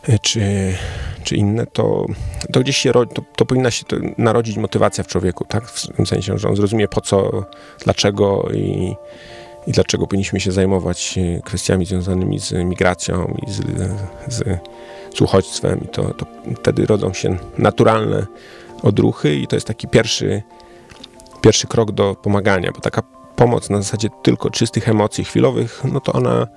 e, 0.08 0.20
czy, 0.20 0.42
czy 1.24 1.36
inne, 1.36 1.66
to, 1.66 2.06
to 2.54 2.60
gdzieś 2.60 2.78
się, 2.78 2.92
to, 2.94 3.06
to 3.36 3.46
powinna 3.46 3.72
się 3.72 3.84
narodzić 4.18 4.58
motywacja 4.58 5.04
w 5.04 5.08
człowieku, 5.08 5.46
tak? 5.46 5.68
W 5.68 5.96
tym 5.96 6.06
sensie, 6.06 6.38
że 6.38 6.50
on 6.50 6.56
zrozumie 6.56 6.88
po 6.88 7.02
co, 7.02 7.46
dlaczego 7.84 8.50
i, 8.54 8.96
i 9.70 9.72
dlaczego 9.72 10.08
powinniśmy 10.08 10.40
się 10.40 10.52
zajmować 10.52 11.18
e, 11.18 11.42
kwestiami 11.42 11.86
związanymi 11.86 12.40
z 12.40 12.52
migracją 12.52 13.38
i 13.48 13.52
z, 13.52 13.58
z, 14.28 14.44
z 15.16 15.22
uchodźstwem 15.22 15.84
i 15.84 15.88
to, 15.88 16.14
to 16.14 16.26
wtedy 16.56 16.86
rodzą 16.86 17.14
się 17.14 17.38
naturalne 17.58 18.26
odruchy 18.84 19.36
i 19.36 19.48
to 19.48 19.56
jest 19.56 19.68
taki 19.68 19.88
pierwszy, 19.88 20.44
pierwszy 21.42 21.68
krok 21.68 21.92
do 21.92 22.16
pomagania, 22.16 22.72
bo 22.72 22.82
taka 22.82 23.02
pomoc 23.36 23.70
na 23.70 23.78
zasadzie 23.78 24.10
tylko 24.24 24.50
czystych 24.50 24.90
emocji 24.90 25.24
chwilowych, 25.24 25.82
no 25.92 26.00
to 26.00 26.14
ona 26.14 26.48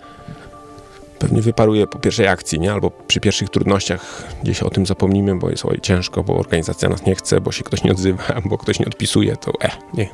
pewnie 1.18 1.42
wyparuje 1.42 1.86
po 1.86 1.98
pierwszej 1.98 2.26
akcji, 2.26 2.60
nie? 2.60 2.72
Albo 2.72 2.90
przy 2.90 3.20
pierwszych 3.20 3.48
trudnościach 3.48 4.24
gdzieś 4.42 4.62
o 4.62 4.70
tym 4.70 4.86
zapomnimy, 4.86 5.34
bo 5.34 5.50
jest 5.50 5.64
oj, 5.64 5.80
ciężko, 5.82 6.22
bo 6.24 6.36
organizacja 6.36 6.88
nas 6.88 7.06
nie 7.06 7.14
chce, 7.14 7.40
bo 7.40 7.52
się 7.52 7.64
ktoś 7.64 7.84
nie 7.84 7.90
odzywa, 7.90 8.24
bo 8.50 8.58
ktoś 8.58 8.78
nie 8.80 8.86
odpisuje, 8.86 9.36
to 9.36 9.52
e, 9.62 9.70
nie, 9.94 10.08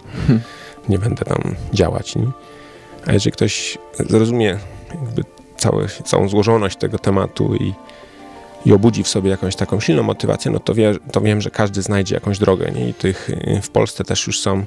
nie 0.88 0.99
będę 0.99 1.24
tam 1.24 1.55
działać, 1.72 2.16
nie? 2.16 2.26
A 3.09 3.12
jeżeli 3.12 3.32
ktoś 3.32 3.78
zrozumie 4.09 4.59
jakby 4.94 5.22
całe, 5.56 5.88
całą 5.88 6.28
złożoność 6.28 6.76
tego 6.76 6.98
tematu 6.98 7.54
i, 7.54 7.74
i 8.66 8.72
obudzi 8.72 9.02
w 9.02 9.09
sobie 9.09 9.30
jakąś 9.30 9.56
taką 9.56 9.80
silną 9.80 10.02
motywację, 10.02 10.50
no 10.50 10.61
to, 10.61 10.74
wie, 10.74 10.94
to 11.12 11.20
wiem, 11.20 11.40
że 11.40 11.50
każdy 11.50 11.82
znajdzie 11.82 12.14
jakąś 12.14 12.38
drogę, 12.38 12.72
nie? 12.74 12.88
I 12.88 12.94
tych 12.94 13.30
w 13.62 13.68
Polsce 13.68 14.04
też 14.04 14.26
już 14.26 14.40
są 14.40 14.64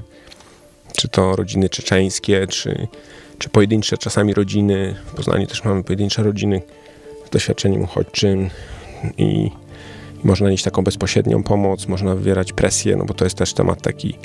czy 0.97 1.07
to 1.07 1.35
rodziny 1.35 1.69
czeczeńskie, 1.69 2.47
czy, 2.47 2.87
czy 3.37 3.49
pojedyncze 3.49 3.97
czasami 3.97 4.33
rodziny. 4.33 4.95
W 5.05 5.15
Poznaniu 5.15 5.47
też 5.47 5.63
mamy 5.63 5.83
pojedyncze 5.83 6.23
rodziny 6.23 6.61
z 7.27 7.29
doświadczeniem 7.29 7.81
uchodźczym 7.81 8.49
i, 9.17 9.51
i 10.23 10.27
można 10.27 10.49
nieść 10.49 10.63
taką 10.63 10.83
bezpośrednią 10.83 11.43
pomoc, 11.43 11.87
można 11.87 12.15
wywierać 12.15 12.53
presję, 12.53 12.95
no 12.95 13.05
bo 13.05 13.13
to 13.13 13.25
jest 13.25 13.37
też 13.37 13.53
temat 13.53 13.81
taki 13.81 14.17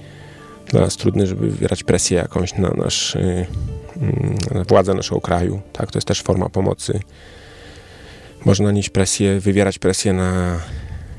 dla 0.67 0.81
nas 0.81 0.97
trudny, 0.97 1.27
żeby 1.27 1.51
wywierać 1.51 1.85
presję 1.85 2.17
jakąś 2.19 2.55
na 2.55 2.71
nasz, 2.71 3.17
yy, 4.55 4.65
władzę 4.65 4.95
naszego 4.95 5.21
kraju. 5.21 5.61
Tak, 5.73 5.91
to 5.91 5.99
jest 5.99 6.09
też 6.09 6.23
forma 6.23 6.49
pomocy. 6.49 7.01
Można 8.45 8.73
nieść 8.73 8.91
presję, 8.91 9.41
wywierać 9.41 9.79
presję 9.79 10.13
na 10.13 10.61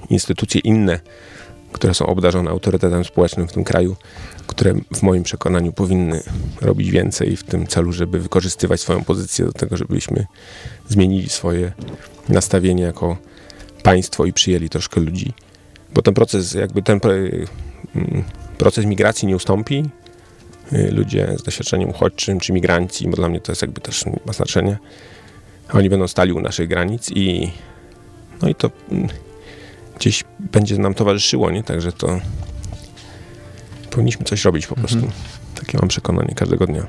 instytucje 0.09 0.61
inne, 0.61 0.99
które 1.71 1.93
są 1.93 2.05
obdarzone 2.05 2.51
autorytetem 2.51 3.05
społecznym 3.05 3.47
w 3.47 3.51
tym 3.51 3.63
kraju, 3.63 3.95
które 4.47 4.73
w 4.93 5.01
moim 5.01 5.23
przekonaniu 5.23 5.73
powinny 5.73 6.23
robić 6.61 6.91
więcej 6.91 7.37
w 7.37 7.43
tym 7.43 7.67
celu, 7.67 7.91
żeby 7.91 8.19
wykorzystywać 8.19 8.81
swoją 8.81 9.03
pozycję 9.03 9.45
do 9.45 9.51
tego, 9.51 9.77
żebyśmy 9.77 10.25
zmienili 10.89 11.29
swoje 11.29 11.71
nastawienie 12.29 12.83
jako 12.83 13.17
państwo 13.83 14.25
i 14.25 14.33
przyjęli 14.33 14.69
troszkę 14.69 15.01
ludzi. 15.01 15.33
Bo 15.93 16.01
ten 16.01 16.13
proces, 16.13 16.53
jakby 16.53 16.81
ten 16.81 16.99
mm, 17.95 18.23
proces 18.57 18.85
migracji 18.85 19.27
nie 19.27 19.35
ustąpi. 19.35 19.89
Y, 20.73 20.91
ludzie 20.91 21.35
z 21.37 21.43
doświadczeniem 21.43 21.89
uchodźczym, 21.89 22.39
czy 22.39 22.53
migranci, 22.53 23.07
bo 23.07 23.15
dla 23.15 23.29
mnie 23.29 23.39
to 23.39 23.51
jest 23.51 23.61
jakby 23.61 23.81
też 23.81 24.05
ma 24.25 24.33
znaczenie. 24.33 24.77
Oni 25.73 25.89
będą 25.89 26.07
stali 26.07 26.31
u 26.31 26.39
naszych 26.39 26.67
granic 26.67 27.11
i 27.11 27.51
no 28.41 28.49
i 28.49 28.55
to 28.55 28.71
mm, 28.91 29.07
gdzieś 29.95 30.23
będzie 30.39 30.77
nam 30.77 30.93
towarzyszyło, 30.93 31.51
nie? 31.51 31.63
Także 31.63 31.91
to 31.91 32.19
powinniśmy 33.91 34.25
coś 34.25 34.45
robić 34.45 34.67
po 34.67 34.75
prostu. 34.75 34.97
Mhm. 34.97 35.13
Takie 35.55 35.77
mam 35.77 35.87
przekonanie 35.87 36.35
każdego 36.35 36.65
dnia. 36.65 36.87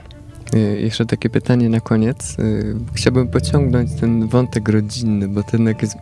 Y, 0.54 0.80
jeszcze 0.80 1.06
takie 1.06 1.30
pytanie 1.30 1.68
na 1.68 1.80
koniec. 1.80 2.38
Y, 2.38 2.76
chciałbym 2.94 3.28
pociągnąć 3.28 3.90
ten 4.00 4.28
wątek 4.28 4.68
rodzinny, 4.68 5.28
bo 5.28 5.42
to 5.42 5.50
jednak 5.52 5.82
jest 5.82 5.94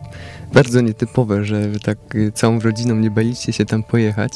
bardzo 0.53 0.81
nietypowe, 0.81 1.45
że 1.45 1.79
tak 1.79 1.97
całą 2.33 2.59
rodziną 2.59 2.95
nie 2.95 3.11
baliście 3.11 3.53
się 3.53 3.65
tam 3.65 3.83
pojechać. 3.83 4.33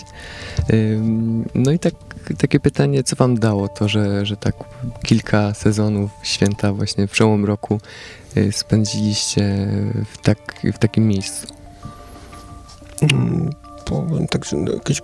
No 1.56 1.72
i 1.72 1.80
tak, 1.80 1.94
takie 2.38 2.60
pytanie, 2.60 3.04
co 3.04 3.16
wam 3.16 3.40
dało 3.40 3.68
to, 3.68 3.90
że, 3.90 4.26
że 4.26 4.38
tak 4.38 4.56
kilka 5.04 5.54
sezonów 5.54 6.12
święta 6.24 6.74
właśnie 6.74 7.08
w 7.08 7.12
przełom 7.12 7.46
roku 7.46 7.80
spędziliście 8.52 9.68
w, 10.06 10.18
tak, 10.22 10.38
w 10.74 10.78
takim 10.78 11.08
miejscu? 11.08 11.48
Mm, 13.02 13.50
powiem 13.86 14.28
tak, 14.28 14.46
że 14.46 14.58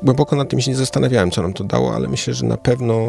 głęboko 0.03 0.35
nad 0.35 0.49
tym 0.49 0.61
się 0.61 0.71
nie 0.71 0.77
zastanawiałem, 0.77 1.31
co 1.31 1.41
nam 1.41 1.53
to 1.53 1.63
dało, 1.63 1.95
ale 1.95 2.07
myślę, 2.07 2.33
że 2.33 2.45
na 2.45 2.57
pewno 2.57 3.05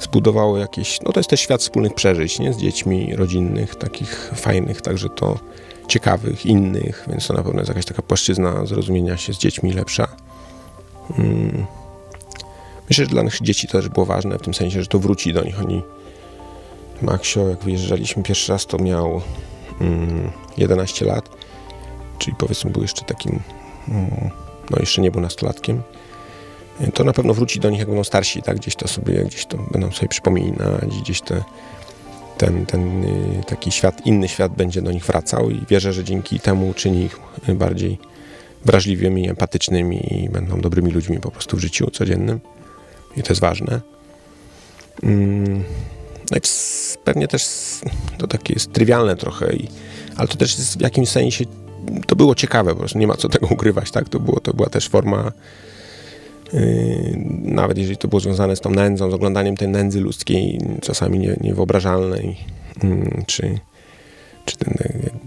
zbudowało 0.00 0.58
jakieś, 0.58 1.00
no 1.00 1.12
to 1.12 1.20
jest 1.20 1.30
też 1.30 1.40
świat 1.40 1.60
wspólnych 1.60 1.94
przeżyć, 1.94 2.38
nie? 2.38 2.52
Z 2.52 2.56
dziećmi 2.56 3.16
rodzinnych, 3.16 3.74
takich 3.74 4.30
fajnych, 4.34 4.82
także 4.82 5.08
to 5.08 5.38
ciekawych, 5.88 6.46
innych, 6.46 7.04
więc 7.10 7.26
to 7.26 7.34
na 7.34 7.42
pewno 7.42 7.60
jest 7.60 7.68
jakaś 7.68 7.84
taka 7.84 8.02
płaszczyzna 8.02 8.66
zrozumienia 8.66 9.16
się 9.16 9.32
z 9.32 9.38
dziećmi 9.38 9.72
lepsza. 9.72 10.08
Hmm. 11.16 11.66
Myślę, 12.90 13.04
że 13.04 13.10
dla 13.10 13.22
naszych 13.22 13.42
dzieci 13.42 13.68
to 13.68 13.72
też 13.72 13.88
było 13.88 14.06
ważne, 14.06 14.38
w 14.38 14.42
tym 14.42 14.54
sensie, 14.54 14.80
że 14.80 14.86
to 14.86 14.98
wróci 14.98 15.32
do 15.32 15.44
nich. 15.44 15.60
Oni, 15.60 15.82
Maksio, 17.02 17.48
jak 17.48 17.64
wyjeżdżaliśmy 17.64 18.22
pierwszy 18.22 18.52
raz, 18.52 18.66
to 18.66 18.78
miał 18.78 19.20
mm, 19.80 20.30
11 20.56 21.04
lat, 21.04 21.28
czyli 22.18 22.36
powiedzmy 22.38 22.70
był 22.70 22.82
jeszcze 22.82 23.04
takim 23.04 23.40
mm, 23.88 24.30
no 24.70 24.76
jeszcze 24.80 25.02
nie 25.02 25.10
był 25.10 25.20
nastolatkiem, 25.20 25.82
to 26.94 27.04
na 27.04 27.12
pewno 27.12 27.34
wróci 27.34 27.60
do 27.60 27.70
nich, 27.70 27.78
jak 27.78 27.88
będą 27.88 28.04
starsi, 28.04 28.42
tak? 28.42 28.56
Gdzieś 28.56 28.76
to 28.76 28.88
sobie, 28.88 29.24
gdzieś 29.24 29.46
to 29.46 29.58
będą 29.58 29.92
sobie 29.92 30.08
przypominać, 30.08 31.00
gdzieś 31.02 31.20
te, 31.20 31.44
ten, 32.38 32.66
ten 32.66 33.04
y, 33.04 33.42
taki 33.46 33.72
świat, 33.72 34.06
inny 34.06 34.28
świat 34.28 34.52
będzie 34.52 34.82
do 34.82 34.92
nich 34.92 35.04
wracał 35.04 35.50
i 35.50 35.66
wierzę, 35.68 35.92
że 35.92 36.04
dzięki 36.04 36.40
temu 36.40 36.74
czyni 36.74 37.02
ich 37.02 37.18
bardziej 37.48 37.98
wrażliwymi, 38.64 39.28
empatycznymi 39.28 40.24
i 40.24 40.28
będą 40.28 40.60
dobrymi 40.60 40.90
ludźmi 40.90 41.18
po 41.18 41.30
prostu 41.30 41.56
w 41.56 41.60
życiu 41.60 41.90
codziennym. 41.90 42.40
I 43.16 43.22
to 43.22 43.32
jest 43.32 43.40
ważne. 43.40 43.80
Mm, 45.02 45.64
no 46.30 46.38
pewnie 47.04 47.28
też 47.28 47.46
to 48.18 48.26
takie 48.26 48.54
jest 48.54 48.72
trywialne 48.72 49.16
trochę, 49.16 49.56
i, 49.56 49.68
ale 50.16 50.28
to 50.28 50.36
też 50.36 50.58
jest 50.58 50.78
w 50.78 50.80
jakimś 50.80 51.08
sensie 51.08 51.44
to 52.06 52.16
było 52.16 52.34
ciekawe, 52.34 52.70
po 52.70 52.78
prostu 52.78 52.98
nie 52.98 53.06
ma 53.06 53.14
co 53.14 53.28
tego 53.28 53.46
ukrywać, 53.46 53.90
tak? 53.90 54.08
To, 54.08 54.20
było, 54.20 54.40
to 54.40 54.54
była 54.54 54.68
też 54.68 54.88
forma, 54.88 55.32
yy, 56.52 56.60
nawet 57.42 57.78
jeżeli 57.78 57.96
to 57.96 58.08
było 58.08 58.20
związane 58.20 58.56
z 58.56 58.60
tą 58.60 58.70
nędzą, 58.70 59.10
z 59.10 59.14
oglądaniem 59.14 59.56
tej 59.56 59.68
nędzy 59.68 60.00
ludzkiej, 60.00 60.60
czasami 60.82 61.18
nie, 61.18 61.36
niewyobrażalnej, 61.40 62.36
yy, 62.82 63.24
czy, 63.26 63.58
czy 64.44 64.56
ten, 64.56 64.74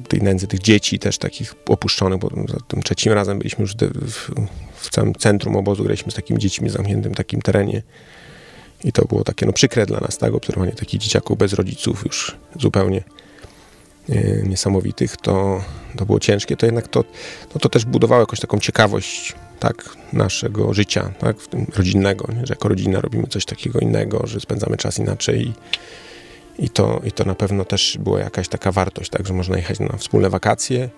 tej 0.07 0.21
nędzy 0.21 0.47
tych 0.47 0.59
dzieci 0.59 0.99
też 0.99 1.17
takich 1.17 1.55
opuszczonych, 1.67 2.19
bo 2.19 2.29
za 2.29 2.57
tym 2.67 2.83
trzecim 2.83 3.13
razem 3.13 3.37
byliśmy 3.37 3.61
już 3.61 3.75
w, 3.75 4.31
w 4.75 4.89
całym 4.89 5.15
centrum 5.15 5.55
obozu, 5.55 5.83
graliśmy 5.83 6.11
z 6.11 6.15
takimi 6.15 6.39
dziećmi 6.39 6.69
w 6.69 6.71
zamkniętym 6.71 7.15
takim 7.15 7.41
terenie. 7.41 7.81
I 8.83 8.91
to 8.91 9.05
było 9.05 9.23
takie 9.23 9.45
no, 9.45 9.53
przykre 9.53 9.85
dla 9.85 9.99
nas, 9.99 10.17
tak? 10.17 10.33
Obserwowanie 10.33 10.71
takich 10.71 10.99
dzieciaków 10.99 11.37
bez 11.37 11.53
rodziców 11.53 12.03
już 12.05 12.35
zupełnie 12.59 13.03
e, 14.09 14.43
niesamowitych, 14.43 15.17
to, 15.17 15.63
to 15.97 16.05
było 16.05 16.19
ciężkie, 16.19 16.57
to 16.57 16.65
jednak 16.65 16.87
to, 16.87 17.03
no, 17.55 17.59
to 17.59 17.69
też 17.69 17.85
budowało 17.85 18.21
jakąś 18.21 18.39
taką 18.39 18.59
ciekawość 18.59 19.35
tak, 19.59 19.95
naszego 20.13 20.73
życia, 20.73 21.13
tak, 21.19 21.37
w 21.39 21.77
rodzinnego, 21.77 22.33
nie? 22.33 22.45
że 22.45 22.53
jako 22.53 22.67
rodzina 22.67 23.01
robimy 23.01 23.27
coś 23.27 23.45
takiego 23.45 23.79
innego, 23.79 24.27
że 24.27 24.39
spędzamy 24.39 24.77
czas 24.77 24.99
inaczej 24.99 25.47
i, 25.47 25.53
i, 26.59 26.69
to, 26.69 27.01
i 27.03 27.11
to 27.11 27.23
na 27.25 27.35
pewno 27.35 27.65
też 27.65 27.97
była 27.99 28.19
jakaś 28.19 28.47
taka 28.47 28.71
wartość, 28.71 29.09
tak, 29.09 29.27
że 29.27 29.33
można 29.33 29.57
jechać 29.57 29.79
na 29.79 29.97
wspólne 29.97 30.29
wakacje 30.29 30.89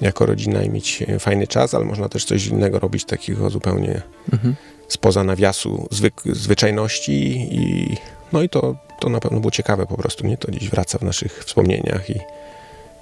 jako 0.00 0.26
rodzina 0.26 0.62
i 0.62 0.70
mieć 0.70 1.02
fajny 1.18 1.46
czas, 1.46 1.74
ale 1.74 1.84
można 1.84 2.08
też 2.08 2.24
coś 2.24 2.46
innego 2.46 2.78
robić 2.78 3.04
takiego 3.04 3.50
zupełnie 3.50 4.02
Mhm. 4.32 4.54
spoza 4.88 5.24
nawiasu 5.24 5.88
zwyk, 5.90 6.22
zwyczajności 6.26 7.48
i 7.50 7.96
no 8.32 8.42
i 8.42 8.48
to, 8.48 8.76
to 9.00 9.08
na 9.08 9.20
pewno 9.20 9.40
było 9.40 9.50
ciekawe 9.50 9.86
po 9.86 9.96
prostu, 9.96 10.26
nie? 10.26 10.36
To 10.36 10.52
gdzieś 10.52 10.70
wraca 10.70 10.98
w 10.98 11.02
naszych 11.02 11.44
wspomnieniach 11.44 12.10
i, 12.10 12.20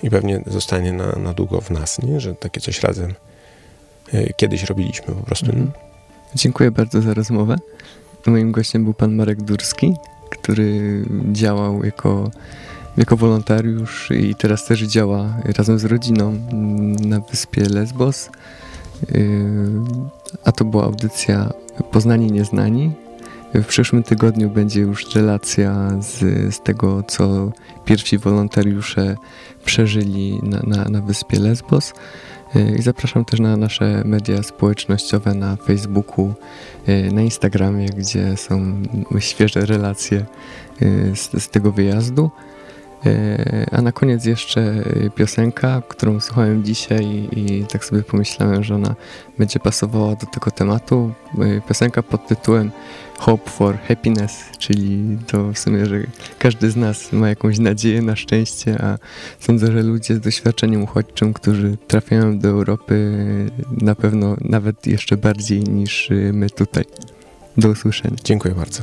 i 0.03 0.11
pewnie 0.11 0.43
zostanie 0.47 0.93
na, 0.93 1.13
na 1.13 1.33
długo 1.33 1.61
w 1.61 1.71
nas, 1.71 2.03
nie? 2.03 2.21
Że 2.21 2.35
takie 2.35 2.61
coś 2.61 2.83
razem 2.83 3.15
e, 4.13 4.33
kiedyś 4.33 4.65
robiliśmy 4.65 5.15
po 5.15 5.23
prostu. 5.23 5.47
Mhm. 5.47 5.73
Dziękuję 6.35 6.71
bardzo 6.71 7.03
za 7.03 7.15
rozmowę. 7.15 7.57
Moim 8.27 8.53
gościem 8.53 8.85
był 8.85 8.95
pan 8.95 9.15
Marek 9.15 9.43
Durski, 9.43 9.95
który 10.45 11.05
działał 11.33 11.85
jako, 11.85 12.31
jako 12.97 13.17
wolontariusz 13.17 14.11
i 14.11 14.35
teraz 14.35 14.65
też 14.65 14.81
działa 14.81 15.37
razem 15.59 15.79
z 15.79 15.85
rodziną 15.85 16.39
na 17.01 17.21
wyspie 17.21 17.69
Lesbos. 17.69 18.31
Yy, 19.11 19.21
A 20.45 20.53
to 20.53 20.65
była 20.65 20.85
audycja 20.85 21.53
Poznani 21.91 22.33
Nieznani. 22.33 22.93
W 23.55 23.65
przyszłym 23.65 24.03
tygodniu 24.03 24.51
będzie 24.51 24.81
już 24.81 25.15
relacja 25.15 25.91
z, 26.01 26.19
z 26.55 26.63
tego, 26.63 27.03
co 27.03 27.53
pierwsi 27.85 28.19
wolontariusze 28.19 29.17
przeżyli 29.65 30.41
na, 30.43 30.61
na, 30.67 30.85
na 30.85 31.01
wyspie 31.01 31.41
Lesbos. 31.41 31.93
I 32.79 32.83
zapraszam 32.83 33.25
też 33.25 33.41
na 33.41 33.57
nasze 33.57 34.03
media 34.05 34.43
społecznościowe 34.43 35.35
na 35.35 35.57
Facebooku, 35.57 36.35
yy, 36.87 37.13
na 37.13 37.23
Instagramie, 37.23 37.87
gdzie 37.87 38.37
są 38.37 38.83
świeże 39.19 39.67
relacje 39.67 40.25
yy, 40.81 41.17
z, 41.17 41.43
z 41.43 41.49
tego 41.49 41.73
wyjazdu. 41.73 42.31
Yy, 43.05 43.13
A 43.73 43.83
na 43.83 43.93
koniec 43.93 44.25
jeszcze 44.25 44.75
piosenka, 45.15 45.83
którą 45.89 46.21
słuchałem 46.21 46.65
dzisiaj 46.65 47.29
i 47.33 47.65
tak 47.73 47.85
sobie 47.85 48.03
pomyślałem, 48.03 48.65
że 48.65 48.75
ona 48.75 48.95
będzie 49.39 49.61
pasowała 49.61 50.17
do 50.17 50.27
tego 50.27 50.51
tematu. 50.51 51.13
Piosenka 51.69 52.03
pod 52.03 52.27
tytułem 52.27 52.71
Hope 53.25 53.51
for 53.51 53.79
Happiness, 53.79 54.45
czyli 54.59 55.19
to 55.27 55.53
w 55.53 55.59
sumie, 55.59 55.87
że 55.87 56.01
każdy 56.39 56.71
z 56.71 56.77
nas 56.77 57.13
ma 57.13 57.29
jakąś 57.29 57.59
nadzieję 57.59 58.03
na 58.03 58.17
szczęście, 58.17 58.83
a 58.83 58.99
sądzę, 59.41 59.73
że 59.73 59.83
ludzie 59.83 60.15
z 60.15 60.21
doświadczeniem 60.21 60.83
uchodźczym, 60.83 61.33
którzy 61.33 61.77
trafiają 61.87 62.39
do 62.39 62.49
Europy 62.49 63.17
na 63.71 63.95
pewno 63.95 64.37
nawet 64.41 64.87
jeszcze 64.87 65.17
bardziej 65.17 65.61
niż 65.61 66.11
my 66.33 66.51
tutaj. 66.51 66.85
Do 67.57 67.69
usłyszenia. 67.69 68.17
Dziękuję 68.25 68.55
bardzo. 68.55 68.83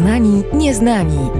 Poznani 0.00 0.44
nieznani. 0.56 1.39